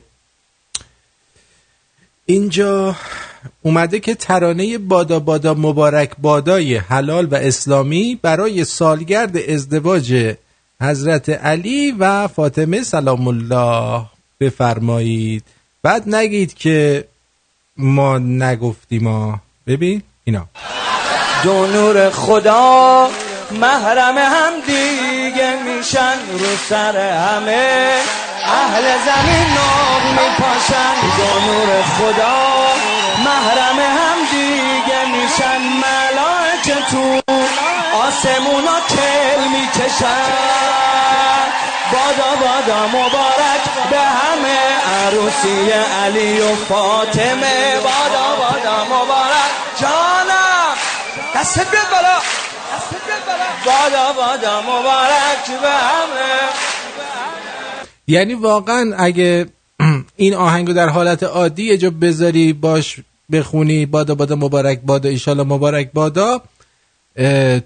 [2.25, 2.95] اینجا
[3.61, 10.35] اومده که ترانه بادا بادا مبارک بادای حلال و اسلامی برای سالگرد ازدواج
[10.81, 14.05] حضرت علی و فاطمه سلام الله
[14.39, 15.43] بفرمایید.
[15.83, 17.05] بعد نگید که
[17.77, 20.45] ما نگفتیم ببین اینا.
[21.43, 23.09] دو نور خدا
[23.51, 27.93] محرم هم دیگه میشن رو سر همه.
[28.45, 30.95] اهل زمین ناغ میپاشن.
[31.17, 32.74] دو نور خدا
[33.19, 37.21] محرم هم دیگه میشن ملائکه تو
[38.01, 40.25] آسمونا کل می‌کشن.
[41.91, 44.57] بادا بادا مبارک به همه
[45.05, 45.71] عروسی
[46.03, 47.75] علی و فاطمه.
[47.83, 49.51] بادا بادا مبارک.
[49.81, 50.75] جانم.
[51.35, 52.19] دست بیاد بالا.
[53.65, 55.61] بادا بادا مبارک.
[55.61, 56.49] به همه.
[58.07, 59.45] یعنی واقعا اگه
[60.17, 62.95] این آهنگو در حالت عادی یه جا بذاری باش
[63.31, 66.41] بخونی بادا بادا مبارک بادا ایشالا مبارک بادا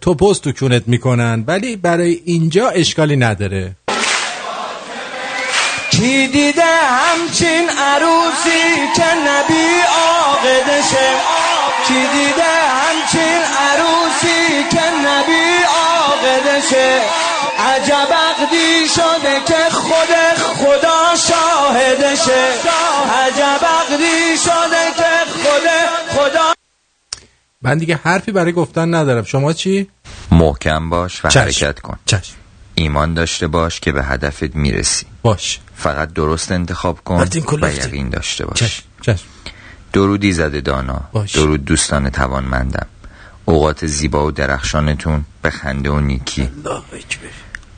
[0.01, 1.43] تو پست تو کونت می‌کنن.
[1.47, 3.75] ولی برای اینجا اشکالی نداره.
[5.91, 8.63] کی دیده همچین عروسی
[8.95, 9.67] که نبی
[10.25, 11.09] آقدشه
[11.87, 12.51] کی دیده
[12.81, 15.45] همچین عروسی که نبی
[16.09, 17.01] آقدشه
[17.59, 20.13] عجب عقدی شده که خود
[20.55, 22.47] خدا شاهدشه.
[23.25, 25.67] عجب عقدی شده که خود
[26.09, 26.53] خدا
[27.61, 29.23] من دیگه حرفی برای گفتن ندارم.
[29.23, 29.89] شما چی؟
[30.31, 31.39] محکم باش و چشم.
[31.39, 31.99] حرکت کن.
[32.05, 32.35] چشم.
[32.75, 35.05] ایمان داشته باش که به هدفت می‌رسی.
[35.21, 35.59] باش.
[35.75, 37.27] فقط درست انتخاب کن
[37.61, 37.69] و.
[37.69, 38.59] یقین داشته باش.
[38.59, 38.83] چشم.
[39.01, 39.25] چشم.
[39.93, 41.01] درودی زده دانا.
[41.11, 41.35] باش.
[41.35, 42.87] درود دوستان توانمندم.
[43.45, 46.49] اوقات زیبا و درخشانتون به خنده و نیکی.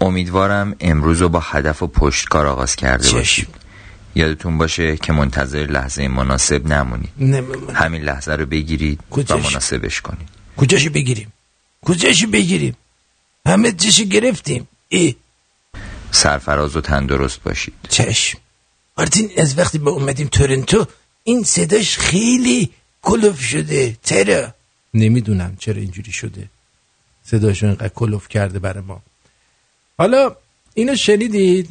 [0.01, 3.17] امیدوارم امروز رو با هدف و پشتکار آغاز کرده چشم.
[3.17, 3.47] باشید
[4.15, 7.09] یادتون باشه که منتظر لحظه مناسب نمونید.
[7.17, 7.75] نمی‌مونم.
[7.75, 10.29] همین لحظه رو بگیرید و کجاش؟ مناسبش کنید.
[10.57, 11.33] کجاشو بگیریم.
[11.85, 12.75] کجاشو بگیریم.
[13.45, 14.67] همه چیشو گرفتیم.
[14.89, 15.15] ای.
[16.11, 17.73] سرفراز و تندرست باشید.
[17.89, 18.39] چشم.
[18.97, 20.87] مارتین از وقتی ما اومدیم تورنتو
[21.23, 22.69] این صداش خیلی
[23.01, 23.97] کلوف شده.
[24.03, 24.53] چرا؟
[24.93, 26.49] نمی‌دونم چرا اینجوری شده.
[27.25, 29.01] صداشو اینقدر کلوف کرده برای ما.
[30.01, 30.35] حالا
[30.73, 31.69] اینو شنیدید؟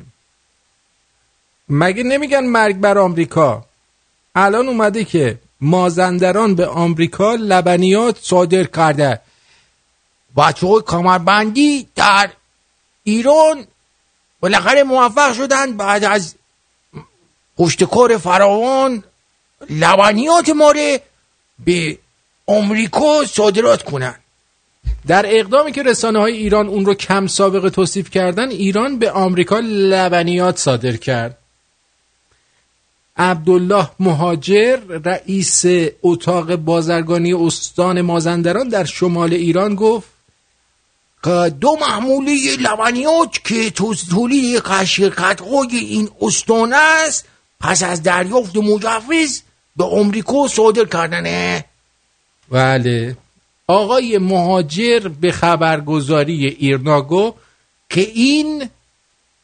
[1.68, 3.64] مگه نمیگن مرگ بر آمریکا؟
[4.34, 9.20] الان اومده که مازندران به آمریکا لبنیات صادر کرده.
[10.36, 12.30] بچه های کمربندی در
[13.04, 13.66] ایران
[14.40, 16.34] بالاخره موفق شدن بعد از
[17.58, 19.04] پشتکار فراوان
[19.70, 20.98] لبنیات ما رو
[21.58, 21.98] به
[22.46, 24.19] آمریکا صادرات کنن.
[25.06, 29.58] در اقدامی که رسانه های ایران اون رو کم سابقه توصیف کردن ایران به آمریکا
[29.64, 31.36] لبنیات صادر کرد.
[33.16, 35.64] عبدالله مهاجر رئیس
[36.02, 40.08] اتاق بازرگانی استان مازندران در شمال ایران گفت
[41.60, 44.62] دو محموله لبنیات که تو- تولید
[45.40, 47.24] های این استان است
[47.60, 49.42] پس از دریافت مجوز
[49.76, 51.64] به آمریکا صادر کردنه.
[52.50, 53.16] بله.
[53.70, 57.34] آقای مهاجر به خبرگزاری ایرناگو
[57.88, 58.70] که این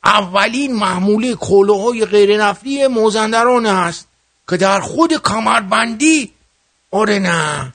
[0.05, 1.35] اولین محموله
[2.05, 4.09] غیر نفتی مازندران است
[4.49, 6.33] که در خود کمربندی
[6.91, 7.73] آره نه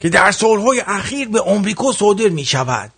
[0.00, 2.90] که در سالهای اخیر به آمریکا صادر می شود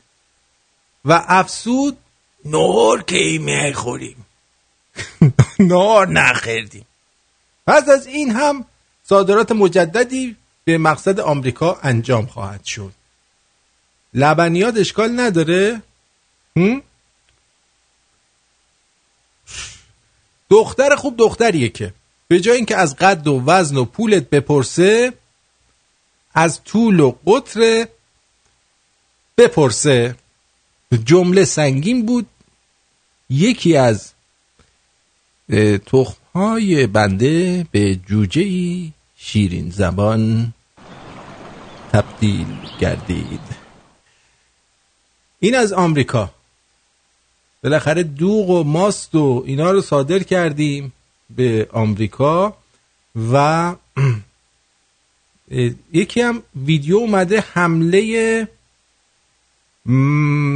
[1.05, 1.99] و افسود
[2.45, 4.27] نهار کی می خوریم.
[5.59, 6.87] نهار نخوردیم
[7.67, 8.65] پس از این هم
[9.05, 10.37] صادرات مجددی
[10.69, 12.93] به مقصد آمریکا انجام خواهد شد.
[14.15, 15.83] لبنیات اشکال نداره؟
[20.51, 21.95] دختر خوب دختریه که.
[22.29, 25.13] به جای اینکه از قد و وزن و پولت بپرسه
[26.35, 27.89] از طول و قطر
[29.39, 30.17] بپرسه.
[31.05, 32.27] جمله سنگین بود.
[33.31, 34.13] یکی از
[35.87, 40.55] تخمهای بنده به جوجه ای شیرین زبان
[41.99, 42.47] تبدیل
[42.81, 43.41] گردید.
[45.41, 46.31] این از آمریکا.
[47.63, 50.93] بالاخره دوغ و ماست و اینا رو صادر کردیم
[51.31, 52.57] به آمریکا
[53.33, 53.75] و
[55.93, 58.49] یکی هم ویدیو اومده حمله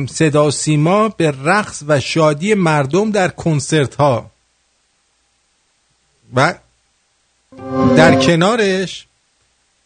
[0.09, 4.31] صدا سیما به رقص و شادی مردم در کنسرت ها
[6.35, 6.55] و
[7.97, 9.06] در کنارش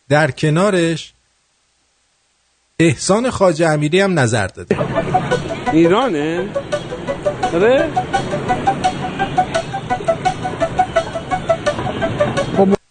[0.09, 1.13] در کنارش
[2.81, 4.77] احسان خاج امیری هم نظر داده.
[5.73, 6.49] ایرانه؟
[7.55, 7.89] آره؟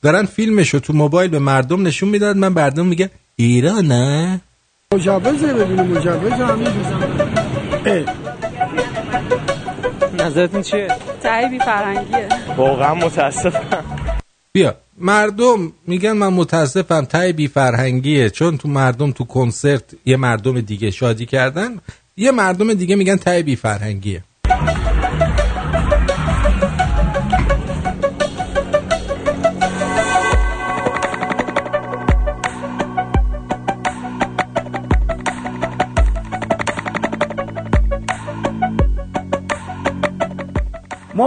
[0.01, 4.41] دارن فیلمشو تو موبایل به مردم نشون می‌داد من مردم میگه ایران نه
[4.93, 6.67] مجوزه بدون مجوز همین
[10.19, 10.87] نظرتون چیه؟
[11.23, 13.83] تایی فرنگیه واقعا متاسفم.
[14.53, 14.75] بیا.
[14.97, 18.30] مردم میگن من متاسفم تای بی فرهنگیه.
[18.30, 21.80] چون تو مردم تو کنسرت یه مردم دیگه شادی کردن
[22.17, 24.23] یه مردم دیگه میگن تای بی فرهنگیه.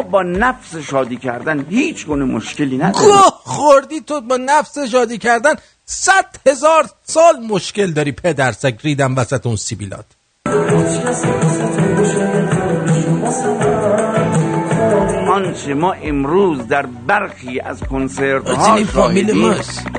[0.03, 3.09] با نفس شادی کردن هیچ گونه مشکلی نداریم.
[3.09, 5.55] گوه خوردی تو با نفس شادی کردن
[5.85, 10.05] صد هزار سال مشکل داری پدرسک ریدم وسط اون سیبیلات.
[15.33, 18.79] آنچه ما امروز در برخی از کنسرت ها.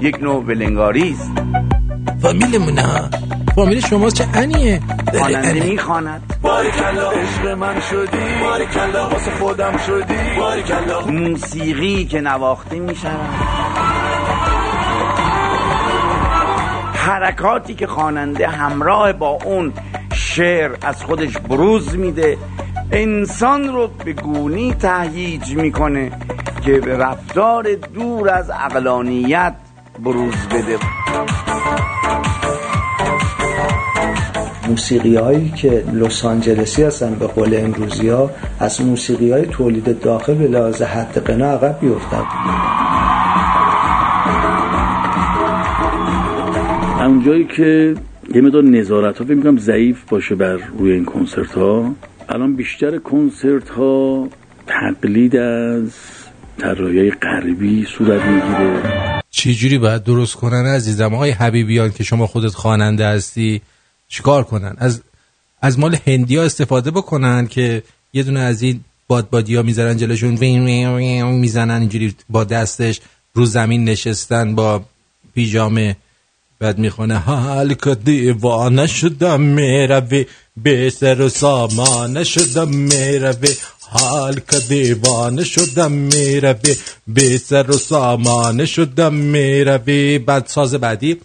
[0.01, 1.78] یک نوع ولنگاری است.
[2.21, 3.09] فامیلمونه ها
[3.55, 4.81] فامیل شما چه انیه؟
[5.17, 6.33] خواننده می‌خواند.
[6.41, 8.17] باریکلا عشق من شدی.
[8.41, 10.39] باریکلا واسه خودم شدی.
[10.39, 13.29] باریکلا موسیقی که نواخته می شود
[16.93, 19.73] حرکاتی که خواننده همراه با اون
[20.13, 22.37] شعر از خودش بروز میده
[22.91, 26.11] انسان رو به گونی تهییج می‌کنه
[26.61, 29.53] که به رفتار دور از اقلانیت
[30.03, 30.77] بروز بده.
[34.69, 40.33] موسیقی هایی که لس آنجلسی هستن به قول امروزی ها از موسیقی های تولید داخل
[40.33, 42.23] به لحاظ حد قنا عقب بیفتن.
[46.99, 47.95] اونجایی که
[48.35, 51.91] یه مدار نظارت ها فکر می‌کنم ضعیف باشه بر روی این کنسرت ها
[52.29, 54.27] الان بیشتر کنسرت ها
[54.67, 55.91] تقلید از
[56.57, 59.18] طراحی غربی صورت می‌گیره.
[59.31, 63.61] چی جوری باید درست کنن عزیزم؟ آقای حبیبیان که شما خودت خواننده هستی
[64.07, 65.01] چیکار کنن؟ از
[65.61, 67.83] از مال هندی ها استفاده بکنن که
[68.13, 70.35] یه دونه از این بادبادی ها می‌ذارن جلوشون
[71.31, 73.01] می‌زنن اینجوری با دستش
[73.33, 74.83] رو زمین نشستن با
[75.35, 75.95] پیژامه
[76.59, 80.25] بعد می‌خونه حال دیوانه شدم می‌روی
[80.57, 83.55] به سر و سامانه شدم می‌روی
[83.91, 86.75] حال که دیوانه شدم می‌روی
[87.07, 90.19] به سر و سامانه شدم می‌روی.
[90.19, 91.21] بعد ساز بعدی.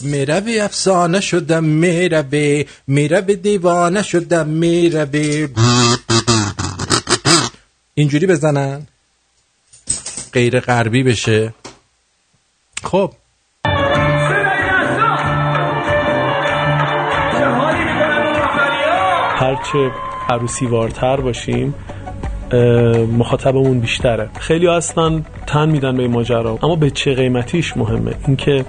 [0.00, 5.48] می‌روی افسانه شدم می‌روی می‌روی دیوانه شدم می‌روی.
[8.00, 8.86] اینجوری بزنن؟
[10.32, 11.54] غیر غربی بشه.
[12.82, 13.12] خب.
[19.40, 19.90] هرچه
[20.28, 21.74] عروسی وارتر باشیم
[23.18, 24.30] مخاطبمون بیشتره.
[24.38, 26.58] خیلی اصلا تن میدن به این ماجرا.
[26.62, 28.64] اما به چه قیمتیش مهمه؟ اینکه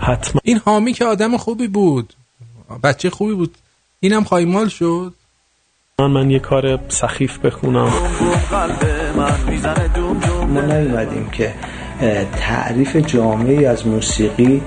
[0.00, 2.14] حتما این حامی که آدم خوبی بود.
[2.84, 3.54] بچه خوبی بود.
[4.00, 5.14] اینم خایمال شد.
[6.00, 7.92] من من یه کار سخیف بخونم.
[10.54, 11.52] ما نیومدیم که
[12.40, 14.62] تعریف جامعی از موسیقی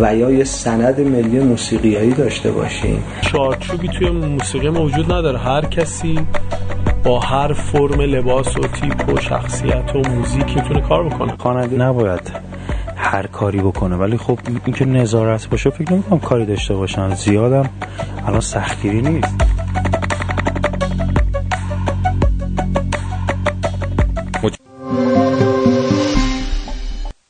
[0.00, 3.04] و یا یه سند ملی موسیقیایی داشته باشیم.
[3.20, 5.38] چارچوبی توی موسیقی ما وجود نداره.
[5.38, 6.18] هر کسی
[7.04, 11.34] با هر فرم لباس و تیپ و شخصیت و موزیک می‌تونه کار بکنه.
[11.38, 12.32] خواننده نباید
[12.96, 17.14] هر کاری بکنه ولی خب اینکه نظارت باشه فکر نمی‌کنم کاری داشته باشن.
[17.14, 17.68] زیادم
[18.26, 19.34] الان سختگیری نیست.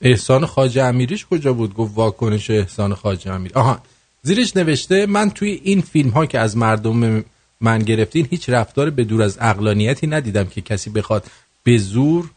[0.03, 3.53] احسان خاجه امیریش کجا بود؟ گفت واکنش احسان خاجه امیر.
[3.55, 3.81] آها
[4.23, 7.25] زیرش نوشته من توی این فیلم ها که از مردم
[7.61, 11.25] من گرفتین هیچ رفتار به دور از اقلانیتی ندیدم که کسی بخواد
[11.65, 12.31] به زور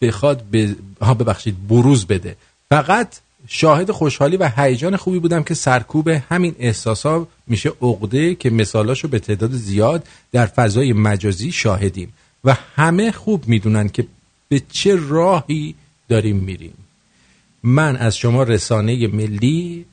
[0.00, 2.36] بخواد به ها ببخشید بروز بده.
[2.68, 3.16] فقط
[3.48, 9.18] شاهد خوشحالی و هیجان خوبی بودم که سرکوب همین احساسا میشه عقده که مثالاشو به
[9.18, 12.12] تعداد زیاد در فضای مجازی شاهدیم.
[12.44, 14.06] و همه خوب می‌دونن که
[14.54, 15.74] به چه راهی
[16.08, 16.74] داریم میریم.
[17.62, 19.84] من از شما رسانه ملی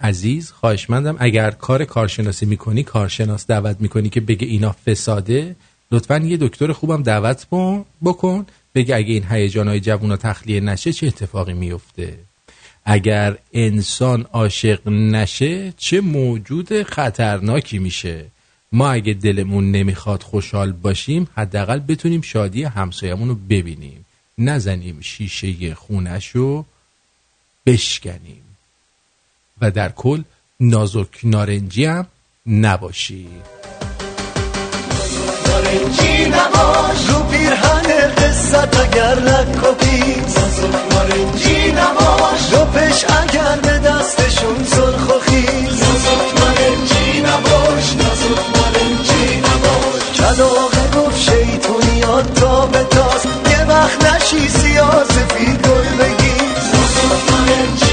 [0.00, 5.56] عزیز خواهشمندم اگر کار کارشناسی می‌کنی کارشناس دعوت می‌کنی که بگه اینا فساده
[5.92, 7.46] لطفا یه دکتر خوبم دعوت
[8.04, 12.18] بکن- بگه اگه این هیجانهای جوونا تخلیه نشه چه اتفاقی میفته
[12.84, 18.24] اگر انسان عاشق نشه چه موجود خطرناکی میشه.
[18.72, 24.06] ما اگه دلمون نمی‌خواد خوشحال باشیم حداقل بتونیم شادی همسایمون رو ببینیم.
[24.38, 26.64] نزنیم شیشه خونشو
[27.66, 28.42] بشکنیم.
[29.60, 30.22] و در کل
[30.60, 32.06] نازک نارنجی هم
[32.46, 33.28] نباشی.
[35.48, 37.08] نارنجی نباش.
[37.08, 40.36] رو پیرهن قصت اگر لک و پیز
[40.90, 42.52] نارنجی نباش.
[42.52, 45.82] رو پش اگر به دستشون سرخ و خیز.
[45.82, 46.45] نارنجی
[50.34, 57.85] کلاغه گفت شیطونیات تا به تاز یه وقت نشی سیاه سفید گل بگیز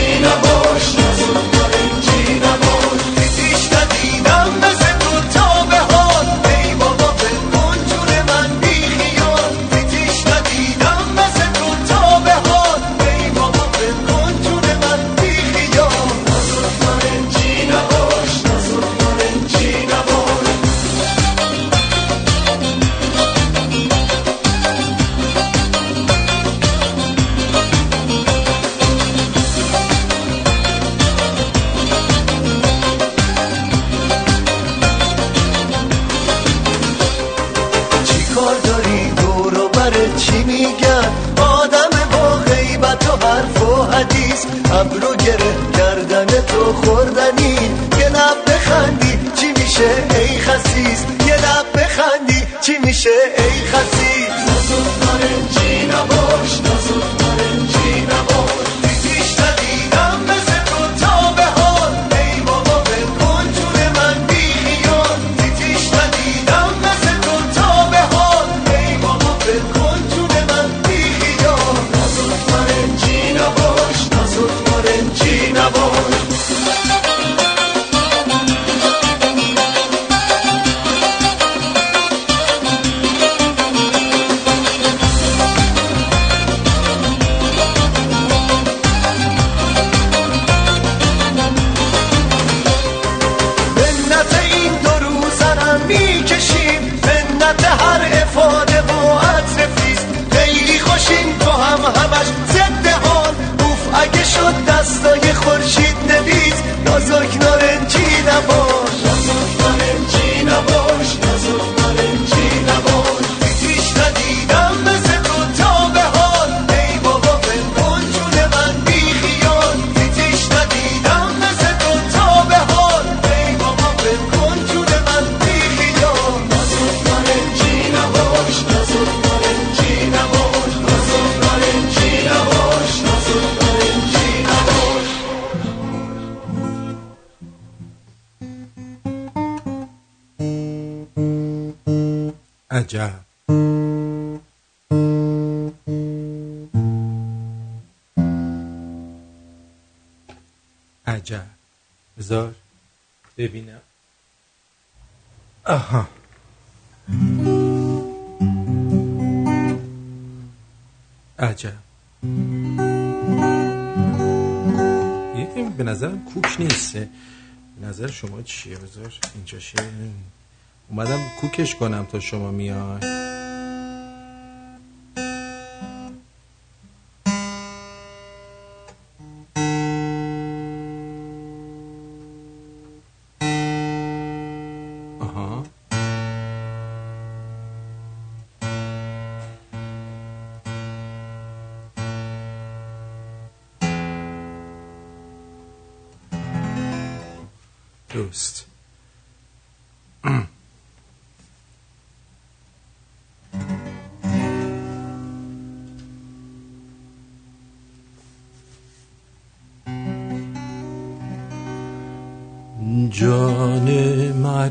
[171.55, 173.12] کوکش کنم تا شما میای.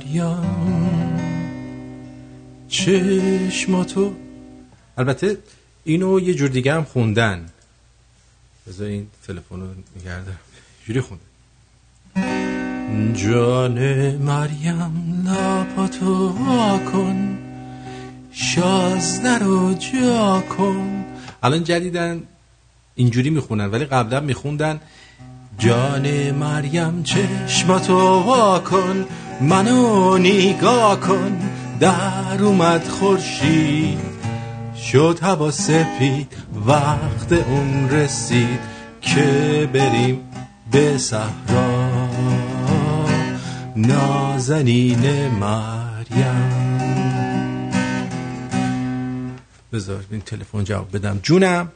[0.07, 1.21] مریم
[2.69, 4.15] چشماتو
[4.99, 5.39] البته
[5.85, 7.47] اینو یه جور دیگه هم خوندن.
[8.67, 9.67] بذار این تلفن رو
[10.01, 10.37] نگردم
[10.87, 11.25] جوری خوندن.
[13.15, 13.79] جان
[14.17, 17.39] مریم لپاتو وا کن.
[18.33, 21.05] شازده رو جا کن.
[21.43, 22.23] الان جدیدن
[22.95, 24.81] اینجوری می‌خونن ولی قبلا میخوندن.
[25.59, 29.05] جان مریم چشماتو وا کن.
[29.43, 31.51] منو نگاه کن
[31.81, 34.13] در اومد خورشید.
[34.77, 36.37] شد هوا سپید
[36.67, 38.61] وقت اون رسید
[39.01, 40.29] که بریم
[40.71, 42.09] به صحرا.
[43.77, 46.63] نازنین مریم.
[49.73, 51.21] بذار این تلفن جواب بدم.
[51.23, 51.73] جونم.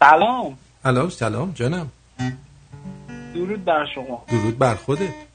[0.00, 0.58] سلام.
[0.84, 1.88] الو سلام جانم.
[3.34, 4.24] درود بر شما.
[4.28, 5.27] درود بر خودت.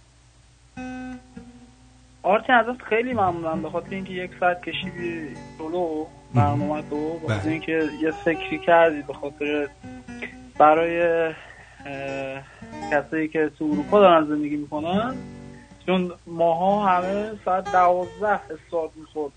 [2.24, 3.62] آرتین ازت خیلی ممنونم.
[3.62, 5.28] به خاطر اینکه یک ساعت کشیدی
[5.60, 6.06] جلو
[6.36, 7.52] برنامه تو به خاطر بله.
[7.52, 9.68] اینکه یه فکری کردی به خاطر
[10.60, 11.34] برای
[12.92, 15.16] کسایی که تو اروپا دارن زندگی می‌کنن.
[15.86, 19.32] چون ماها همه ساعت دوازده استارت می‌خورد.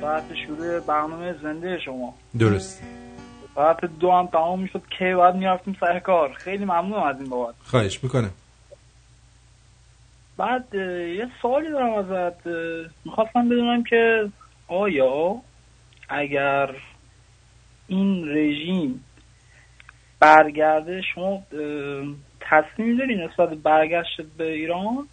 [0.00, 2.14] ساعت شروع برنامه زنده شما.
[2.38, 2.82] درست.
[3.54, 6.32] ساعت دو هم تمام می‌شد که باید می‌رفتیم سر کار.
[6.32, 7.54] خیلی ممنونم از این بابت.
[7.64, 8.30] خواهش می‌کنم.
[10.40, 10.74] بعد
[11.18, 12.46] یه سوالی دارم ازت
[13.04, 14.30] می‌خواستم بدونم که
[14.68, 15.36] آیا
[16.08, 16.74] اگر
[17.88, 19.04] این رژیم
[20.20, 21.42] برگرده شما
[22.40, 25.08] تصمیم داری نسبت برگشت به ایران؟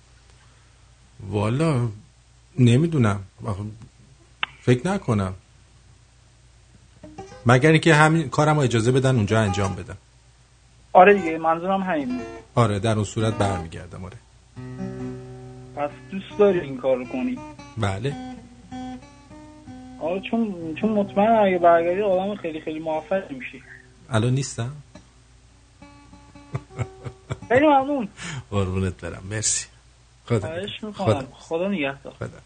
[1.19, 1.87] والا
[2.59, 3.19] نمی‌دونم.
[4.59, 5.33] فکر نکنم.
[7.45, 9.97] مگر اینکه همین کارم اجازه بدن اونجا انجام بدم
[10.93, 12.21] آره دیگه منظورم همین.
[12.55, 14.05] آره در اون صورت برمیگردم.
[14.05, 14.17] آره.
[15.77, 17.37] پس دوست داری این کار رو کنی؟
[17.77, 18.15] بله.
[20.01, 23.63] آره چون چون مطمئن اگه برگردی آدم خیلی خیلی موفق میشی.
[24.09, 24.71] الان نیستم.
[27.47, 28.07] خیلی ممنون.
[28.51, 29.23] قربونت برم.
[29.29, 29.67] مرسی.
[30.25, 32.13] خدا خدا خدا نگهدار.
[32.13, 32.39] خدا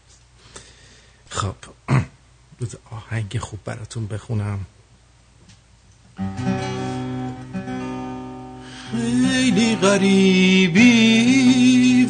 [1.28, 1.54] خب.
[2.90, 4.66] آهنگ خوب براتون بخونم.
[8.92, 10.82] خیلی غریبی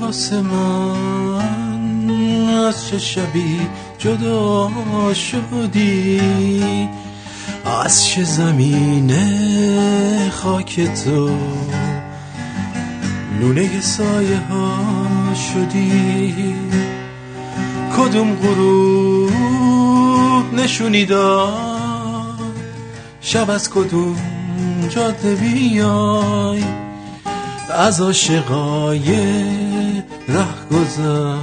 [0.00, 2.10] واسه من.
[2.50, 3.60] از چه شبی
[3.98, 4.70] جدا
[5.14, 6.20] شدی؟
[7.84, 9.20] از چه زمینه
[10.30, 11.30] خاک تو؟
[13.40, 14.78] لونه سایه ها
[15.34, 16.54] شدی.
[17.96, 19.32] کدوم غروب
[20.54, 22.38] نشونی داد
[23.20, 24.31] شب از کدوم
[24.88, 26.64] جاده بیای.
[27.70, 29.10] از عاشقای
[30.28, 31.36] ره گذر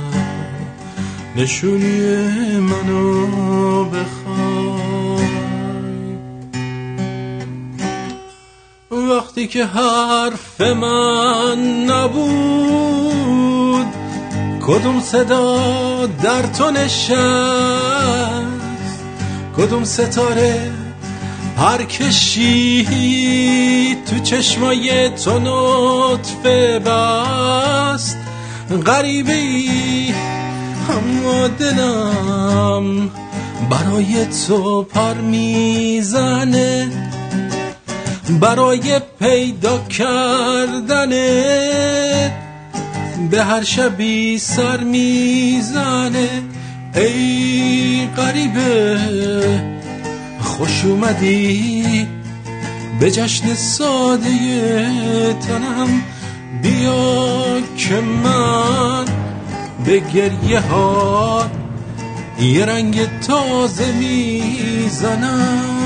[1.35, 5.29] نشونی منو بخوای.
[8.91, 13.29] وقتی که حرف من نبود
[14.67, 17.09] کدوم صدا در تو نشست؟
[19.57, 20.78] کدوم ستاره
[21.59, 22.87] هر کشی
[24.09, 28.17] تو چشمای تو نطفه بست.
[28.85, 30.13] غریبه ای
[30.89, 33.11] اما دلم
[33.69, 36.87] برای تو پر می‌زنه.
[38.29, 41.11] برای پیدا کردنت
[43.31, 46.29] به هر شبی سر می‌زنه.
[46.95, 49.78] ای غریبه
[50.59, 52.07] خوش اومدی
[52.99, 56.01] به جشن ساده تنم.
[56.61, 59.05] بیا که من
[59.85, 61.45] به گریه ها
[62.39, 65.78] یه رنگ تازه می‌زنم.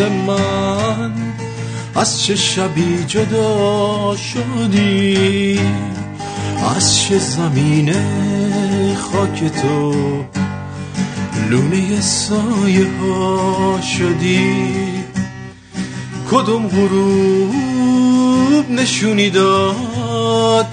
[0.00, 1.12] من
[1.94, 5.60] از چه شبی جدا شدی؟
[6.76, 9.94] از چه زمینه خاک تو
[11.50, 14.64] لونه سایه ها شدی؟
[16.30, 20.66] کدوم غروب نشونی داد؟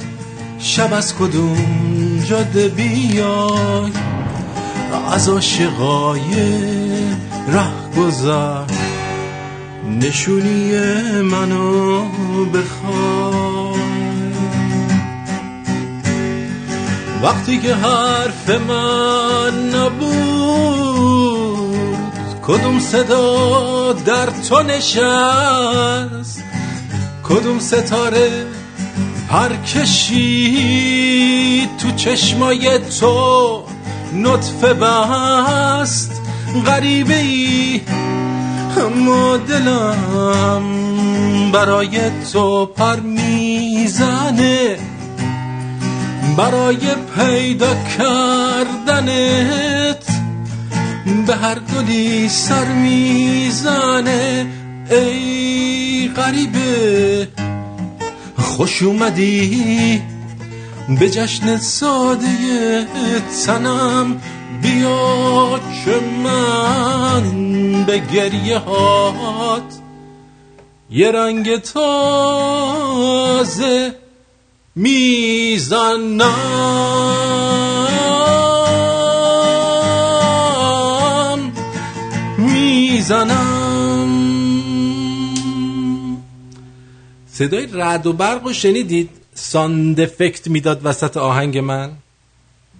[0.59, 3.91] شب از کدوم جاده بیای؟
[5.11, 6.21] از عاشقای
[7.47, 8.78] ره گذر
[9.89, 10.71] نشونی
[11.21, 12.05] منو
[12.45, 13.79] بخوای.
[17.23, 20.09] وقتی که حرف من نبود
[22.47, 26.43] کدوم صدا در تو نشست؟
[27.23, 28.45] کدوم ستاره
[29.29, 30.99] پر کشید؟
[31.77, 33.63] تو چشمای تو
[34.13, 36.21] نطفه بست؟
[36.65, 37.81] غریبه ای
[38.77, 40.63] اما دلم
[41.51, 41.99] برای
[42.33, 44.77] تو پر می‌زنه.
[46.37, 46.77] برای
[47.17, 50.05] پیدا کردنت
[51.27, 54.45] به هر گلی سر می‌زنه.
[54.91, 57.27] ای غریبه
[58.37, 60.01] خوش اومدی
[60.99, 62.87] به جشن ساده
[63.45, 64.21] تنم.
[64.61, 67.23] بیا که من
[67.85, 69.79] به گریه هات.
[70.91, 72.75] یه رنگ تازه
[74.75, 76.23] می‌زنم.
[82.37, 83.59] می‌زنم.
[87.33, 91.91] صدای رد و برق رو شنیدید؟ ساند افکت می‌داد وسط آهنگ من.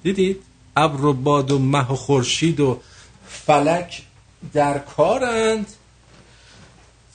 [0.04, 2.80] دیدید؟ ابر و باد و مه و خورشید و
[3.28, 4.02] فلک
[4.54, 5.68] در کارند.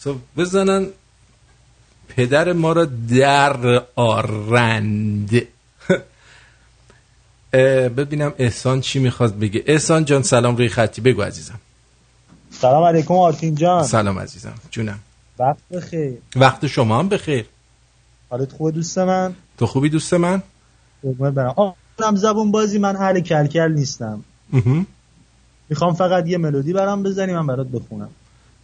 [0.02, 0.86] تو بزنن
[2.08, 5.30] پدر ما را در آرند.
[7.96, 9.64] ببینم احسان چی می‌خواد بگه.
[9.66, 11.00] احسان جان سلام روی خطی.
[11.00, 11.60] بگو عزیزم.
[12.50, 13.84] سلام علیکم آرتین جان.
[13.84, 14.54] سلام عزیزم.
[14.70, 14.98] جونم.
[15.38, 16.18] وقت بخیر.
[16.36, 17.46] وقت شما هم بخیر.
[18.30, 20.42] حالت خوبه دوست من؟ تو خوبی دوست من؟
[22.02, 24.24] آم زبون بازی من اهل کلکل نیستم.
[25.68, 28.08] می‌خوام فقط یه ملودی برام بزنی من برات بخونم.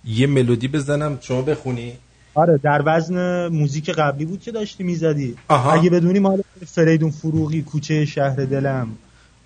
[0.05, 1.93] یه ملودی بزنم شما بخونی.
[2.35, 5.36] آره در وزن موزیک قبلی بود که داشتی می‌زدی.
[5.48, 5.73] آها.
[5.73, 8.89] اگه بدونی مال فریدون فروغی کوچه شهر دلم.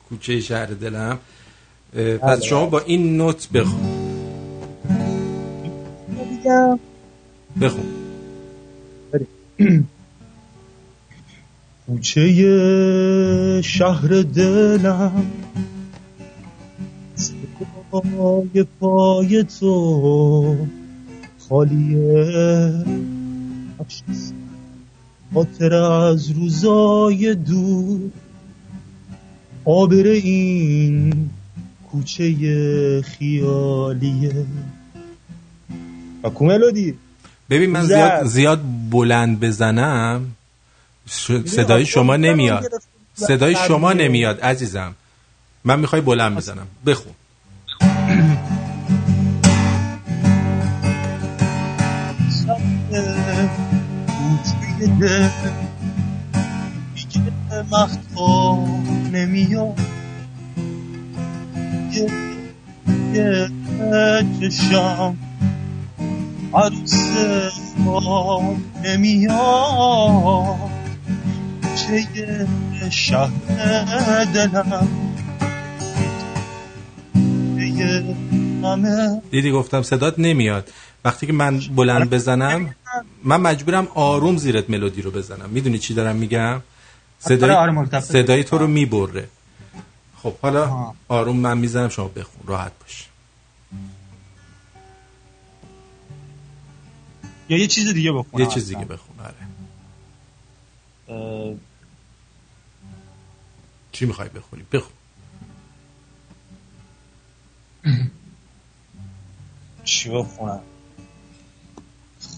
[0.08, 1.18] کوچه شهر دلم.
[1.94, 2.18] بله.
[2.18, 3.80] پس شما با این نوت بخون.
[7.60, 7.84] بخون.
[11.86, 15.32] کوچه شهر دلم.
[17.90, 20.56] پای پای تو
[21.48, 22.84] خالیه
[25.34, 28.00] خاطر از روزای دور.
[29.64, 31.30] آبر این
[31.92, 34.46] کوچه خیالیه
[36.22, 36.94] و کوملودی
[37.50, 37.86] ببین من.
[37.86, 40.36] زیاد زیاد بلند بزنم.
[41.06, 42.64] صدای شما نمیاد.
[43.14, 44.94] صدای شما نمیاد عزیزم.
[45.64, 46.66] من می‌خوای بلند بزنم.
[46.86, 47.12] بخون.
[57.72, 58.66] وقتا
[59.12, 59.80] نمیاد.
[63.14, 63.50] یه
[64.40, 65.16] چشم
[66.54, 66.94] عروس
[67.78, 70.73] ما نمیاد.
[71.86, 72.06] چه
[72.90, 74.88] شهر دلم
[79.30, 80.70] دیدی گفتم صدات نمیاد.
[81.04, 82.74] وقتی که من بلند بزنم
[83.24, 85.50] من مجبورم آروم زیرت ملودی رو بزنم.
[85.50, 86.62] می‌دونی چی دارم میگم؟
[87.18, 88.00] صدای, آره،.
[88.00, 89.28] صدای تو رو می‌بره.
[90.22, 92.46] خب حالا آروم من می‌زنم شما بخون.
[92.46, 93.08] راحت باش.
[97.48, 99.16] یا یه چیز دیگه بکنم یه چیز دیگه بخون.
[99.24, 99.34] آره.
[103.94, 104.92] چی می‌خوای بخونی بخون
[109.84, 110.60] چی بخونم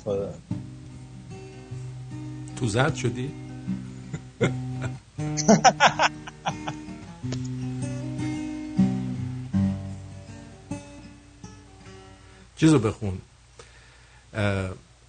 [0.04, 0.34] خدا.
[2.56, 3.30] تو زرد شدی؟
[12.56, 13.18] چیزو بخون.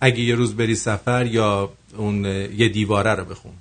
[0.01, 3.53] اگه یه روز بری سفر یا اون یه دیواره رو بخون.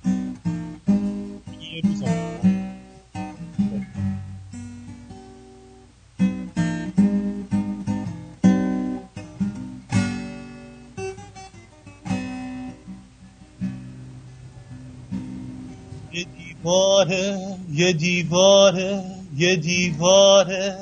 [16.67, 19.03] دیواره یه دیواره
[19.37, 20.77] یه دیواره.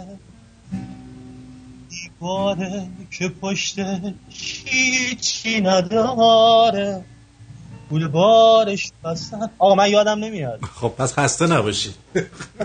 [1.89, 3.83] دیواره که پشتش
[4.65, 7.03] هیچی نداره.
[7.89, 10.59] پول بارش بستن آقا من یادم نمیاد.
[10.75, 11.93] خب پس خسته نباشی.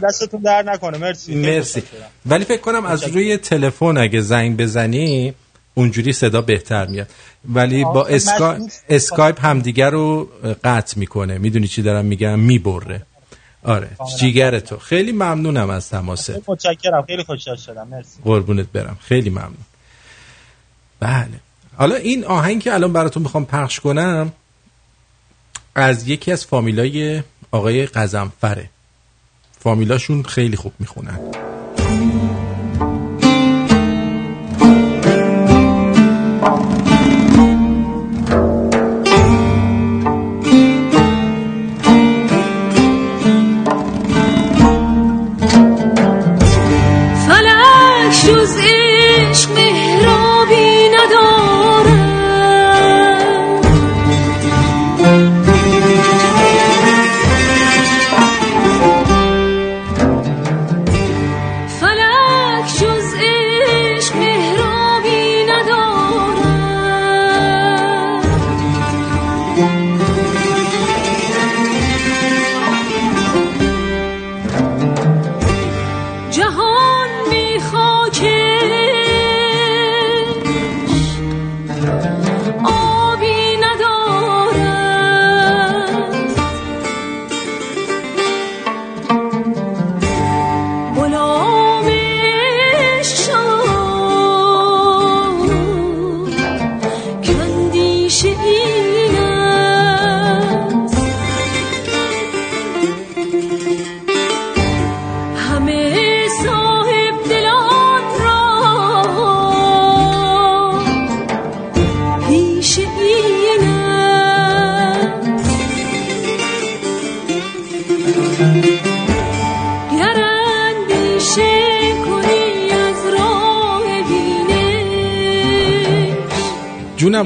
[0.03, 0.99] دستتون در نکنه.
[0.99, 1.35] مرسی.
[1.35, 1.83] مرسی.
[2.27, 5.35] ولی فکر کنم از روی تلفن اگه زنگ بزنی
[5.75, 7.09] اونجوری صدا بهتر میاد.
[7.49, 8.53] ولی با آه، اسکا...
[8.53, 8.73] مشکوک.
[8.89, 10.29] اسکایپ همدیگر رو
[10.65, 11.39] قطع می‌کنه.
[11.39, 13.07] می‌دونی چی دارم میگم؟ می‌بره.
[13.65, 14.79] آره جیگر تو.
[14.79, 16.49] خیلی ممنونم از تماست.
[16.49, 17.03] متشکرم.
[17.03, 17.89] خیلی خوشحال شدم.
[17.89, 18.19] مرسی.
[18.25, 18.99] قربونت برم.
[19.01, 19.65] خیلی ممنون.
[21.01, 21.41] بله.
[21.77, 24.33] حالا این آهنگ که الان براتون می‌خوام پخش کنم
[25.75, 28.71] از یکی از فامیلای آقای قزنفره.
[29.59, 31.19] فامیلاشون خیلی خوب می‌خونن.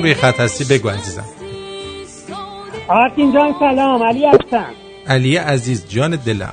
[0.04, 1.24] روی خط هستی بگو عزیزم.
[2.88, 4.02] آرتین جان سلام.
[4.02, 4.66] علی هستم.
[5.06, 6.52] علی عزیز جان دلم.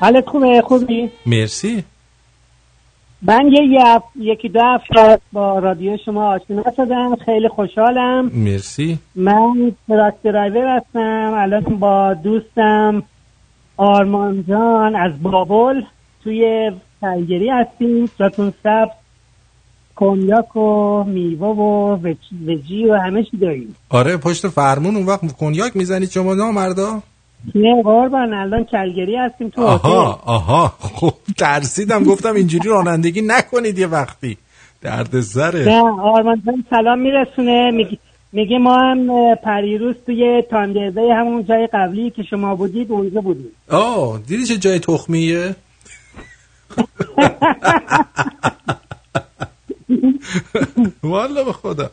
[0.00, 1.84] حالت خوبه؟ خوبی؟ مرسی.
[3.22, 7.16] من یه یه- یکی دو هفته با رادیو شما آشنا شدم.
[7.24, 8.30] خیلی خوشحالم.
[8.34, 8.98] مرسی.
[9.14, 11.34] من truck driver هستم.
[11.36, 13.02] الان با دوستم
[13.76, 15.82] آرمان جان از بابل
[16.24, 18.10] توی کلگری هستیم.
[18.18, 19.05] جاتون سبز
[19.96, 23.76] کنیاک و میوه و وج- وجی و همه چی داریم.
[23.88, 27.02] آره پشت فرمون اون وقت کنیاک می‌زنید شما نامردا
[27.54, 30.68] نه قربان الان کلگری هستیم تو آها آها.
[30.80, 34.36] خب ترسیدم گفتم اینجوری رانندگی نکنید یه وقتی.
[34.82, 37.70] درد سره نه آرمان سلام میرسونه.
[37.70, 37.98] میگه
[38.32, 43.50] میگه ما هم پریروز توی تاندرده همون جای قبلی که شما بودید اونجا بودیم.
[43.70, 45.56] آه دیدی چه جای تخمیه؟
[51.02, 51.90] والا به خدا.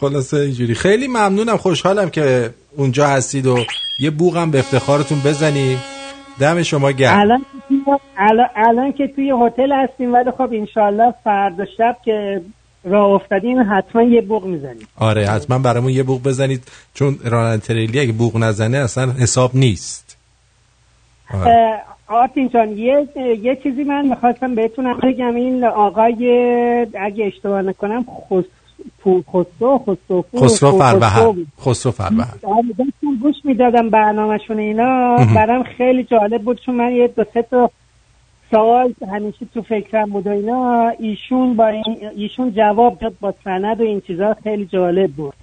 [0.00, 0.74] خلاصه اینجوری.
[0.74, 3.58] خیلی ممنونم خوشحالم که اونجا هستید و
[4.00, 5.78] یه بوغم به افتخارتون بزنیم
[6.38, 7.18] دم شما گرم.
[7.18, 7.44] الان
[8.18, 12.42] الان, الان که توی هتل هستیم ولی خب انشالله فردا شب که
[12.84, 14.88] راه افتادیم حتما یه بوق می‌زنیم.
[14.96, 16.62] آره حتما برامون یه بوغ بزنید
[16.94, 20.16] چون راننده تریلی اگه بوغ نزنه اصلا حساب نیست.
[21.34, 21.80] آره.
[22.08, 23.08] آرتین جان یه,
[23.42, 26.26] یه چیزی من می‌خواستم بهتونم بگم این آقای
[27.00, 28.44] اگه اشتباه نکنم خس...
[29.04, 32.64] خسرو خسرو خسرو فروهر خسرو فروهر آره،
[33.22, 35.16] گوش می‌دادم برنامهشون اینا.
[35.34, 37.70] برام خیلی جالب بود چون من یه دو سه تا
[38.50, 40.92] سوال همیشه تو فکرم بود و اینا.
[40.98, 41.84] ایشون با این
[42.16, 45.34] ایشون جواب داد با سند و این چیزا خیلی جالب بود.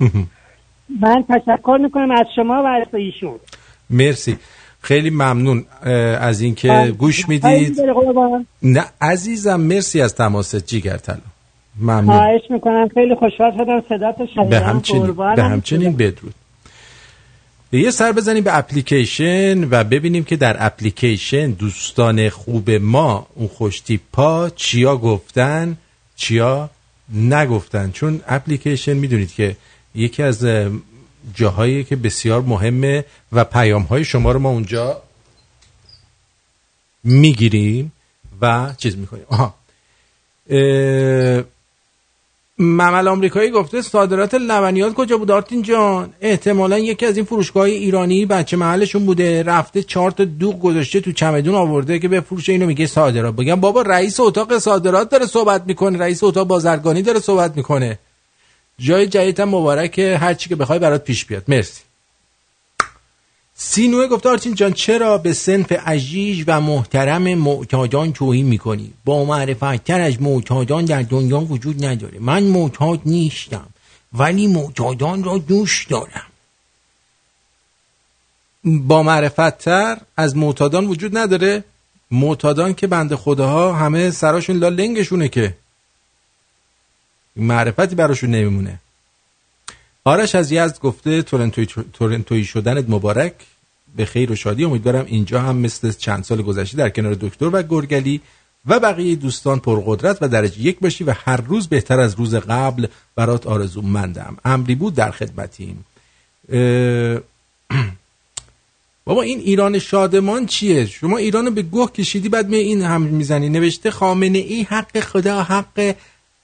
[1.02, 3.40] من تشکر می‌کنم از شما و از ایشون.
[3.90, 4.38] مرسی.
[4.86, 5.66] خیلی ممنون
[6.30, 6.92] از اینکه بله.
[6.92, 7.82] گوش می‌دید.
[8.64, 11.18] نه عزیزم مرسی از تماست جیگر طلا
[11.80, 12.06] ممنون.
[12.06, 12.88] خواهش می‌کنم.
[12.94, 13.84] خیلی خوشحال شدم.
[13.90, 14.50] صدات شنیدم.
[14.50, 15.12] به همچنین.
[15.36, 16.34] به همچنین بدرود.
[17.72, 24.50] یه سر بزنیم به اپلیکیشن و ببینیم که در اپلیکیشن دوستان خوب ما اون خوشتیپا
[24.56, 25.78] چیا گفتن
[26.16, 26.70] چیا
[27.14, 27.92] نگفتن.
[27.92, 29.56] چون اپلیکیشن می‌دونید که
[29.96, 30.46] یکی از
[31.34, 35.02] جاهایی که بسیار مهمه و پیام های شما رو ما اونجا
[37.04, 37.92] می‌گیریم
[38.42, 39.26] و چیز می‌کنیم.
[39.30, 39.54] آها.
[40.50, 41.44] اه،
[42.60, 48.26] ممل آمریکایی گفته صادرات لبنیات کجا بود آرتین جان؟ احتمالا یکی از این فروشگاه ایرانی
[48.26, 49.44] بچه محلشون بوده.
[49.44, 52.52] رفته چهار تا دوغ گذاشته تو چمدون آورده که بفروشه.
[52.52, 53.36] اینو میگه صادرات.
[53.36, 56.00] بگم بابا رئیس اتاق صادرات داره صحبت می‌کنه.
[56.00, 58.00] رئیس اتاق بازرگانی داره صحبت می‌کنه.
[58.80, 61.44] جای جدیدم مبارکه هر چی که بخوای برات پیش بیاد.
[61.48, 61.82] مرسی.
[63.58, 70.02] سینوه گفته آرتین جان چرا به سنف عجیج و محترم معتادان توهین می‌کنی؟ با معرفتتر
[70.02, 72.20] از معتادان در دنیا وجود نداره.
[72.20, 73.68] من معتاد نیستم
[74.14, 76.26] ولی معتادان را دوست دارم.
[78.64, 81.64] با معرفتتر از معتادان وجود نداره.
[82.12, 85.56] معتادان که بند خداها همه سراشون لا لنگشونه که
[87.36, 88.80] معرفتی براشون نمیمونه.
[90.04, 91.22] آرش از یزد گفته
[91.94, 93.34] تورنتوی, شدنت مبارک.
[93.96, 94.66] به خیر و شادی.
[94.66, 98.22] امیدوارم اینجا هم مثل چند سال گذشته در کنار دکتر و گرگلی
[98.66, 102.88] و بقیه دوستان پرقدرت و درجه یک باشی و هر روز بهتر از روز قبل
[103.16, 105.86] برات آرزو مندم امری بود در خدمتیم.
[109.06, 113.50] بابا این ایران شادمان چیه؟ شما ایرانو به گوه کشیدی بعد می این هم می‌زنی.
[113.50, 115.96] نوشته خامنه ای حق خدا حق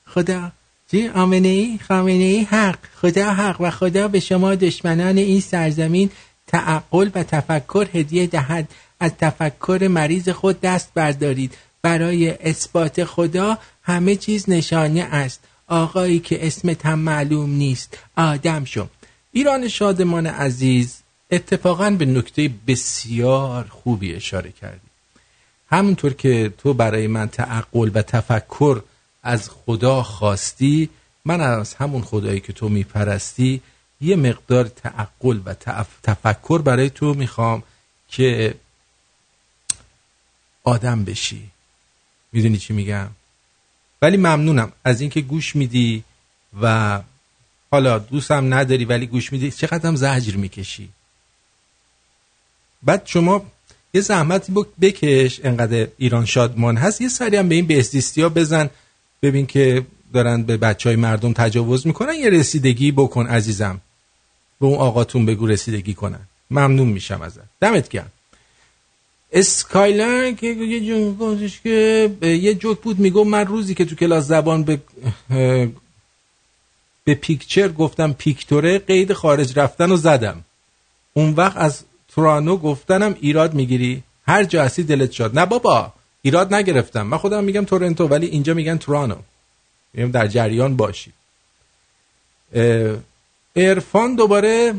[0.05, 0.51] خدا.
[0.91, 2.77] چی آمنه ای خامنه ای حق.
[2.95, 6.09] خدا حق و خدا به شما دشمنان این سرزمین
[6.47, 8.69] تعقل و تفکر هدیه دهد.
[8.99, 11.57] از تفکر مریض خود دست بردارید.
[11.81, 15.39] برای اثبات خدا همه چیز نشانه است.
[15.67, 17.97] آقایی که اسمت هم معلوم نیست.
[18.17, 18.87] آدم شو.
[19.31, 20.97] ایران شادمان عزیز
[21.31, 24.87] اتفاقا به نکته بسیار خوبی اشاره کردی.
[25.69, 28.81] همونطور که تو برای من تعقل و تفکر
[29.23, 30.89] از خدا خواستی
[31.25, 33.61] من از همون خدایی که تو میپرستی
[34.01, 37.63] یه مقدار تعقل و تف- تفکر برای تو می‌خوام
[38.07, 38.55] که
[40.63, 41.49] آدم بشی.
[42.31, 43.07] می‌دونی چی میگم؟
[44.01, 46.03] ولی ممنونم از اینکه گوش میدی
[46.61, 47.01] و
[47.71, 49.51] حالا دوستم نداری ولی گوش میدی.
[49.51, 50.89] چقدر هم زجر می‌کشی.
[52.83, 53.45] بعد شما
[53.93, 55.39] یه زحمتی بک- بکش.
[55.43, 57.01] انقدر ایران شادمان هست.
[57.01, 58.69] یه سری هم به این بهزیستی ها بزن.
[59.21, 63.81] ببین که دارن به بچه های مردم تجاوز می‌کنن یه رسیدگی بکن عزیزم.
[64.59, 66.19] به اون آقاتون بگو رسیدگی کنن.
[66.51, 67.41] ممنون میشم ازت.
[67.61, 68.11] دمت گرم.
[69.31, 74.27] اسکایلر که یه جون گفتش که یه جوک بود میگو من روزی که تو کلاس
[74.27, 74.81] زبان به
[77.03, 80.45] به پیکچر گفتم پیکتوره قید خارج رفتن رو زدم.
[81.13, 84.03] اون وقت از تورانو گفتنم ایراد می‌گیری.
[84.27, 87.01] هر جا هستی دلت شد نه بابا ایراد نگرفتم.
[87.01, 89.17] من خودم میگم تورنتو ولی اینجا میگن تورانو.
[89.93, 91.13] میگم در جریان باشی.
[93.55, 94.73] ارفان دوباره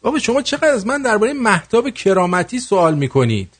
[0.00, 3.54] بابا شما چقدر از من درباره محتاب کرامتی سوال می‌کنید؟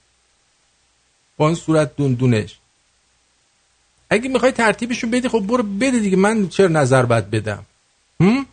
[1.37, 2.59] با این صورت دوندونش
[4.11, 6.17] اگه می‌خوای ترتیبشون بدی خب برو بده دیگه.
[6.17, 7.67] من چرا نظر باید بدم؟
[8.21, 8.47] هم؟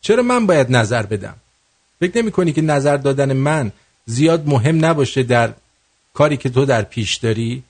[0.00, 1.36] چرا من باید نظر بدم؟
[2.00, 3.72] فکر نمی کنی که نظر دادن من
[4.10, 5.54] زیاد مهم نباشه در
[6.14, 7.62] کاری که تو در پیش داری؟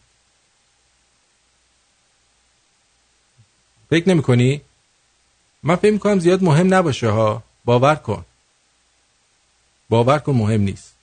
[3.91, 4.61] فکر نمی کنی؟
[5.63, 7.43] من فکر کنم زیاد مهم نباشه ها.
[7.65, 8.25] باور کن.
[9.89, 10.95] باور کن مهم نیست.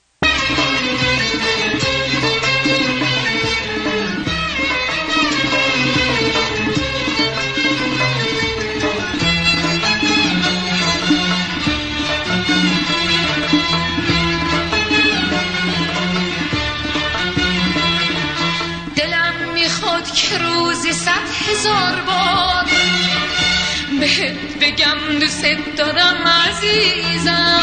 [26.58, 27.62] عزیزم.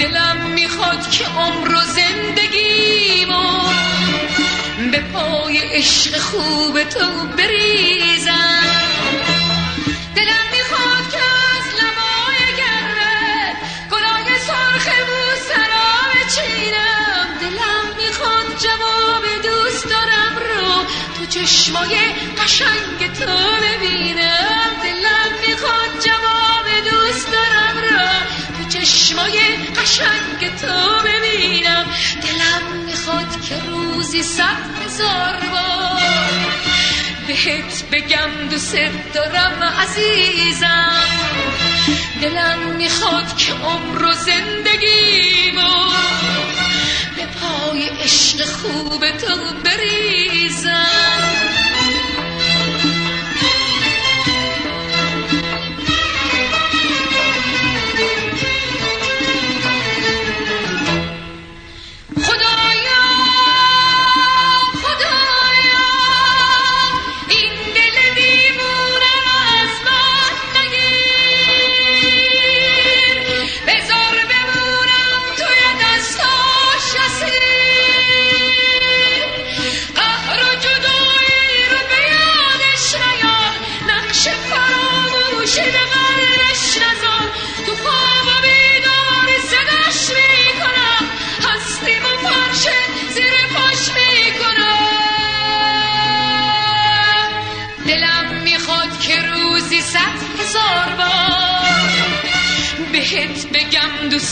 [0.00, 3.68] دلم می‌خواد که عمر و زندگیمو
[4.92, 7.06] به پای عشق خوب تو
[7.38, 8.64] بریزم.
[10.16, 13.56] دلم می‌خواد که از لبای گرمه
[13.90, 20.84] گلای سرخ بوسرا بچینم دلم می‌خواد جواب دوست دارم رو
[21.18, 21.96] تو چشمای
[22.44, 23.32] قشنگ تو
[23.62, 23.99] ببینم
[29.20, 31.86] چشمای قشنگ تو ببینم.
[32.22, 36.02] دلم می‌خواد که روزی صد هزار بار
[37.26, 38.74] بهت بگم دوست
[39.14, 41.04] دارم عزیزم.
[42.22, 45.50] دلم می‌خواد که عمر و زندگی
[47.16, 51.39] به پای عشق خوب تو بریزم.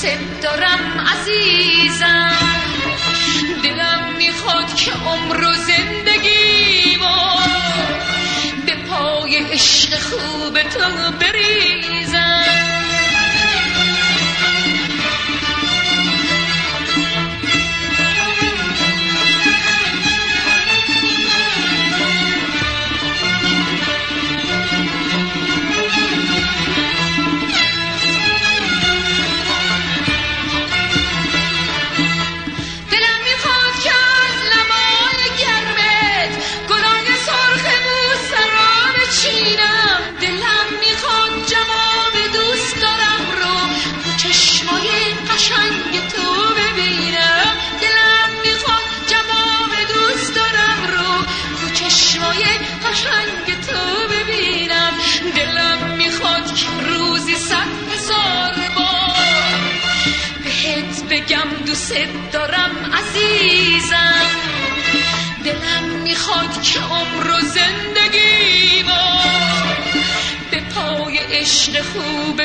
[0.02, 2.32] دوست دارم عزیزم.
[3.62, 6.98] دلم می‌خواد که عمر و زندگی
[8.66, 11.67] به پای عشق خوب تو بریزم.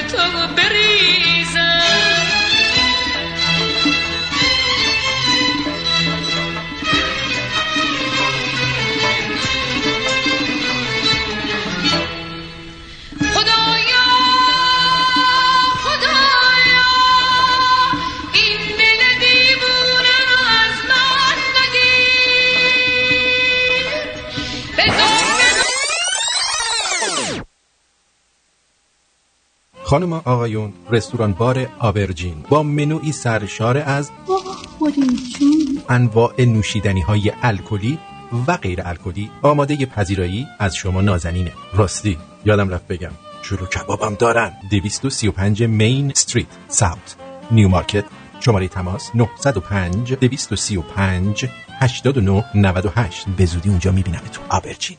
[0.03, 0.92] خوب تو بریزم
[29.93, 34.11] خانم آقایون رستوران بار آبرجین با منوی سرشار از
[35.89, 37.99] انواع نوشیدنی های الکلی
[38.47, 41.51] و غیر الکلی آماده پذیرایی از شما نازنینه.
[41.73, 43.11] راستی یادم رفت بگم
[43.41, 44.53] شروع کبابم دارن.
[44.69, 47.15] 235 مین استریت ساوت.
[47.51, 48.05] نیو مارکت
[48.39, 51.45] شماره تماس 905 235
[51.79, 54.97] 89 98 به زودی اونجا می‌بینم تو آبرچین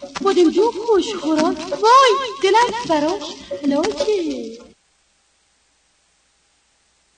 [0.57, 1.59] جو خوش خوراک.
[1.83, 3.23] وای دلم براش.
[3.69, 4.64] لاکه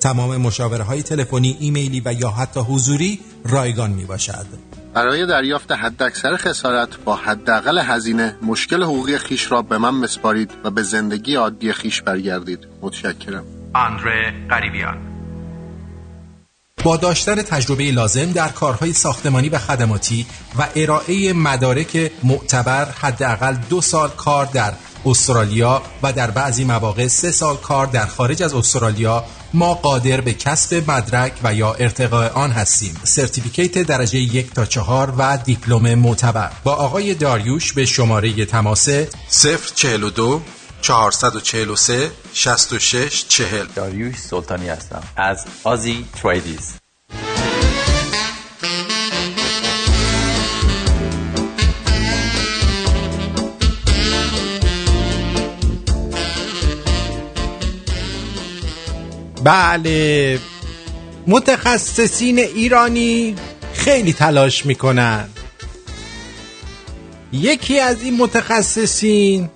[0.00, 4.46] تمام مشاوره های تلفنی، ایمیلی و یا حتی حضوری رایگان می باشد.
[4.94, 10.70] برای دریافت حداکثر خسارت با حداقل هزینه مشکل حقوقی خیش را به من مسپارید و
[10.70, 12.58] به زندگی عادی خیش برگردید.
[12.82, 13.44] متشکرم.
[13.74, 15.10] آندره قریبیان.
[16.84, 20.26] با داشتن تجربه لازم در کارهای ساختمانی و خدماتی
[20.58, 24.72] و ارائه مدارک معتبر حداقل دو سال کار در
[25.06, 29.24] استرالیا و در بعضی مواقع سه سال کار در خارج از استرالیا
[29.54, 33.00] ما قادر به کسب مدرک و یا ارتقاء آن هستیم.
[33.02, 36.50] certificate درجه یک تا چهار و دیپلم معتبر.
[36.64, 38.88] با آقای داریوش به شماره تماس
[39.74, 40.42] 042
[40.82, 45.02] 443 66 40 داریوش سلطانی هستم.
[45.16, 46.79] از Aussie Tradies.
[59.44, 60.38] بله.
[61.26, 63.34] متخصصین ایرانی
[63.74, 65.28] خیلی تلاش می‌کنن.
[67.32, 69.48] یکی از این متخصصین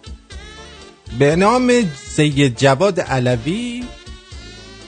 [1.19, 1.73] به نام
[2.17, 3.85] سید جواد علوی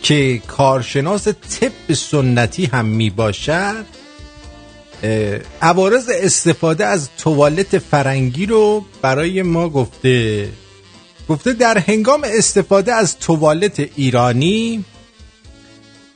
[0.03, 3.85] که کارشناس طب سنتی هم می باشد
[5.63, 10.49] عوارض استفاده از توالت فرنگی رو برای ما گفته.
[11.29, 14.85] گفته در هنگام استفاده از توالت ایرانی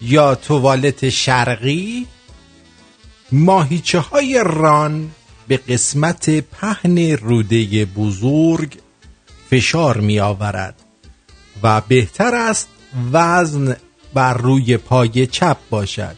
[0.01, 2.07] یا توالت شرقی
[3.33, 5.11] ماهیچه های ران
[5.49, 8.77] به قسمت پهن روده بزرگ
[9.51, 10.75] فشار می آورد
[11.63, 12.69] و بهتر است
[13.13, 13.77] وزن
[14.15, 16.17] بر روی پای چپ باشد.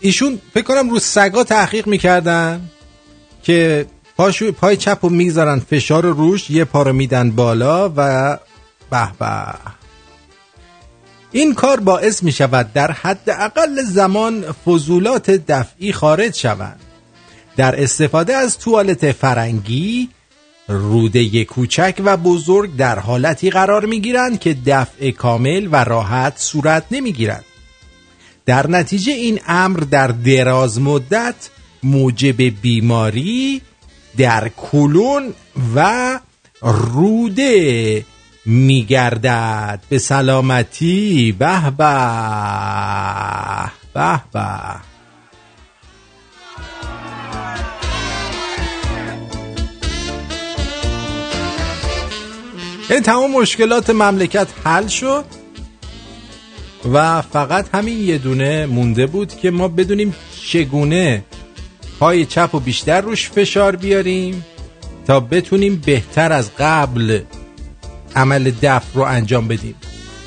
[0.00, 2.70] ایشون فکر کنم رو سگا تحقیق می‌کردن
[3.42, 3.86] که
[4.22, 8.38] پاشو پای چپ رو فشار روش یه پا رو میدن بالا و
[8.90, 9.54] به به
[11.32, 16.80] این کار باعث می شود در حد اقل زمان فضولات دفعی خارج شوند
[17.56, 20.08] در استفاده از توالت فرنگی
[20.68, 26.84] روده کوچک و بزرگ در حالتی قرار می گیرند که دفع کامل و راحت صورت
[26.90, 27.44] نمی گیرد.
[28.46, 31.34] در نتیجه این امر در دراز مدت
[31.82, 33.62] موجب بیماری
[34.16, 35.34] در کلون
[35.74, 36.20] و
[36.62, 38.04] روده
[38.46, 39.80] میگردد.
[39.88, 41.84] به سلامتی به به
[43.94, 44.92] به به.
[52.90, 55.24] این تمام مشکلات مملکت حل شد
[56.92, 60.14] و فقط همین یه دونه مونده بود که ما بدونیم
[60.46, 61.24] چگونه
[62.02, 64.44] پای چپ و بیشتر روش فشار بیاریم
[65.06, 67.20] تا بتونیم بهتر از قبل
[68.16, 69.74] عمل دفع رو انجام بدیم.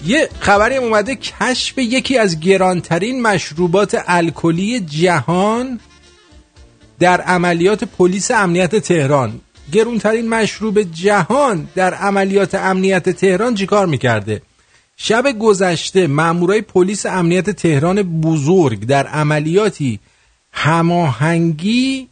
[0.05, 5.79] یه خبری اومده کشف یکی از گرانترین مشروبات الکلی جهان
[6.99, 9.41] در عملیات پلیس امنیت تهران.
[9.71, 14.41] گرونترین مشروب جهان در عملیات امنیت تهران چیکار می‌کرده؟
[14.97, 19.99] شب گذشته مامورای پلیس امنیت تهران بزرگ در عملیاتی
[20.55, 22.07] هماهنگی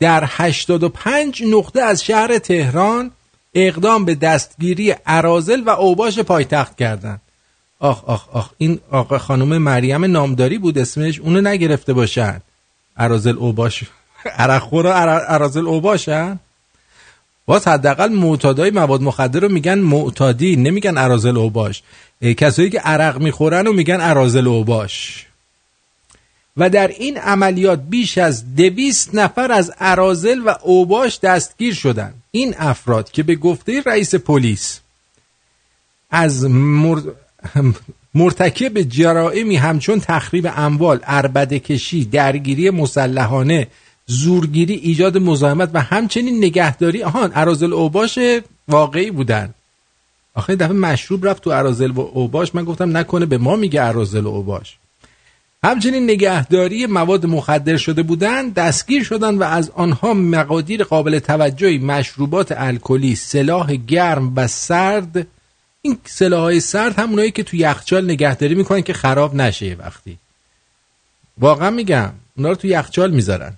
[0.00, 3.10] در 85 نقطه از شهر تهران
[3.54, 7.20] اقدام به دستگیری عرازل و اوباش پایتخت کردند.
[7.80, 12.40] آخ آخ آخ این آقا خانم مریم نامداری بود اسمش اونو نگرفته باشن.
[12.96, 13.84] عرازل اوباش
[14.24, 14.86] عرقخور
[15.18, 16.38] عرازل اوباشن.
[17.46, 21.82] باز حداقل معتادای مواد مخدر رو میگن معتادی نمیگن عرازل اوباش.
[22.36, 25.27] کسایی که عرق می‌خورن و میگن عرازل اوباش.
[26.58, 32.22] و در این عملیات بیش از دویست نفر از عرازل و اوباش دستگیر شدند.
[32.30, 34.80] این افراد که به گفته رئیس پلیس
[36.10, 37.00] از مر...
[38.14, 43.66] مرتکب جرائمی همچون تخریب اموال، اربده کشی، درگیری مسلحانه،
[44.06, 48.18] زورگیری ایجاد مزاحمت و همچنین نگهداری آهان ارازل اوباش
[48.68, 49.54] واقعی بودن
[50.34, 52.54] آخه دفعه مشروب رفت تو ارازل و اوباش.
[52.54, 54.78] من گفتم نکنه به ما میگه ارازل و اوباش.
[55.64, 62.52] همچنین نگهداری مواد مخدر شده بودند دستگیر شدند و از آنها مقادیر قابل توجهی مشروبات
[62.56, 65.26] الکلی سلاح گرم و سرد.
[65.82, 70.18] این سلاحهای سرد همونایی که تو یخچال نگهداری می‌کنن که خراب نشه وقتی.
[71.38, 73.54] واقعا میگم اونا رو تو یخچال می‌ذارن.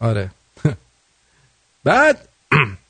[0.00, 0.30] آره.
[1.84, 2.28] بعد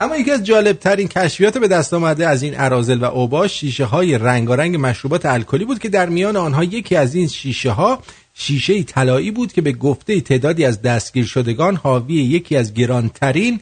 [0.00, 3.84] اما یکی از جالب ترین کشفیات به دست آمده از این ارازل و اوباش شیشه
[3.84, 8.02] های رنگارنگ مشروبات الکلی بود که در میان آنها یکی از این شیشه ها
[8.34, 13.60] شیشه طلایی بود که به گفته تعدادی از دستگیر شدگان حاوی یکی از گرانترین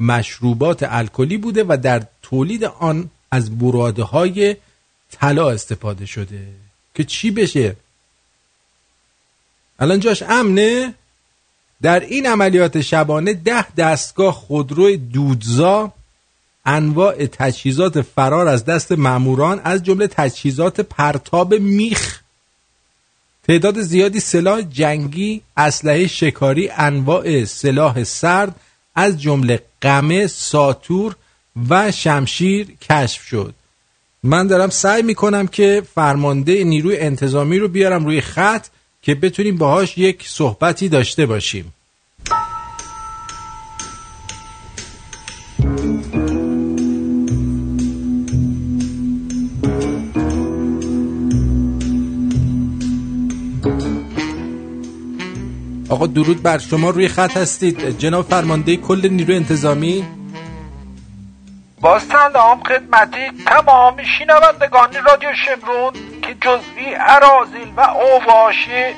[0.00, 4.56] مشروبات الکلی بوده و در تولید آن از براده های
[5.10, 6.46] طلا استفاده شده.
[6.94, 7.76] که چی بشه؟
[9.78, 10.94] الان جاش امنه؟
[11.84, 15.92] در این عملیات شبانه ده دستگاه خودروی دودزا
[16.64, 22.20] انواع تجهیزات فرار از دست ماموران از جمله تجهیزات پرتاب میخ
[23.48, 28.54] تعداد زیادی سلاح جنگی اسلحه شکاری انواع سلاح سرد
[28.94, 31.16] از جمله قمه ساتور
[31.68, 33.54] و شمشیر کشف شد.
[34.22, 38.66] من دارم سعی می‌کنم که فرمانده نیروی انتظامی رو بیارم روی خط.
[39.04, 41.72] که بتونیم باهاش یک صحبتی داشته باشیم.
[55.88, 57.98] آقا درود بر شما روی خط هستید.
[57.98, 60.04] جناب فرمانده کل نیروی انتظامی؟
[61.84, 68.94] با سلام خدمتی تمام شنوندگان رادیو شمرون که جزوی ارازل و اوباشی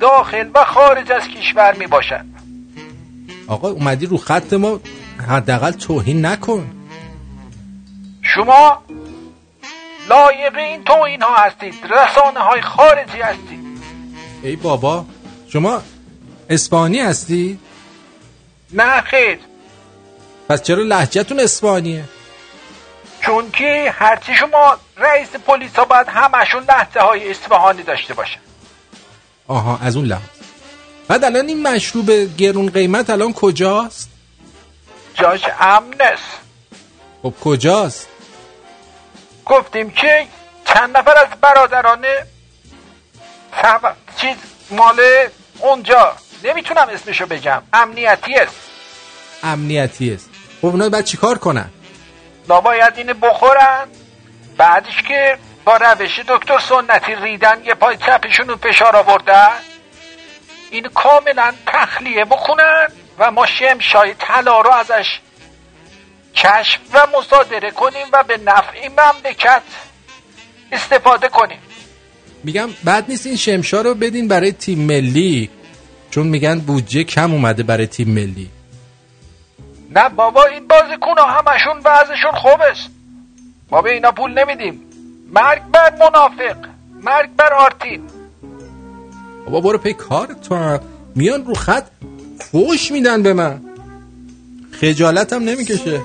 [0.00, 2.34] داخل و خارج از کشور می باشند.
[3.48, 4.80] آقا اومدی رو خط ما
[5.28, 6.70] حداقل توهین نکن.
[8.22, 8.82] شما
[10.08, 13.64] لایق این توهین ها هستید رسانه های خارجی هستید.
[14.42, 15.04] ای بابا
[15.48, 15.82] شما
[16.50, 17.58] اسپانی هستی؟
[18.72, 19.51] نه خیر.
[20.52, 22.04] پس چرا لحجتون اسپانیه؟
[23.20, 28.40] چون که هرچی شما رئیس پلیس ها باید همشون لحظه های اصفهانی داشته باشن.
[29.48, 30.24] آها از اون لحظه
[31.08, 34.10] بعد الان این مشروب گرون قیمت الان کجاست؟
[35.14, 36.40] جاش امن است
[37.22, 38.08] خب کجاست؟
[39.46, 40.26] گفتیم که
[40.64, 42.04] چند نفر از برادران
[43.62, 43.94] سب...
[44.16, 44.36] چیز
[44.70, 45.00] مال
[45.58, 46.12] اونجا.
[46.44, 47.62] نمی‌تونم اسمشو بگم.
[47.72, 48.56] امنیتی است
[49.42, 50.31] امنیتی است
[50.62, 51.70] خب اونا باید چیکار کنن؟
[52.48, 53.86] لا باید اینه بخورن.
[54.56, 59.50] بعدش که با روش دکتر سنتی ریدن یه پای چپشون رو فشار آوردن
[60.70, 65.20] این کاملا تخلیه بکنن و ما شمشای طلا رو ازش
[66.34, 69.62] کشف و مصادره کنیم و به نفع مملکت
[70.72, 71.58] استفاده کنیم.
[72.44, 75.50] میگم بعد نیست این شمشا رو بدین برای تیم ملی
[76.10, 78.50] چون میگن بودجه کم اومده برای تیم ملی.
[79.96, 82.90] نه بابا این بازیکن ها همشون وضعشون خوب است
[83.70, 84.80] ما به اینا پول نمیدیم.
[85.32, 86.56] مرگ بر منافق.
[87.02, 88.02] مرگ بر آرتین.
[89.44, 90.80] بابا برو پی کار تو هم.
[91.14, 91.84] میان رو خط
[92.40, 93.60] فوش میدن به من.
[94.72, 96.00] خجالتم نمی‌کشه.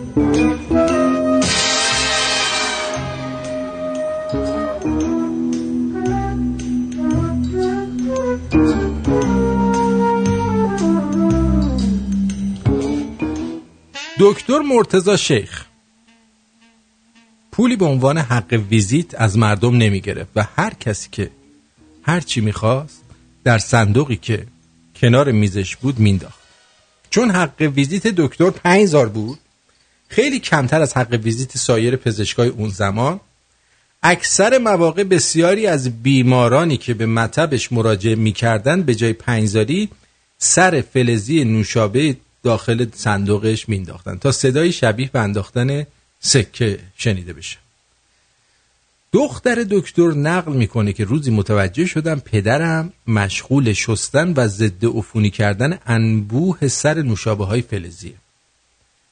[14.20, 15.66] دکتر مرتزا شیخ.
[17.52, 21.30] پولی به عنوان حق ویزیت از مردم نمی گرفت و هر کسی که
[22.02, 23.02] هر چی می‌خواست
[23.44, 24.48] در صندوقی که
[24.96, 26.40] کنار میزش بود مینداخت
[27.10, 29.40] چون حق ویزیت دکتر 5000 بود
[30.08, 33.20] خیلی کمتر از حق ویزیت سایر پزشکای اون زمان.
[34.04, 39.90] اکثر مواقع بسیاری از بیمارانی که به مطبش مراجعه می‌کردن به جای پنجزاری
[40.38, 42.18] سر فلزی نوشابه
[42.48, 45.86] داخل صندوقش مینداختن تا صدای شبیه به انداختن
[46.20, 47.58] سکه شنیده بشه.
[49.14, 55.80] دختر دکتر نقل می‌کنه که روزی متوجه شدم پدرم مشغول شستن و ضد عفونی کردن
[55.86, 58.14] انبوه سر نوشابه های فلزیه.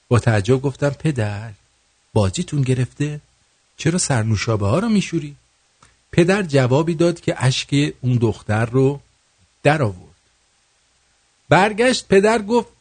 [0.07, 1.51] با تعجب گفتم پدر
[2.13, 3.21] بازیتون گرفته؟
[3.77, 5.35] چرا سر نوشابه ها رو میشوری؟
[6.11, 8.99] پدر جوابی داد که اشک اون دختر رو
[9.63, 10.05] در آورد
[11.49, 12.74] برگشت پدر گفت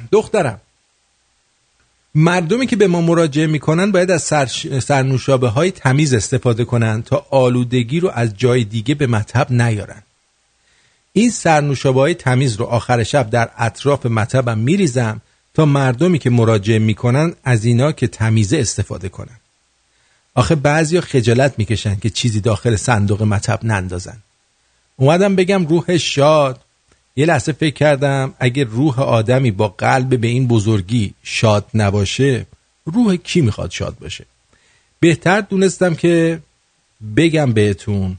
[0.12, 0.60] دخترم
[2.14, 4.46] مردمی که به ما مراجعه می‌کنن باید از سر...
[4.82, 10.02] سرنوشابه های تمیز استفاده کنن تا آلودگی رو از جای دیگه به مطب نیارن.
[11.12, 15.20] این سرنوشابه های تمیز رو آخر شب در اطراف مطبم میریزم
[15.54, 19.38] تا مردمی که مراجعه می‌کنن از اینا که تمیزه استفاده کنن.
[20.34, 24.18] آخه بعضیا خجالت می‌کشن که چیزی داخل صندوق مطب نندازن.
[24.96, 26.60] اومدم بگم روح شاد
[27.16, 32.46] یه لحظه فکر کردم اگه روح آدمی با قلب به این بزرگی شاد نباشه
[32.84, 34.24] روح کی می‌خواد شاد باشه؟
[35.00, 36.42] بهتر دونستم که
[37.16, 38.18] بگم بهتون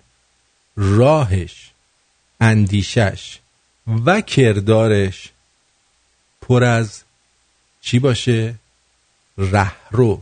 [0.75, 1.71] راهش
[2.41, 3.39] اندیشش
[4.05, 5.29] و کردارش
[6.41, 7.03] پر از
[7.81, 8.55] چی باشه؟
[9.37, 10.21] رهرو.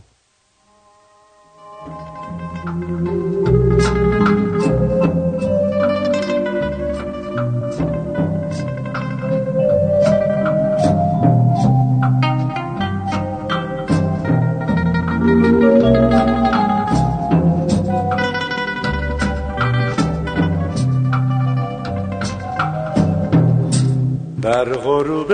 [24.64, 25.32] در غروب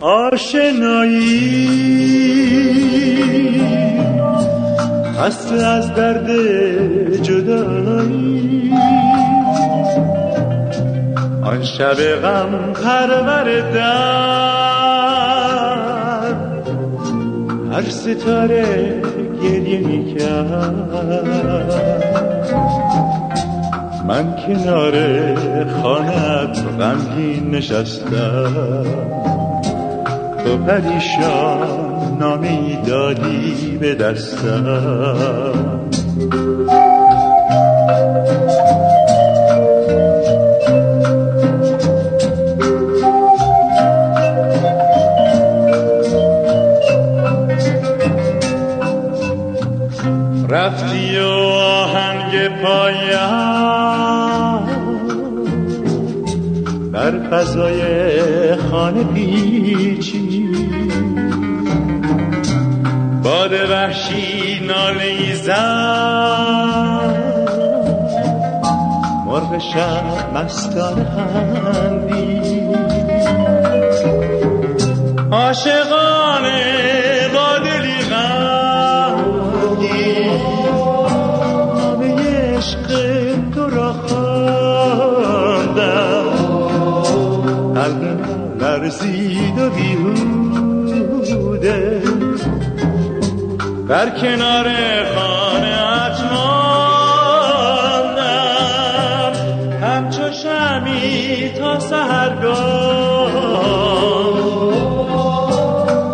[0.00, 1.66] آشنایی.
[5.18, 6.30] خسته از درد
[7.22, 8.72] جدایی.
[11.44, 14.16] آن شب غم پرور در
[17.72, 19.02] هر ستاره
[19.42, 20.86] گریه می‌کرد.
[24.08, 24.94] من کنار
[25.82, 28.84] خانت غمگین نشستم.
[30.44, 35.46] تو پریشان نامی دادی به دستم.
[50.48, 51.05] رفتی
[57.30, 60.48] فضای خانه پیچی.
[63.22, 66.66] باد وحشی ناله زن.
[69.26, 72.60] مرغ شب مستانه خندی
[75.32, 77.25] عاشقانه
[88.76, 90.82] لرزید و بیهوده.
[93.88, 94.64] در کنار
[95.14, 95.76] خانه
[96.34, 96.92] ماندم.
[99.82, 103.32] همچو شمی تا سهرگاه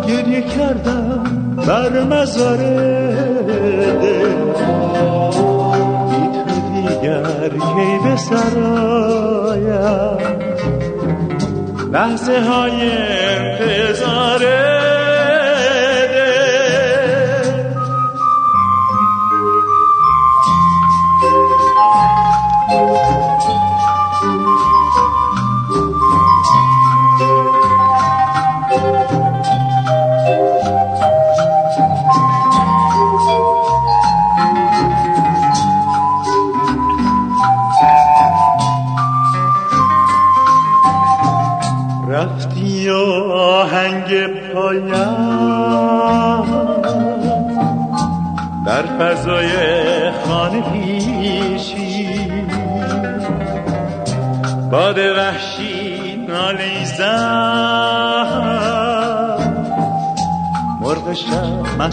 [0.07, 1.23] گریه کردم
[1.67, 4.33] بر مزار دل.
[6.73, 10.13] دیگر کی به سرایم
[11.93, 14.72] لحظه های انتظار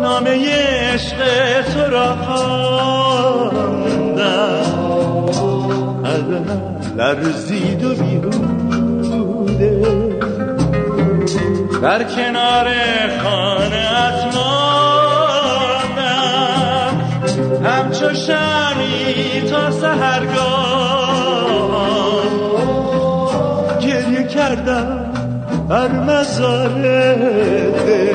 [0.01, 0.33] نامه
[0.93, 1.19] عشق
[1.73, 2.57] تو را خواندم.
[6.97, 9.81] لرزید و بیهوده.
[11.81, 12.67] در کنار
[13.23, 13.87] خانه
[14.35, 14.67] ماندم.
[17.63, 18.76] همچو شمی
[19.41, 21.27] تا سهرگاه
[23.81, 25.13] گریه کردم
[25.69, 26.69] بر مزار
[27.71, 28.13] دل.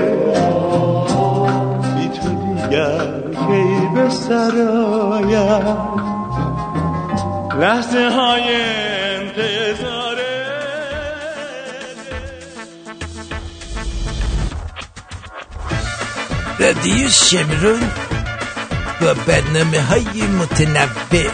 [1.95, 5.77] بی تو دیگر کی به سرایم
[7.61, 8.57] لحظه های
[9.17, 10.17] انتظار.
[16.59, 17.81] رادیو شمرون
[19.03, 21.31] با برنامه های متنوع.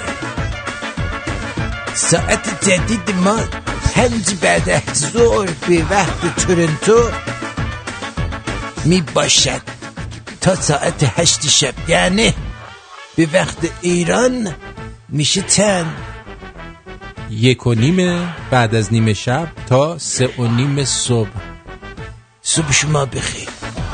[1.94, 3.38] ساعت جدید ما
[3.94, 7.10] پنج بعد از ظهر به وقت تورنتو
[8.84, 9.60] می باشد.
[10.40, 11.74] تا ساعت هشت شب.
[11.88, 12.34] یعنی
[13.16, 14.54] به وقت ایران
[15.08, 15.94] میشه تن
[17.30, 21.30] یک و نیم بعد از نیمه شب تا سه و نیم صبح.
[22.42, 23.48] صبح شما بخیر.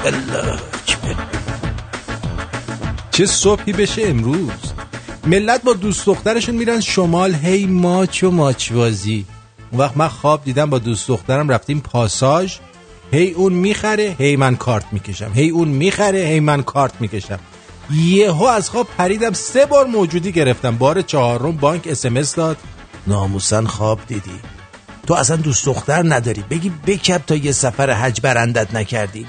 [0.04, 0.73] الله.
[3.14, 4.72] چه صبحی بشه امروز؟
[5.26, 7.34] ملت با دوست دخترشون میرن شمال.
[7.34, 9.26] هی ماچ و ماچوازی
[9.70, 12.56] اون وقت من خواب دیدم با دوست دخترم رفتیم پاساژ.
[13.12, 15.30] هی اون می‌خره هی من کارت می‌کشم.
[15.34, 17.38] هی اون می‌خره هی من کارت می‌کشم.
[17.90, 20.76] یهو از خواب پریدم سه بار موجودی گرفتم.
[20.76, 22.56] بار چهارم بانک اسمس داد.
[23.06, 24.40] ناموسن خواب دیدی.
[25.06, 26.44] تو اصلا دوست دختر نداری.
[26.50, 29.26] بگی بکب تا یه سفر حج برندت نکردیم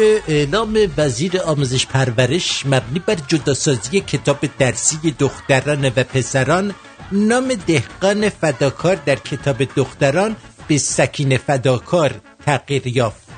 [0.00, 6.74] طی اعلام وزیر آموزش پرورش مبنی بر جداسازی کتاب درسی دختران و پسران
[7.12, 10.36] نام دهقان فداکار در کتاب دختران
[10.68, 13.28] به سکینه فداکار تغییر یافت.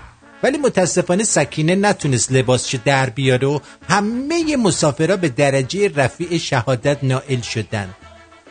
[0.43, 3.59] ولی متاسفانه سکینه نتونست لباسش در بیاره و
[3.89, 7.89] همه مسافرها به درجه رفیع شهادت نائل شدن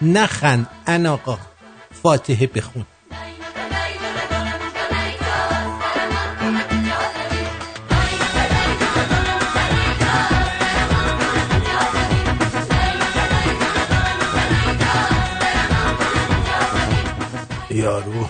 [0.02, 1.38] نخند ان آقا
[2.04, 2.86] فاتحه بخون.
[17.82, 18.30] یارو.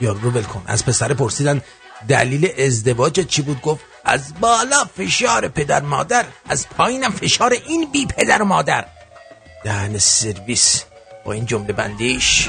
[0.00, 1.60] یارو رو ولکن از پسر پرسیدن
[2.08, 8.06] دلیل ازدواج چی بود؟ گفت از بالا فشار پدر مادر از پایینم فشار این بی
[8.06, 8.84] پدر مادر.
[9.64, 10.84] دهن سرویس
[11.24, 12.48] با این جمله بندیش.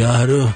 [0.00, 0.48] یارو.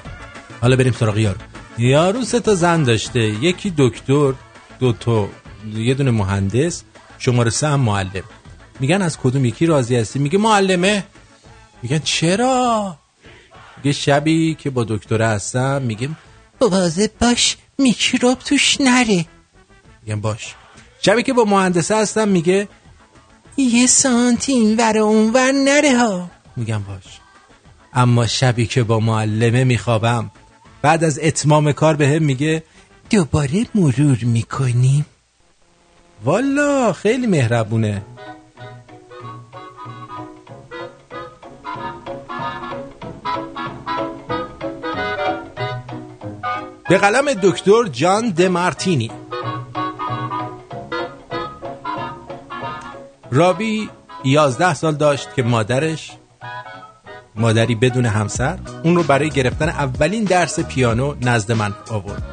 [0.61, 1.37] حالا بریم سراغ یارو.
[1.77, 3.19] یارو سه تا زن داشته.
[3.19, 4.33] یکی دکتر
[4.79, 5.27] دو تا
[5.75, 6.83] یه دونه مهندس
[7.17, 8.23] شماره سه هم معلم.
[8.79, 11.03] میگن از کدوم یکی راضی هستی؟ میگه معلمه.
[11.81, 12.97] میگن چرا؟
[13.77, 16.09] میگه شبی که با دکتره هستم میگه
[16.59, 19.25] بوازه باش میکروب توش نره.
[20.03, 20.55] میگن باش.
[21.01, 22.67] شبی که با مهندسه هستم میگه
[23.57, 26.29] یه سانتی این ور اون ور نره ها.
[26.55, 27.24] میگم باش.
[27.95, 30.31] اما شبی که با معلمه میخوابم
[30.81, 32.63] بعد از اتمام کار به میگه
[33.09, 35.05] دوباره مرور می‌کنیم
[36.23, 38.01] والا خیلی مهربونه.
[46.89, 49.11] به قلم دکتر جان دمارتینی
[53.31, 53.89] رابی
[54.25, 56.11] یازده سال داشت که مادرش
[57.37, 62.23] مادری بدون همسر اون رو برای گرفتن اولین درس پیانو نزد من آورد.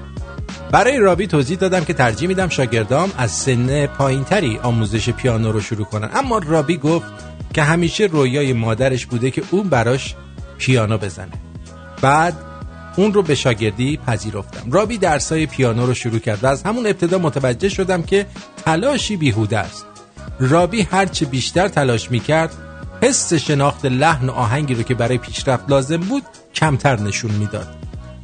[0.70, 5.84] برای رابی توضیح دادم که ترجیح میدم شاگردام از سن پایینتری آموزش پیانو رو شروع
[5.84, 6.10] کنن.
[6.14, 7.06] اما رابی گفت
[7.54, 10.14] که همیشه رویای مادرش بوده که اون براش
[10.58, 11.32] پیانو بزنه.
[12.02, 12.34] بعد
[12.96, 14.70] اون رو به شاگردی پذیرفتم.
[14.70, 18.26] رابی درسای پیانو رو شروع کرد و از همون ابتدا متوجه شدم که
[18.64, 19.86] تلاشی بیهوده است.
[20.40, 22.54] رابی هرچه بیشتر تلاش می‌کرد
[23.02, 26.22] حس شناخت لحن و آهنگی رو که برای پیشرفت لازم بود
[26.54, 27.68] کمتر نشون می‌داد.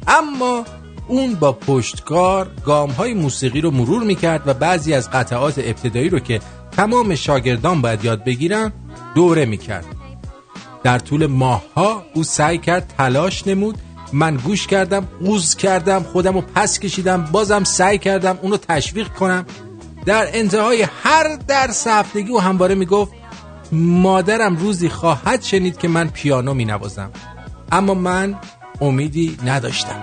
[0.07, 0.65] اما
[1.07, 6.19] اون با پشتکار گام های موسیقی رو مرور می‌کرد و بعضی از قطعات ابتدایی رو
[6.19, 6.39] که
[6.71, 8.73] تمام شاگردان باید یاد بگیرن
[9.15, 9.85] دوره می‌کرد.
[10.83, 13.77] در طول ماهها او سعی کرد تلاش نمود.
[14.13, 19.45] من گوش کردم قوز کردم خودم رو پس کشیدم بازم سعی کردم اونو تشویق کنم.
[20.05, 23.11] در انتهای هر درس هفتگی و همواره می‌گفت
[23.71, 27.11] مادرم روزی خواهد شنید که من پیانو می نوازم.
[27.71, 28.35] اما من
[28.81, 30.01] امیدی نداشتم.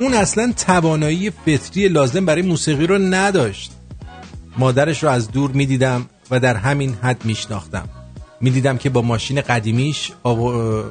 [0.00, 3.72] اون اصلا توانایی فطری لازم برای موسیقی رو نداشت.
[4.58, 7.88] مادرش رو از دور می دیدم و در همین حد می شناختم.
[8.40, 10.82] می دیدم که با ماشین قدیمیش آو...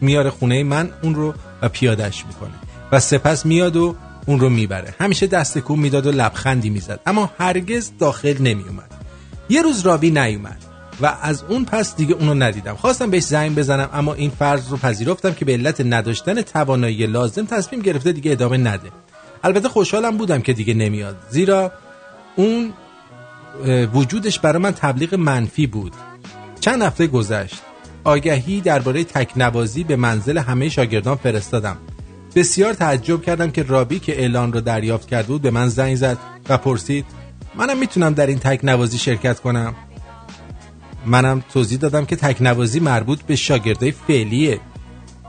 [0.00, 2.54] میاره خونه من اون رو و پیادش می‌کنه
[2.92, 4.94] و سپس میاد و اون رو می‌بره.
[5.00, 7.00] همیشه دست کون می‌داد و لبخندی می‌زد.
[7.06, 8.97] اما هرگز داخل نمیومد
[9.48, 10.64] یه روز رابی نیومد
[11.00, 12.74] و از اون پس دیگه اونو ندیدم.
[12.74, 17.44] خواستم بهش زنگ بزنم اما این فرض رو پذیرفتم که به علت نداشتن توانایی لازم
[17.44, 18.90] تصمیم گرفته دیگه ادامه نده.
[19.44, 21.16] البته خوشحالم بودم که دیگه نمیاد.
[21.30, 21.72] زیرا
[22.36, 22.72] اون
[23.94, 25.92] وجودش برای من تبلیغ منفی بود.
[26.60, 27.62] چند هفته گذشت.
[28.04, 31.76] آگهی درباره تکنوازی به منزل همه شاگردان فرستادم.
[32.34, 36.18] بسیار تعجب کردم که رابی که اعلان رو دریافت کرده بود به من زنگ زد
[36.48, 37.04] و پرسید
[37.58, 39.74] منم می‌تونم در این تکنوازی شرکت کنم.
[41.06, 44.60] منم توضیح دادم که تکنوازی مربوط به شاگردای فعلیه.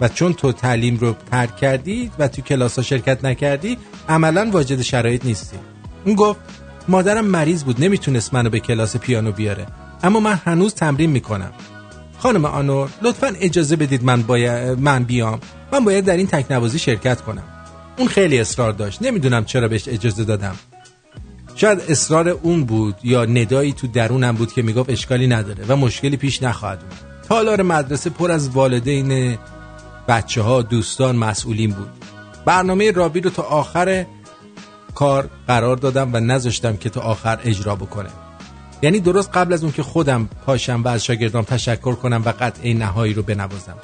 [0.01, 3.77] و چون تو تعلیم رو ترک کردی و تو کلاس ها شرکت نکردی
[4.09, 5.57] عملا واجد شرایط نیستی.
[6.05, 6.39] اون گفت
[6.87, 9.67] مادرم مریض بود نمی‌تونست منو به کلاس پیانو بیاره.
[10.03, 11.51] اما من هنوز تمرین می‌کنم.
[12.17, 15.39] خانم آنور لطفا اجازه بدید من باید من بیام.
[15.73, 17.43] من باید در این تکنوازی شرکت کنم.
[17.97, 19.01] اون خیلی اصرار داشت.
[19.01, 20.55] نمی‌دونم چرا بهش اجازه دادم.
[21.59, 26.17] شاید اصرار اون بود یا ندایی تو درونم بود که می‌گفت اشکالی نداره و مشکلی
[26.17, 27.23] پیش نخواهد اومد.
[27.27, 29.37] تالار مدرسه پر از والدین
[30.07, 31.89] بچه ها دوستان مسئولین بود.
[32.45, 34.05] برنامه رابی رو تا آخر
[34.95, 38.09] کار قرار دادم و نذاشتم که تا آخر اجرا بکنه.
[38.81, 42.73] یعنی درست قبل از اون که خودم پاشم و از شاگردام تشکر کنم و قطعه
[42.73, 43.75] نهایی رو بنوازم.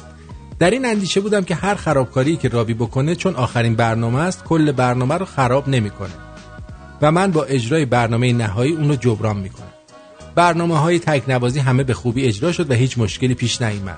[0.60, 4.72] در این اندیشه بودم که هر خرابکاری که رابی بکنه چون آخرین برنامه است کل
[4.72, 6.25] برنامه رو خراب نمی‌کنه.
[7.02, 9.66] و من با اجرای برنامه نهایی اون رو جبران می‌کنم.
[10.36, 13.98] برنامه های تکنوازی همه به خوبی اجرا شد و هیچ مشکلی پیش نیامد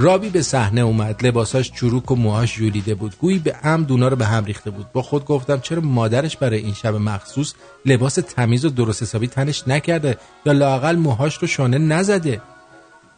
[0.00, 3.16] رابی به صحنه اومد لباساش چروک و موهاش جولیده بود.
[3.20, 4.92] گویی به عمد دونا رو به هم ریخته بود.
[4.92, 7.54] با خود گفتم چرا مادرش برای این شب مخصوص
[7.86, 10.16] لباس تمیز و درست حسابی تنش نکرده
[10.46, 12.40] یا لاقل موهاش رو شانه نزده؟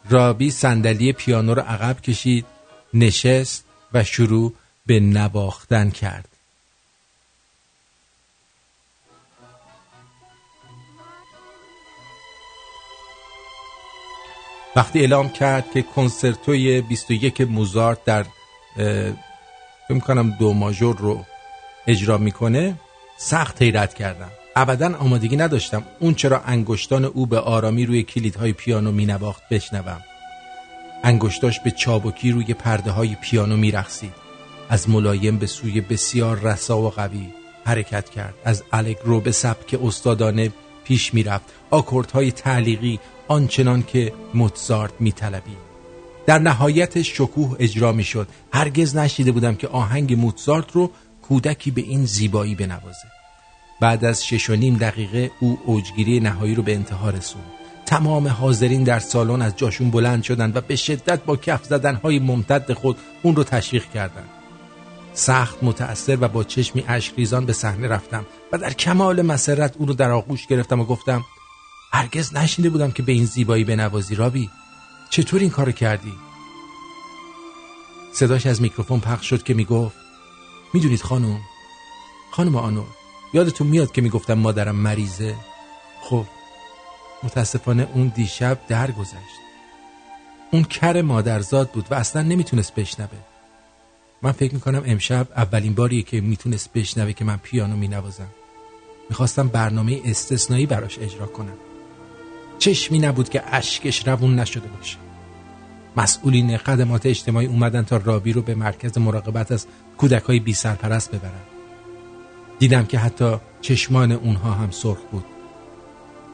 [0.09, 2.45] رابی صندلی پیانو رو عقب کشید
[2.93, 4.53] نشست و شروع
[4.85, 6.32] به نواختن کرد.
[14.75, 18.25] وقتی اعلام کرد که کنسرتوی 21 موزارت در
[19.87, 21.25] فکر کنم دو ماژور رو
[21.87, 22.75] اجرا می‌کنه
[23.17, 24.31] سخت حیرت کردم.
[24.55, 30.01] ابدا آمادگی نداشتم اون چرا انگشتان او به آرامی روی کلیدهای پیانو مینواخت بشنوم.
[31.03, 34.13] انگشتاش به چابکی روی پرده های پیانو میرخسید
[34.69, 37.29] از ملایم به سوی بسیار رسا و قوی
[37.65, 38.33] حرکت کرد.
[38.45, 40.51] از الگرو به سبک استادانه
[40.83, 41.45] پیش می‌رفت.
[41.69, 45.73] آکوردهای تعلیقی آنچنان که موتزارت میطلبید
[46.25, 48.27] در نهایت شکوه اجرا می‌شد.
[48.53, 53.07] هرگز نشیده بودم که آهنگ موتزارت رو کودکی به این زیبایی بنوازه.
[53.81, 57.51] بعد از شش و نیم دقیقه او اوجگیری نهایی رو به انتها رسوند.
[57.85, 62.73] تمام حاضرین در سالن از جاشون بلند شدند و به شدت با کف زدنهای ممتد
[62.73, 64.29] خود اون رو تشویق کردند.
[65.13, 69.93] سخت متأثر و با چشمی اشکریزان به صحنه رفتم و در کمال مسرت اون رو
[69.93, 71.23] در آغوش گرفتم و گفتم
[71.93, 74.49] هرگز نشینده بودم که به این زیبایی بنوازی رابی.
[75.09, 76.13] چطور این کارو کردی؟
[78.13, 79.95] صداش از میکروفون پخش شد که می‌گفت
[80.73, 81.39] می‌دونید خانم؟
[82.31, 82.87] خانم آنور
[83.33, 85.35] یادتون میاد که می‌گفتم مادرم مریضه؟
[86.01, 86.25] خب
[87.23, 89.43] متاسفانه اون دیشب درگذشت.
[90.51, 93.09] اون کر مادرزاد بود و اصلا نمی‌تونست بشنوه.
[94.21, 98.29] من فکر می‌کنم امشب اولین باریه که می‌تونست بشنوه که من پیانو مینوازم.
[99.09, 101.57] می‌خواستم برنامه استثنایی براش اجرا کنم.
[102.63, 104.97] چشمی نبود که اشکش روون نشده باشه.
[105.97, 109.67] مسئولین خدمات اجتماعی اومدن تا رابی رو به مرکز مراقبت از
[109.97, 111.41] کودک های بی سرپرست ببرن.
[112.59, 115.25] دیدم که حتی چشمان اونها هم سرخ بود.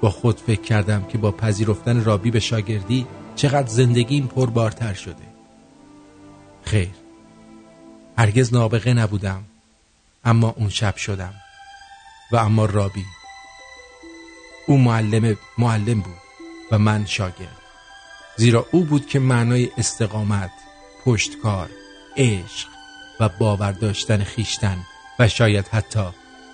[0.01, 5.27] با خود فکر کردم که با پذیرفتن رابی به شاگردی چقدر زندگیم پربارتر شده.
[6.64, 6.90] خیر.
[8.17, 9.43] هرگز نابغه نبودم
[10.25, 11.33] اما اون شب شدم.
[12.32, 13.06] و اما رابی
[14.67, 16.18] او معلم معلم بود.
[16.72, 17.57] و من شاگرد.
[18.35, 20.51] زیرا او بود که معنای استقامت
[21.06, 21.69] پشتکار
[22.17, 22.67] عشق
[23.19, 24.77] و باور داشتن خیشتن
[25.19, 26.06] و شاید حتی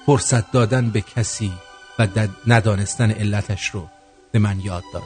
[0.06, 1.52] فرصت دادن به کسی
[2.00, 2.08] و
[2.48, 3.90] ندانستن علتش رو
[4.32, 5.04] به من یاد داد.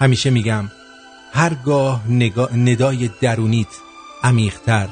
[0.00, 0.70] همیشه میگم
[1.32, 2.02] هرگاه
[2.56, 3.68] ندای درونیت
[4.22, 4.88] عمیقتر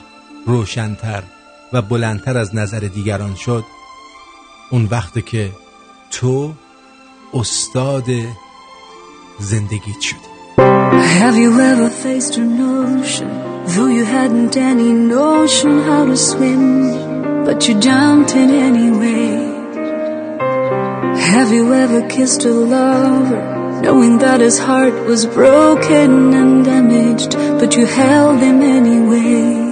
[0.46, 1.22] روشنتر
[1.72, 3.64] و بلندتر از نظر دیگران شد
[4.70, 5.52] اون وقت که
[6.10, 6.54] تو
[7.34, 8.04] استاد
[9.39, 10.31] زندگیت شدی
[11.21, 13.31] Have you ever faced an ocean
[13.73, 16.63] Though you hadn't any notion how to swim
[17.45, 19.29] But you jumped in anyway
[21.31, 23.43] Have you ever kissed a lover
[23.83, 29.64] Knowing that his heart was broken and damaged But you held him anyway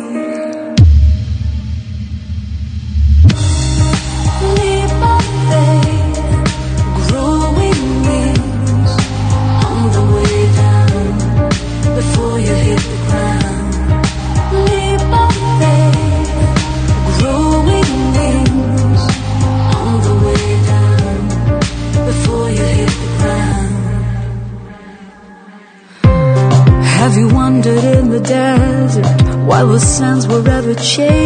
[30.85, 31.24] 谁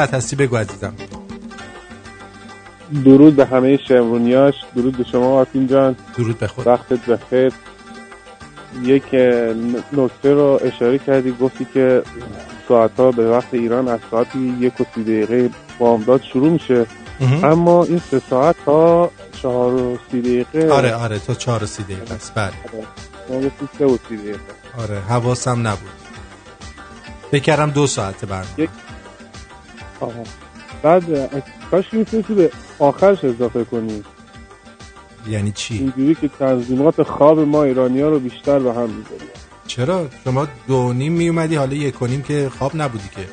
[0.00, 0.94] خط هستی بگو عزیزم.
[3.04, 4.54] درود به همه شمرونیاش.
[4.76, 5.96] درود به شما آرتین جان.
[6.16, 7.52] درود به خود وقتت بخیر
[8.82, 9.04] یک
[9.92, 12.02] نکته رو اشاره کردی گفتی که
[12.68, 14.26] ساعت ها به وقت ایران از ساعت
[14.60, 16.86] یک و سی دقیقه بامداد شروع میشه.
[17.42, 19.10] اما این سه ساعت ها
[19.42, 20.72] چهار و سی دقیقه.
[20.72, 22.32] آره آره تا چهار و سی دقیقه است.
[22.34, 22.52] بله.
[23.28, 24.38] شما گفتی سه و سی دقیقه.
[24.78, 25.90] آره حواسم نبود.
[27.42, 28.48] کردم دو ساعته برنامه.
[28.56, 28.70] یک.
[30.82, 31.04] بعد
[31.70, 34.02] کاش می‌تونستی به آخرش اضافه کنی.
[35.28, 39.30] یعنی چی؟ اینجوری که تنظیمات خواب ما ایرانی ها رو بیشتر به هم می‌ذاری
[39.66, 43.28] چرا؟ شما دو نیم می اومدی حالا یک و نیم که خواب نبودی که.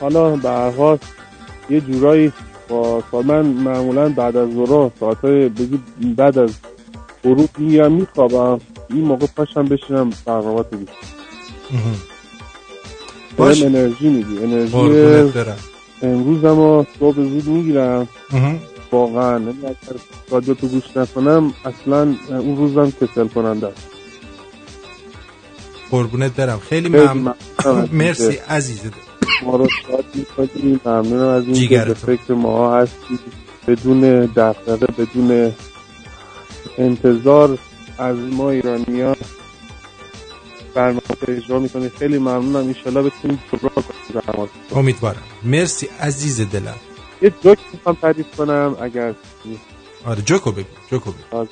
[0.00, 0.98] حالا به هر
[1.70, 2.32] یه جورایی
[2.68, 5.48] با من معمولا بعد از ظهر ساعت های
[6.16, 6.50] بعد از
[7.24, 8.60] غروب میگم میخوابم.
[8.90, 10.76] این موقع پاشم بشینم برنامه تو
[13.38, 13.62] باش.
[13.62, 14.76] انرژی میدی انرژی
[16.02, 18.08] امروز اما صبح زود می‌گیرم.
[18.92, 19.32] واقعا.
[19.32, 20.00] یعنی اگر
[20.30, 23.88] رادیو تو گوش نکنم اصلا اون روزم کسل کننده است.
[25.90, 26.58] قربونت برم.
[26.68, 27.34] خیلی ممنون.
[27.92, 28.80] مرسی عزیز
[29.42, 33.18] ما رو شاد می‌کنیم ممنونم از این که فکر ما هستی.
[33.68, 35.52] بدون دقدقه بدون
[36.78, 37.58] انتظار
[37.98, 39.16] از ما ایرانی ها
[40.74, 42.68] برنامه رو اجرا می‌کنیم خیلی ممنونم.
[42.68, 43.70] ایشالله بتونیم کنیم
[44.14, 44.48] زحمات.
[44.74, 45.22] امیدوارم.
[45.42, 46.74] مرسی عزیز دلم.
[47.22, 49.14] یه جوک می‌خوام تعریف کنم اگر
[50.04, 51.46] آره جوکو بگو جوکو بگو.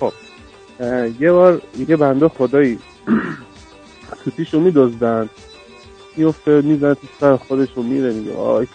[0.00, 0.12] خب
[0.80, 2.78] اه، یه بار یه بنده خدایی
[4.24, 5.28] توتیشو میدزدن.
[6.16, 8.66] میفته می‌زنه تو سر خودشو میره میگه آی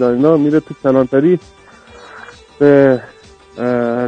[0.00, 0.36] اینا.
[0.36, 1.38] میره تو کلانتری
[2.58, 3.02] به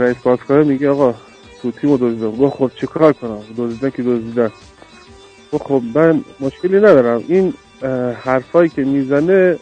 [0.00, 1.14] رئیس پاسکاره میگه آقا
[1.62, 4.50] توتی مدزدن گفت خب چه کار کنم؟ دزدیدن که دزدیدن.
[5.52, 7.24] گفت خب من مشکلی ندارم.
[7.28, 7.54] این
[8.24, 9.58] حرفایی که می‌زنه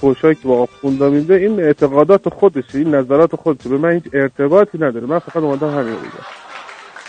[0.00, 3.68] فوشایی که با آخوندا میده این اعتقادات خودشه این نظرات خودشه.
[3.68, 5.06] به من هیچ ارتباطی نداره.
[5.06, 6.24] من فقط اومدم همین رو بگم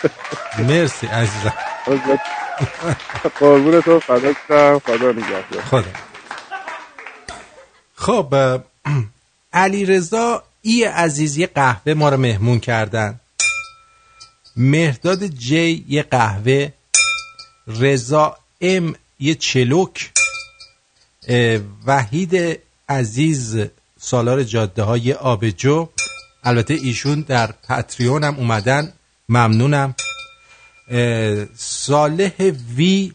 [0.68, 1.54] مرسی عزیزم.
[3.40, 4.32] قربون تو فدا
[4.78, 5.62] کنم نگهدار.
[5.70, 5.88] خدا.
[7.94, 8.34] خب
[9.52, 13.20] علی رضا ای عزیز یه قهوه ما رو مهمون کردن.
[14.56, 16.72] مهداد جی یه قهوه
[17.66, 20.10] رضا ام یه چلوک
[21.86, 23.58] وحید عزیز
[24.00, 25.88] سالار جاده های آبجو.
[26.44, 28.92] البته ایشون در پتریون هم اومدن.
[29.28, 29.94] ممنونم.
[31.56, 33.12] صالح وی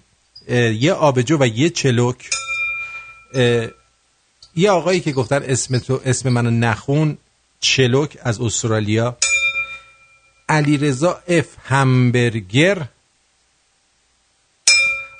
[0.79, 2.29] یه آبجو و یه چلوک.
[4.55, 7.17] یه آقایی که گفتن اسم تو اسم منو نخون
[7.59, 9.17] چلوک از استرالیا.
[10.49, 12.87] علیرضا اف همبرگر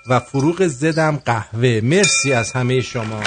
[0.09, 1.81] و فروغ زدم قهوه.
[1.83, 3.23] مرسی از همه شما.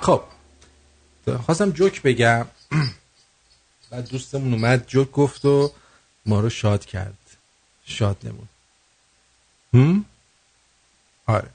[0.00, 0.22] خب
[1.46, 2.46] خواستم جوک بگم.
[3.90, 5.72] بعد دوستمون اومد جوک گفت و
[6.26, 7.18] ما رو شاد کرد.
[7.84, 8.48] شاد نمون.
[9.74, 10.04] هم؟
[11.26, 11.48] آره.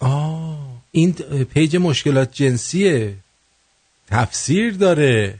[0.00, 0.58] آه
[0.92, 1.12] این
[1.54, 3.14] پیج مشکلات جنسیه.
[4.10, 5.34] تفسیر داره.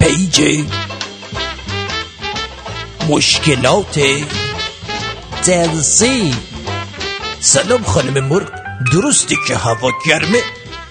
[0.00, 0.64] پیج
[3.08, 3.98] مشکلات
[5.42, 6.34] جنسی.
[7.40, 8.50] سلام خانم مرغ.
[8.92, 10.42] درستی که هوا گرمه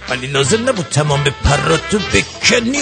[0.10, 2.82] ولی لازم نبود تمام پراتو بکنی.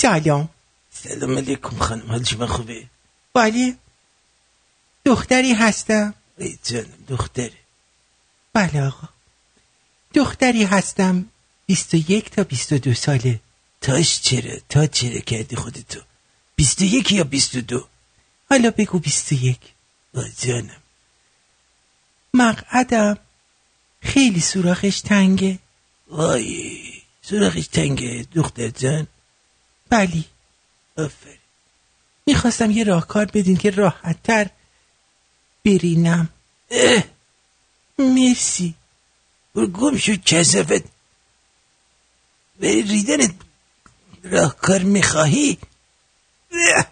[0.00, 0.48] سلام
[0.90, 2.86] سلام علیکم خانم حال شما خوبه
[3.34, 3.76] بله
[5.04, 6.14] دختری هستم.
[6.38, 7.58] ای جانم دختره
[8.52, 9.08] بله آقا.
[10.14, 11.24] دختری هستم
[11.66, 13.40] 21 تا 22 ساله.
[13.80, 16.00] تاش چرا؟ تا چرا کردی خودتو؟
[16.56, 17.88] 21 یا 22
[18.50, 19.60] حالا بگو 21
[20.14, 20.82] آه جانم.
[22.34, 23.18] مقعدم.
[24.02, 25.58] خیلی سوراخش تنگه.
[26.08, 26.80] وای
[27.22, 29.06] سوراخش تنگه دختر جان.
[29.90, 30.24] بلی.
[30.98, 31.38] آفرین.
[32.26, 34.50] می‌خواستم یه راهکار بدین که راحتتر
[35.64, 36.28] برینم.
[36.70, 37.04] اه.
[37.98, 38.74] مرسی.
[39.54, 40.84] گم شو کسافت
[42.60, 43.34] بری ریدنت.
[44.22, 45.58] راهکار می‌خواهی؟
[46.52, 46.86] اه.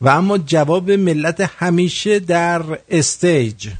[0.00, 3.70] و اما جواب ملت همیشه در استیج.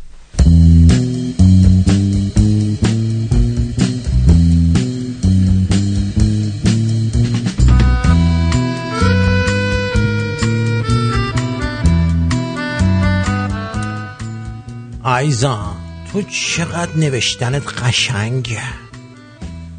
[15.05, 15.76] آیزا
[16.12, 18.62] تو چقدر نوشتنت قشنگه.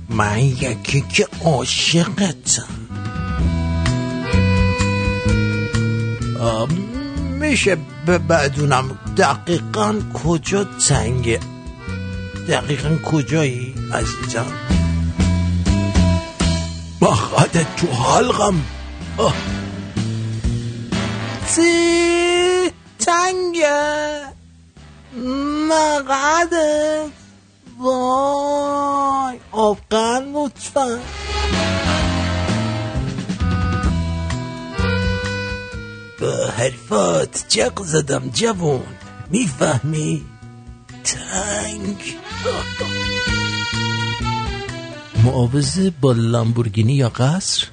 [0.10, 2.68] من یکی که عاشقتم
[7.40, 11.40] میشه ب- بدونم دقیقا کجا تنگه.
[12.48, 14.45] دقیقا کجایی عزیزم؟
[17.02, 18.62] مقعدت تو حلقم.
[23.00, 24.35] تنگه.
[25.69, 27.11] مقعدت
[27.80, 29.40] وای.
[29.52, 31.00] آفغان لطفا.
[36.22, 38.84] با حرفات جق زدم جوون.
[39.30, 40.26] می‌فهمی؟
[41.03, 42.16] تنگ.
[45.24, 47.68] معاوضه با لامبورگینی یا قصر؟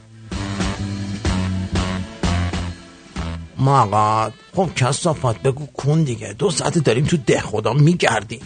[3.62, 6.32] مقاد خب کسافت بگو کن دیگه.
[6.32, 8.40] دو ساعت داریم تو ده خدا میگردیم.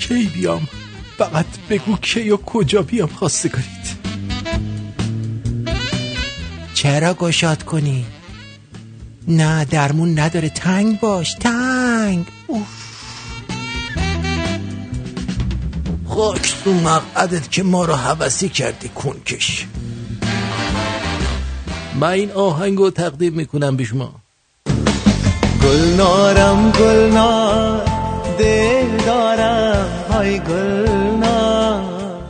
[0.00, 0.68] کی بیام؟
[1.18, 3.78] فقط بگو کی و کجا بیام خواستگارید
[6.74, 8.06] چرا گشاد کنی؟
[9.28, 10.48] نه درمون نداره.
[10.48, 12.26] تنگ باش تنگ.
[12.46, 12.87] اوف.
[16.18, 19.66] خاک تو مقعدت که ما رو حوثی کردی کنکش
[21.94, 24.14] من این آهنگ رو تقدیم می‌کنم به شما.
[25.62, 27.84] گلنارم گلنار
[28.38, 32.22] دل دارم های گلنار.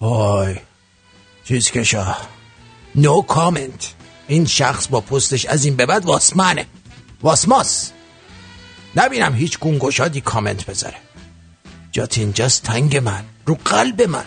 [0.00, 0.56] وای
[1.44, 2.16] چیز کشا.
[2.94, 3.94] نو کامنت
[4.28, 6.66] این شخص با پستش از این به بعد واسمنه
[7.22, 7.90] واسماس.
[8.96, 11.11] نبینم هیچ گونگشادی کامنت بذاره.
[11.92, 14.24] جات اینجاست تنگ من رو قلب من.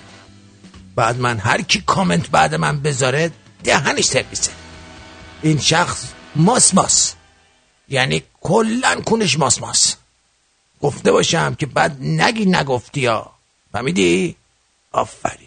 [0.95, 3.31] بعد من هر کی کامنت بعد من بذاره
[3.63, 4.51] دهنش سرویسه
[5.41, 7.13] این شخص ماس ماس.
[7.89, 9.95] یعنی کلن کنش ماس ماس.
[10.81, 13.31] گفته باشم که بعد نگی نگفتی یا
[13.71, 14.35] فهمیدی؟
[14.91, 15.44] آفرین.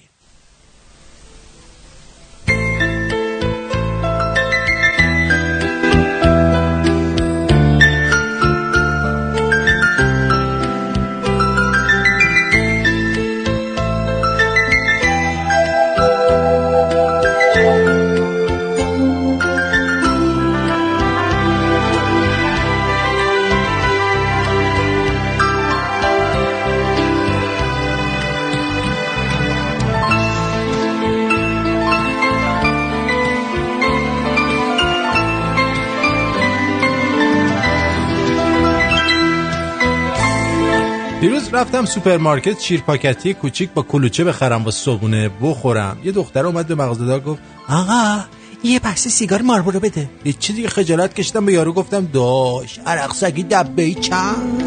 [41.52, 45.96] رفتم سوپرمارکت شیرپاکتی کوچیک با کلوچه بخرم با صبونه بخورم.
[46.04, 48.18] یه دختر اومد به مغازه‌دار گفت آقا
[48.62, 50.10] یه بسته سیگار ماربورو بده.
[50.24, 54.64] هیچ دیگه خجالت کشیدم به یارو گفتم داش عرق سگی دبه ای چند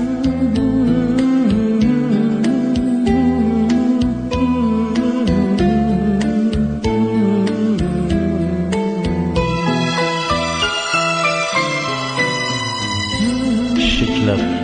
[13.80, 14.62] شكلك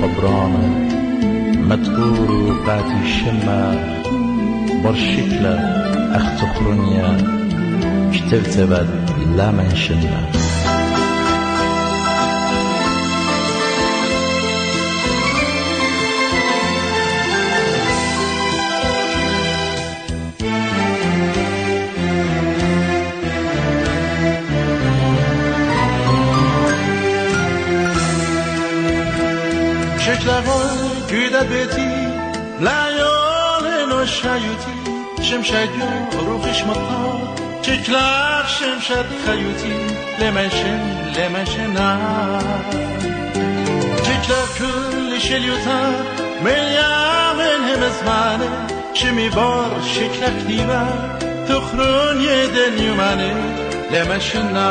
[0.00, 0.83] خبرانة
[1.68, 3.94] مدكور وقاتي شمة
[4.84, 5.54] برشكلة
[6.16, 7.16] أخت خرنيا
[8.12, 8.88] كترتبت
[9.36, 10.30] لا منشنة
[29.98, 30.83] شکلقای
[31.14, 31.88] گیده بیتی
[32.60, 34.74] لیال نوشیوتی
[35.22, 39.74] شمشد یا روخش مطا شکلق شمشد خیوتی
[40.20, 40.80] لمشه
[41.16, 41.98] لمشه نه.
[44.04, 45.80] شکلق کل شلیوتا
[46.44, 48.50] ملیامن هم زمانه
[48.94, 50.82] شمی بار شکلق دیوه
[51.48, 53.34] تخرون یه دنیومنه
[53.92, 54.68] لمشه نه.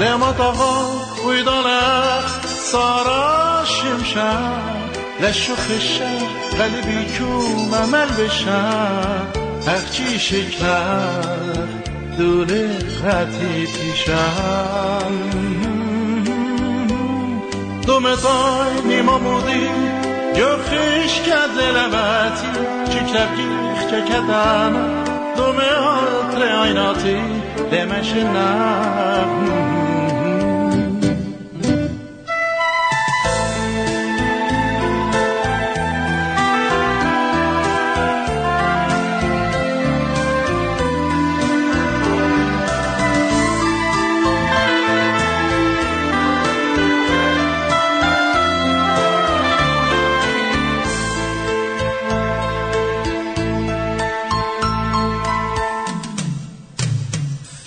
[0.00, 0.90] لما تاها
[1.28, 2.16] ویدانه
[4.06, 4.62] سارا شمشم
[5.20, 6.26] لشو خشم
[6.58, 9.26] قلبی کیوم عمل بشم
[9.66, 11.68] هرچی شکلم
[12.18, 15.12] دوله خطی پیشم.
[17.86, 19.68] دومتای نیما مودی
[20.36, 22.60] یا خش کد لبتی
[22.90, 24.72] شکلم گیخ که کدم
[25.36, 27.16] دومه هاتر آیناتی
[27.72, 29.65] لمش نم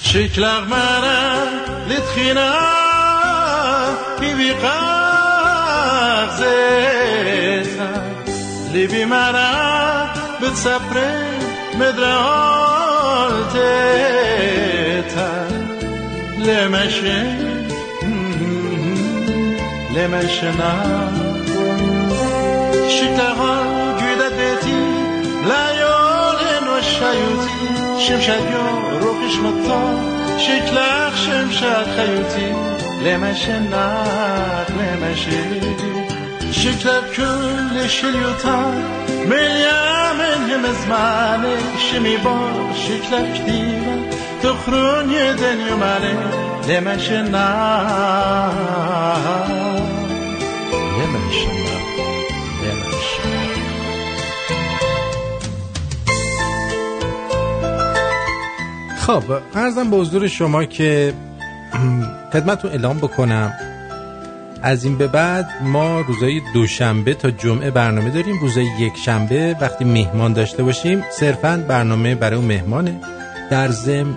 [0.08, 1.18] شکلق منه
[1.88, 2.52] لتخینا
[4.20, 4.74] بیبی قغزتا
[8.72, 9.48] لیبی منه
[10.42, 10.96] بتصبر
[11.78, 12.24] مدرالتتا
[16.38, 17.36] لمشه
[19.94, 20.74] لمشه نه
[22.88, 23.54] شکلقا
[23.98, 24.80] گویده دیتی
[25.44, 27.50] لیال نوشیوتی
[27.98, 28.67] شمشد یا روخش مطا
[30.38, 32.54] شکلق شمشد خیوتی
[33.04, 35.44] لمشه نق لمشه
[36.52, 38.72] شکلق کل شلیوتا
[39.28, 43.94] ملیامن هم زمانه شمی بار شکلق دیوه
[44.42, 46.44] تخرون یه دنیو منه
[59.09, 59.23] خب
[59.55, 61.13] ارزم به حضور شما که
[62.33, 63.53] خدمتتون اعلام بکنم.
[64.61, 68.39] از این به بعد ما روزای دوشنبه تا جمعه برنامه داریم.
[68.39, 72.99] روزای یک شنبه وقتی مهمان داشته باشیم صرفا برنامه برای اون مهمانه.
[73.51, 74.15] در ضمن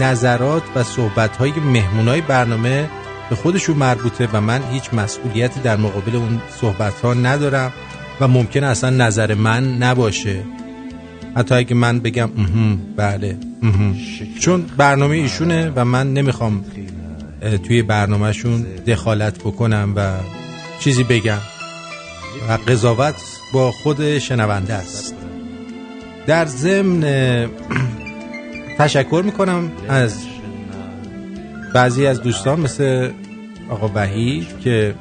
[0.00, 2.88] نظرات و صحبت های مهمون برنامه
[3.30, 7.72] به خودشون مربوطه و من هیچ مسئولیتی در مقابل اون صحبت ها ندارم
[8.20, 10.44] و ممکنه اصلا نظر من نباشه.
[11.36, 12.30] حتی اگه من بگم
[12.96, 13.36] بله.
[14.40, 16.64] چون برنامه ایشونه و من نمی‌خوام
[17.66, 20.12] توی برنامهشون دخالت بکنم و
[20.80, 21.38] چیزی بگم.
[22.48, 23.14] و قضاوت
[23.52, 25.14] با خود شنونده است.
[26.26, 27.00] در ضمن
[28.78, 30.24] تشکر می‌کنم از
[31.74, 33.10] بعضی از دوستان مثل
[33.70, 34.94] آقا وحید که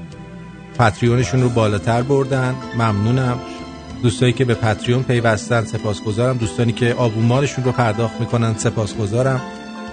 [0.77, 2.55] پتریونشون رو بالاتر بردن.
[2.75, 3.39] ممنونم.
[4.03, 6.37] دوستانی که به پتریون پیوستن سپاسگزارم.
[6.37, 9.41] دوستانی که آبومارشون رو پرداخت می‌کنن سپاسگزارم.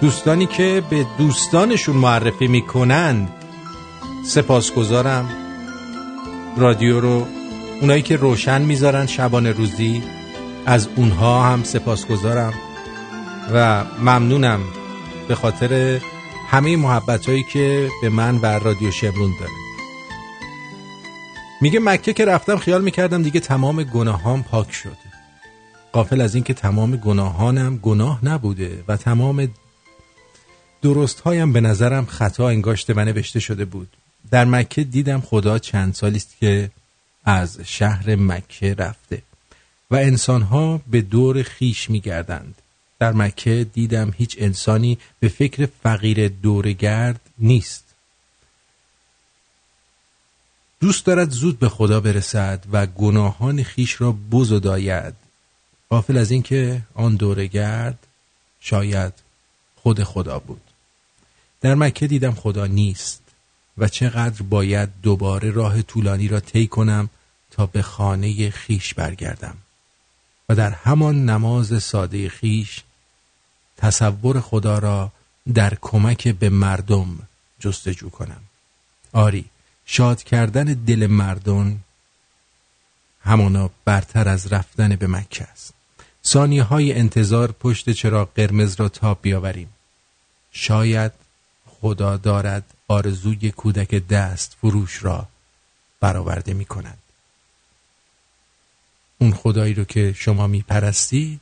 [0.01, 3.29] دوستانی که به دوستانشون معرفی می‌کنند
[4.25, 5.29] سپاسگزارم.
[6.57, 7.27] رادیو رو
[7.81, 10.03] اونایی که روشن می‌ذارن شبانه روزی
[10.65, 12.53] از اونها هم سپاسگزارم
[13.53, 14.59] و ممنونم
[15.27, 15.99] به خاطر
[16.49, 19.60] همه محبت هایی که به من و رادیو شمرون داره
[21.61, 24.97] میگه مکه که رفتم خیال می‌کردم دیگه تمام گناهام پاک شده.
[25.91, 29.47] قافل از اینکه تمام گناهانم گناه نبوده و تمام
[30.81, 33.87] درست هایم به نظرم خطا انگاشته و نوشته شده بود.
[34.31, 36.71] در مکه دیدم خدا چند سالی است که
[37.25, 39.21] از شهر مکه رفته
[39.91, 42.55] و انسانها به دور خیش میگردند.
[42.99, 47.90] در مکه دیدم هیچ انسانی به فکر فقیر دورگرد نیست.
[50.81, 55.13] دوست دارد زود به خدا برسد و گناهان خیش را بزداید
[55.89, 58.07] غافل از اینکه آن دورگرد
[58.59, 59.13] شاید
[59.75, 60.61] خود خدا بود.
[61.61, 63.21] در مکه دیدم خدا نیست
[63.77, 67.09] و چقدر باید دوباره راه طولانی را طی کنم
[67.51, 69.57] تا به خانه خیش برگردم.
[70.49, 72.83] و در همان نماز ساده خیش
[73.77, 75.11] تصور خدا را
[75.53, 77.19] در کمک به مردم
[77.59, 78.41] جستجو کنم.
[79.13, 79.45] آری
[79.93, 81.83] شاد کردن دل مردم
[83.21, 85.73] همانا برتر از رفتن به مکه است.
[86.25, 89.69] ثانیه های انتظار پشت چراغ قرمز را تاب بیاوریم.
[90.51, 91.11] شاید
[91.67, 95.27] خدا دارد آرزوی کودک دست فروش را
[95.99, 96.97] برآورده می کند
[99.17, 101.41] اون خدایی رو که شما می پرستید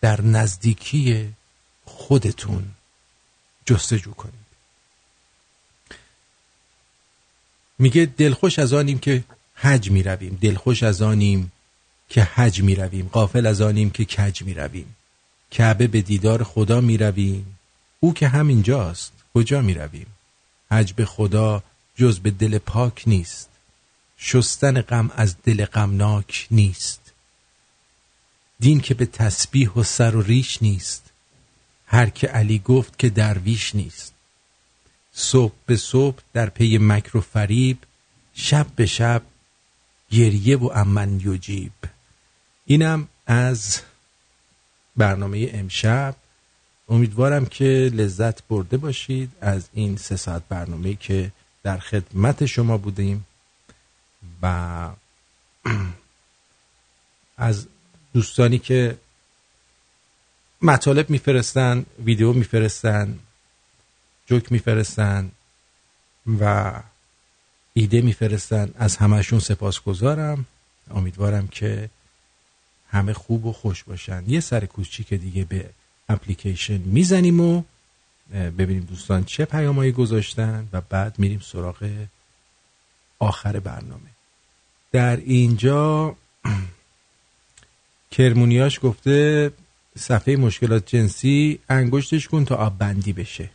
[0.00, 1.32] در نزدیکی
[1.84, 2.70] خودتون
[3.64, 4.41] جستجو کنید.
[7.82, 11.52] میگه دلخوش از آنیم که حج می رویم دلخوش از آنیم
[12.08, 14.96] که حج می رویم قافل از آنیم که کج می رویم
[15.50, 17.58] کعبه به دیدار خدا می رویم
[18.00, 20.06] او که همینجاست کجا می رویم
[20.70, 21.62] حج به خدا
[21.96, 23.48] جز به دل پاک نیست.
[24.16, 27.00] شستن غم از دل غمناک نیست.
[28.60, 31.10] دین که به تسبیح و سر و ریش نیست.
[31.86, 34.11] هر که علی گفت که درویش نیست.
[35.12, 37.78] صبح به صبح در پی مکر و فریب
[38.34, 39.22] شب به شب
[40.10, 41.72] گریه و امن یجیب.
[42.66, 43.80] اینم از
[44.96, 46.16] برنامه امشب.
[46.88, 51.32] امیدوارم که لذت برده باشید از این سه ساعت برنامه که
[51.62, 53.26] در خدمت شما بودیم
[54.42, 54.88] و
[57.36, 57.66] از
[58.14, 58.98] دوستانی که
[60.62, 63.18] مطالب میفرستن ویدیو میفرستن
[64.32, 65.30] جوک میفرستن
[66.40, 66.72] و
[67.74, 68.70] ایده میفرستن.
[68.78, 70.46] از همشون سپاسگزارم.
[70.90, 71.90] امیدوارم که
[72.90, 74.24] همه خوب و خوش باشن.
[74.26, 75.70] یه سر کوچیک دیگه به
[76.08, 77.62] اپلیکیشن می‌زنیم و
[78.32, 82.06] ببینیم دوستان چه پیامایی گذاشتن و بعد میریم سراغ
[83.18, 84.10] آخر برنامه.
[84.92, 86.16] در اینجا
[88.16, 89.52] کرمونیاش گفته
[89.98, 93.50] صفحه مشکلات جنسی انگشتش کن تا آب بندی بشه.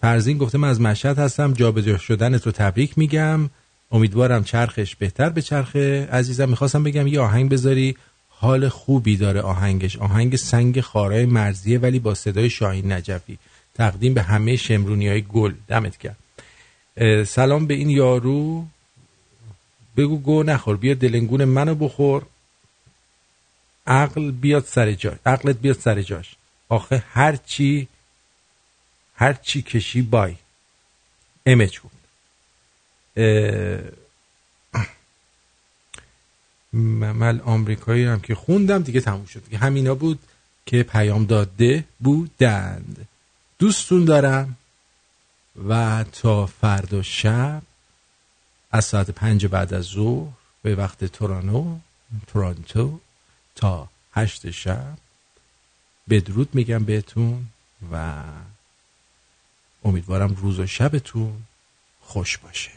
[0.00, 3.50] فرزین گفته من از مشهد هستم جابجا شدن تو تبریک میگم.
[3.92, 6.48] امیدوارم چرخش بهتر به چرخه عزیزم.
[6.48, 7.96] می‌خواستم بگم یه آهنگ بذاری.
[8.28, 9.96] حال خوبی داره آهنگش.
[9.96, 13.38] آهنگ سنگ خارای مرزیه ولی با صدای شاهین نجفی.
[13.74, 15.52] تقدیم به همه شمرونی های گل.
[15.68, 16.16] دمت کرد
[17.24, 18.66] سلام به این یارو.
[19.96, 20.76] بگو گو نخور.
[20.76, 22.22] بیا دلنگون منو بخور.
[23.86, 26.34] عقل بیاد سر جاش عقلت بیاد سر جاش.
[26.68, 27.88] آخه هر چی
[29.14, 30.36] هر چی کشی بای.
[31.46, 31.92] امچ بود
[36.72, 39.44] ممل آمریکایی هم که خوندم دیگه تموم شد.
[39.44, 40.18] دیگه همینا بود
[40.66, 43.08] که پیام داده بودند.
[43.58, 44.56] دوستون دارم
[45.68, 47.62] و تا فردا شب
[48.72, 51.78] از ساعت پنج بعد از ظهر به وقت تورانو
[52.26, 53.00] تورانتو
[53.54, 54.98] تا هشت شب.
[56.08, 57.46] بدرود میگم بهتون
[57.92, 58.22] و
[59.84, 61.32] امیدوارم روز و شبتون
[62.00, 62.70] خوش باشه.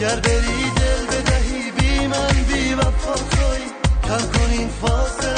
[0.00, 3.14] گر بری دل بدهی بی من بی وفا
[4.32, 5.33] کن این فاصله.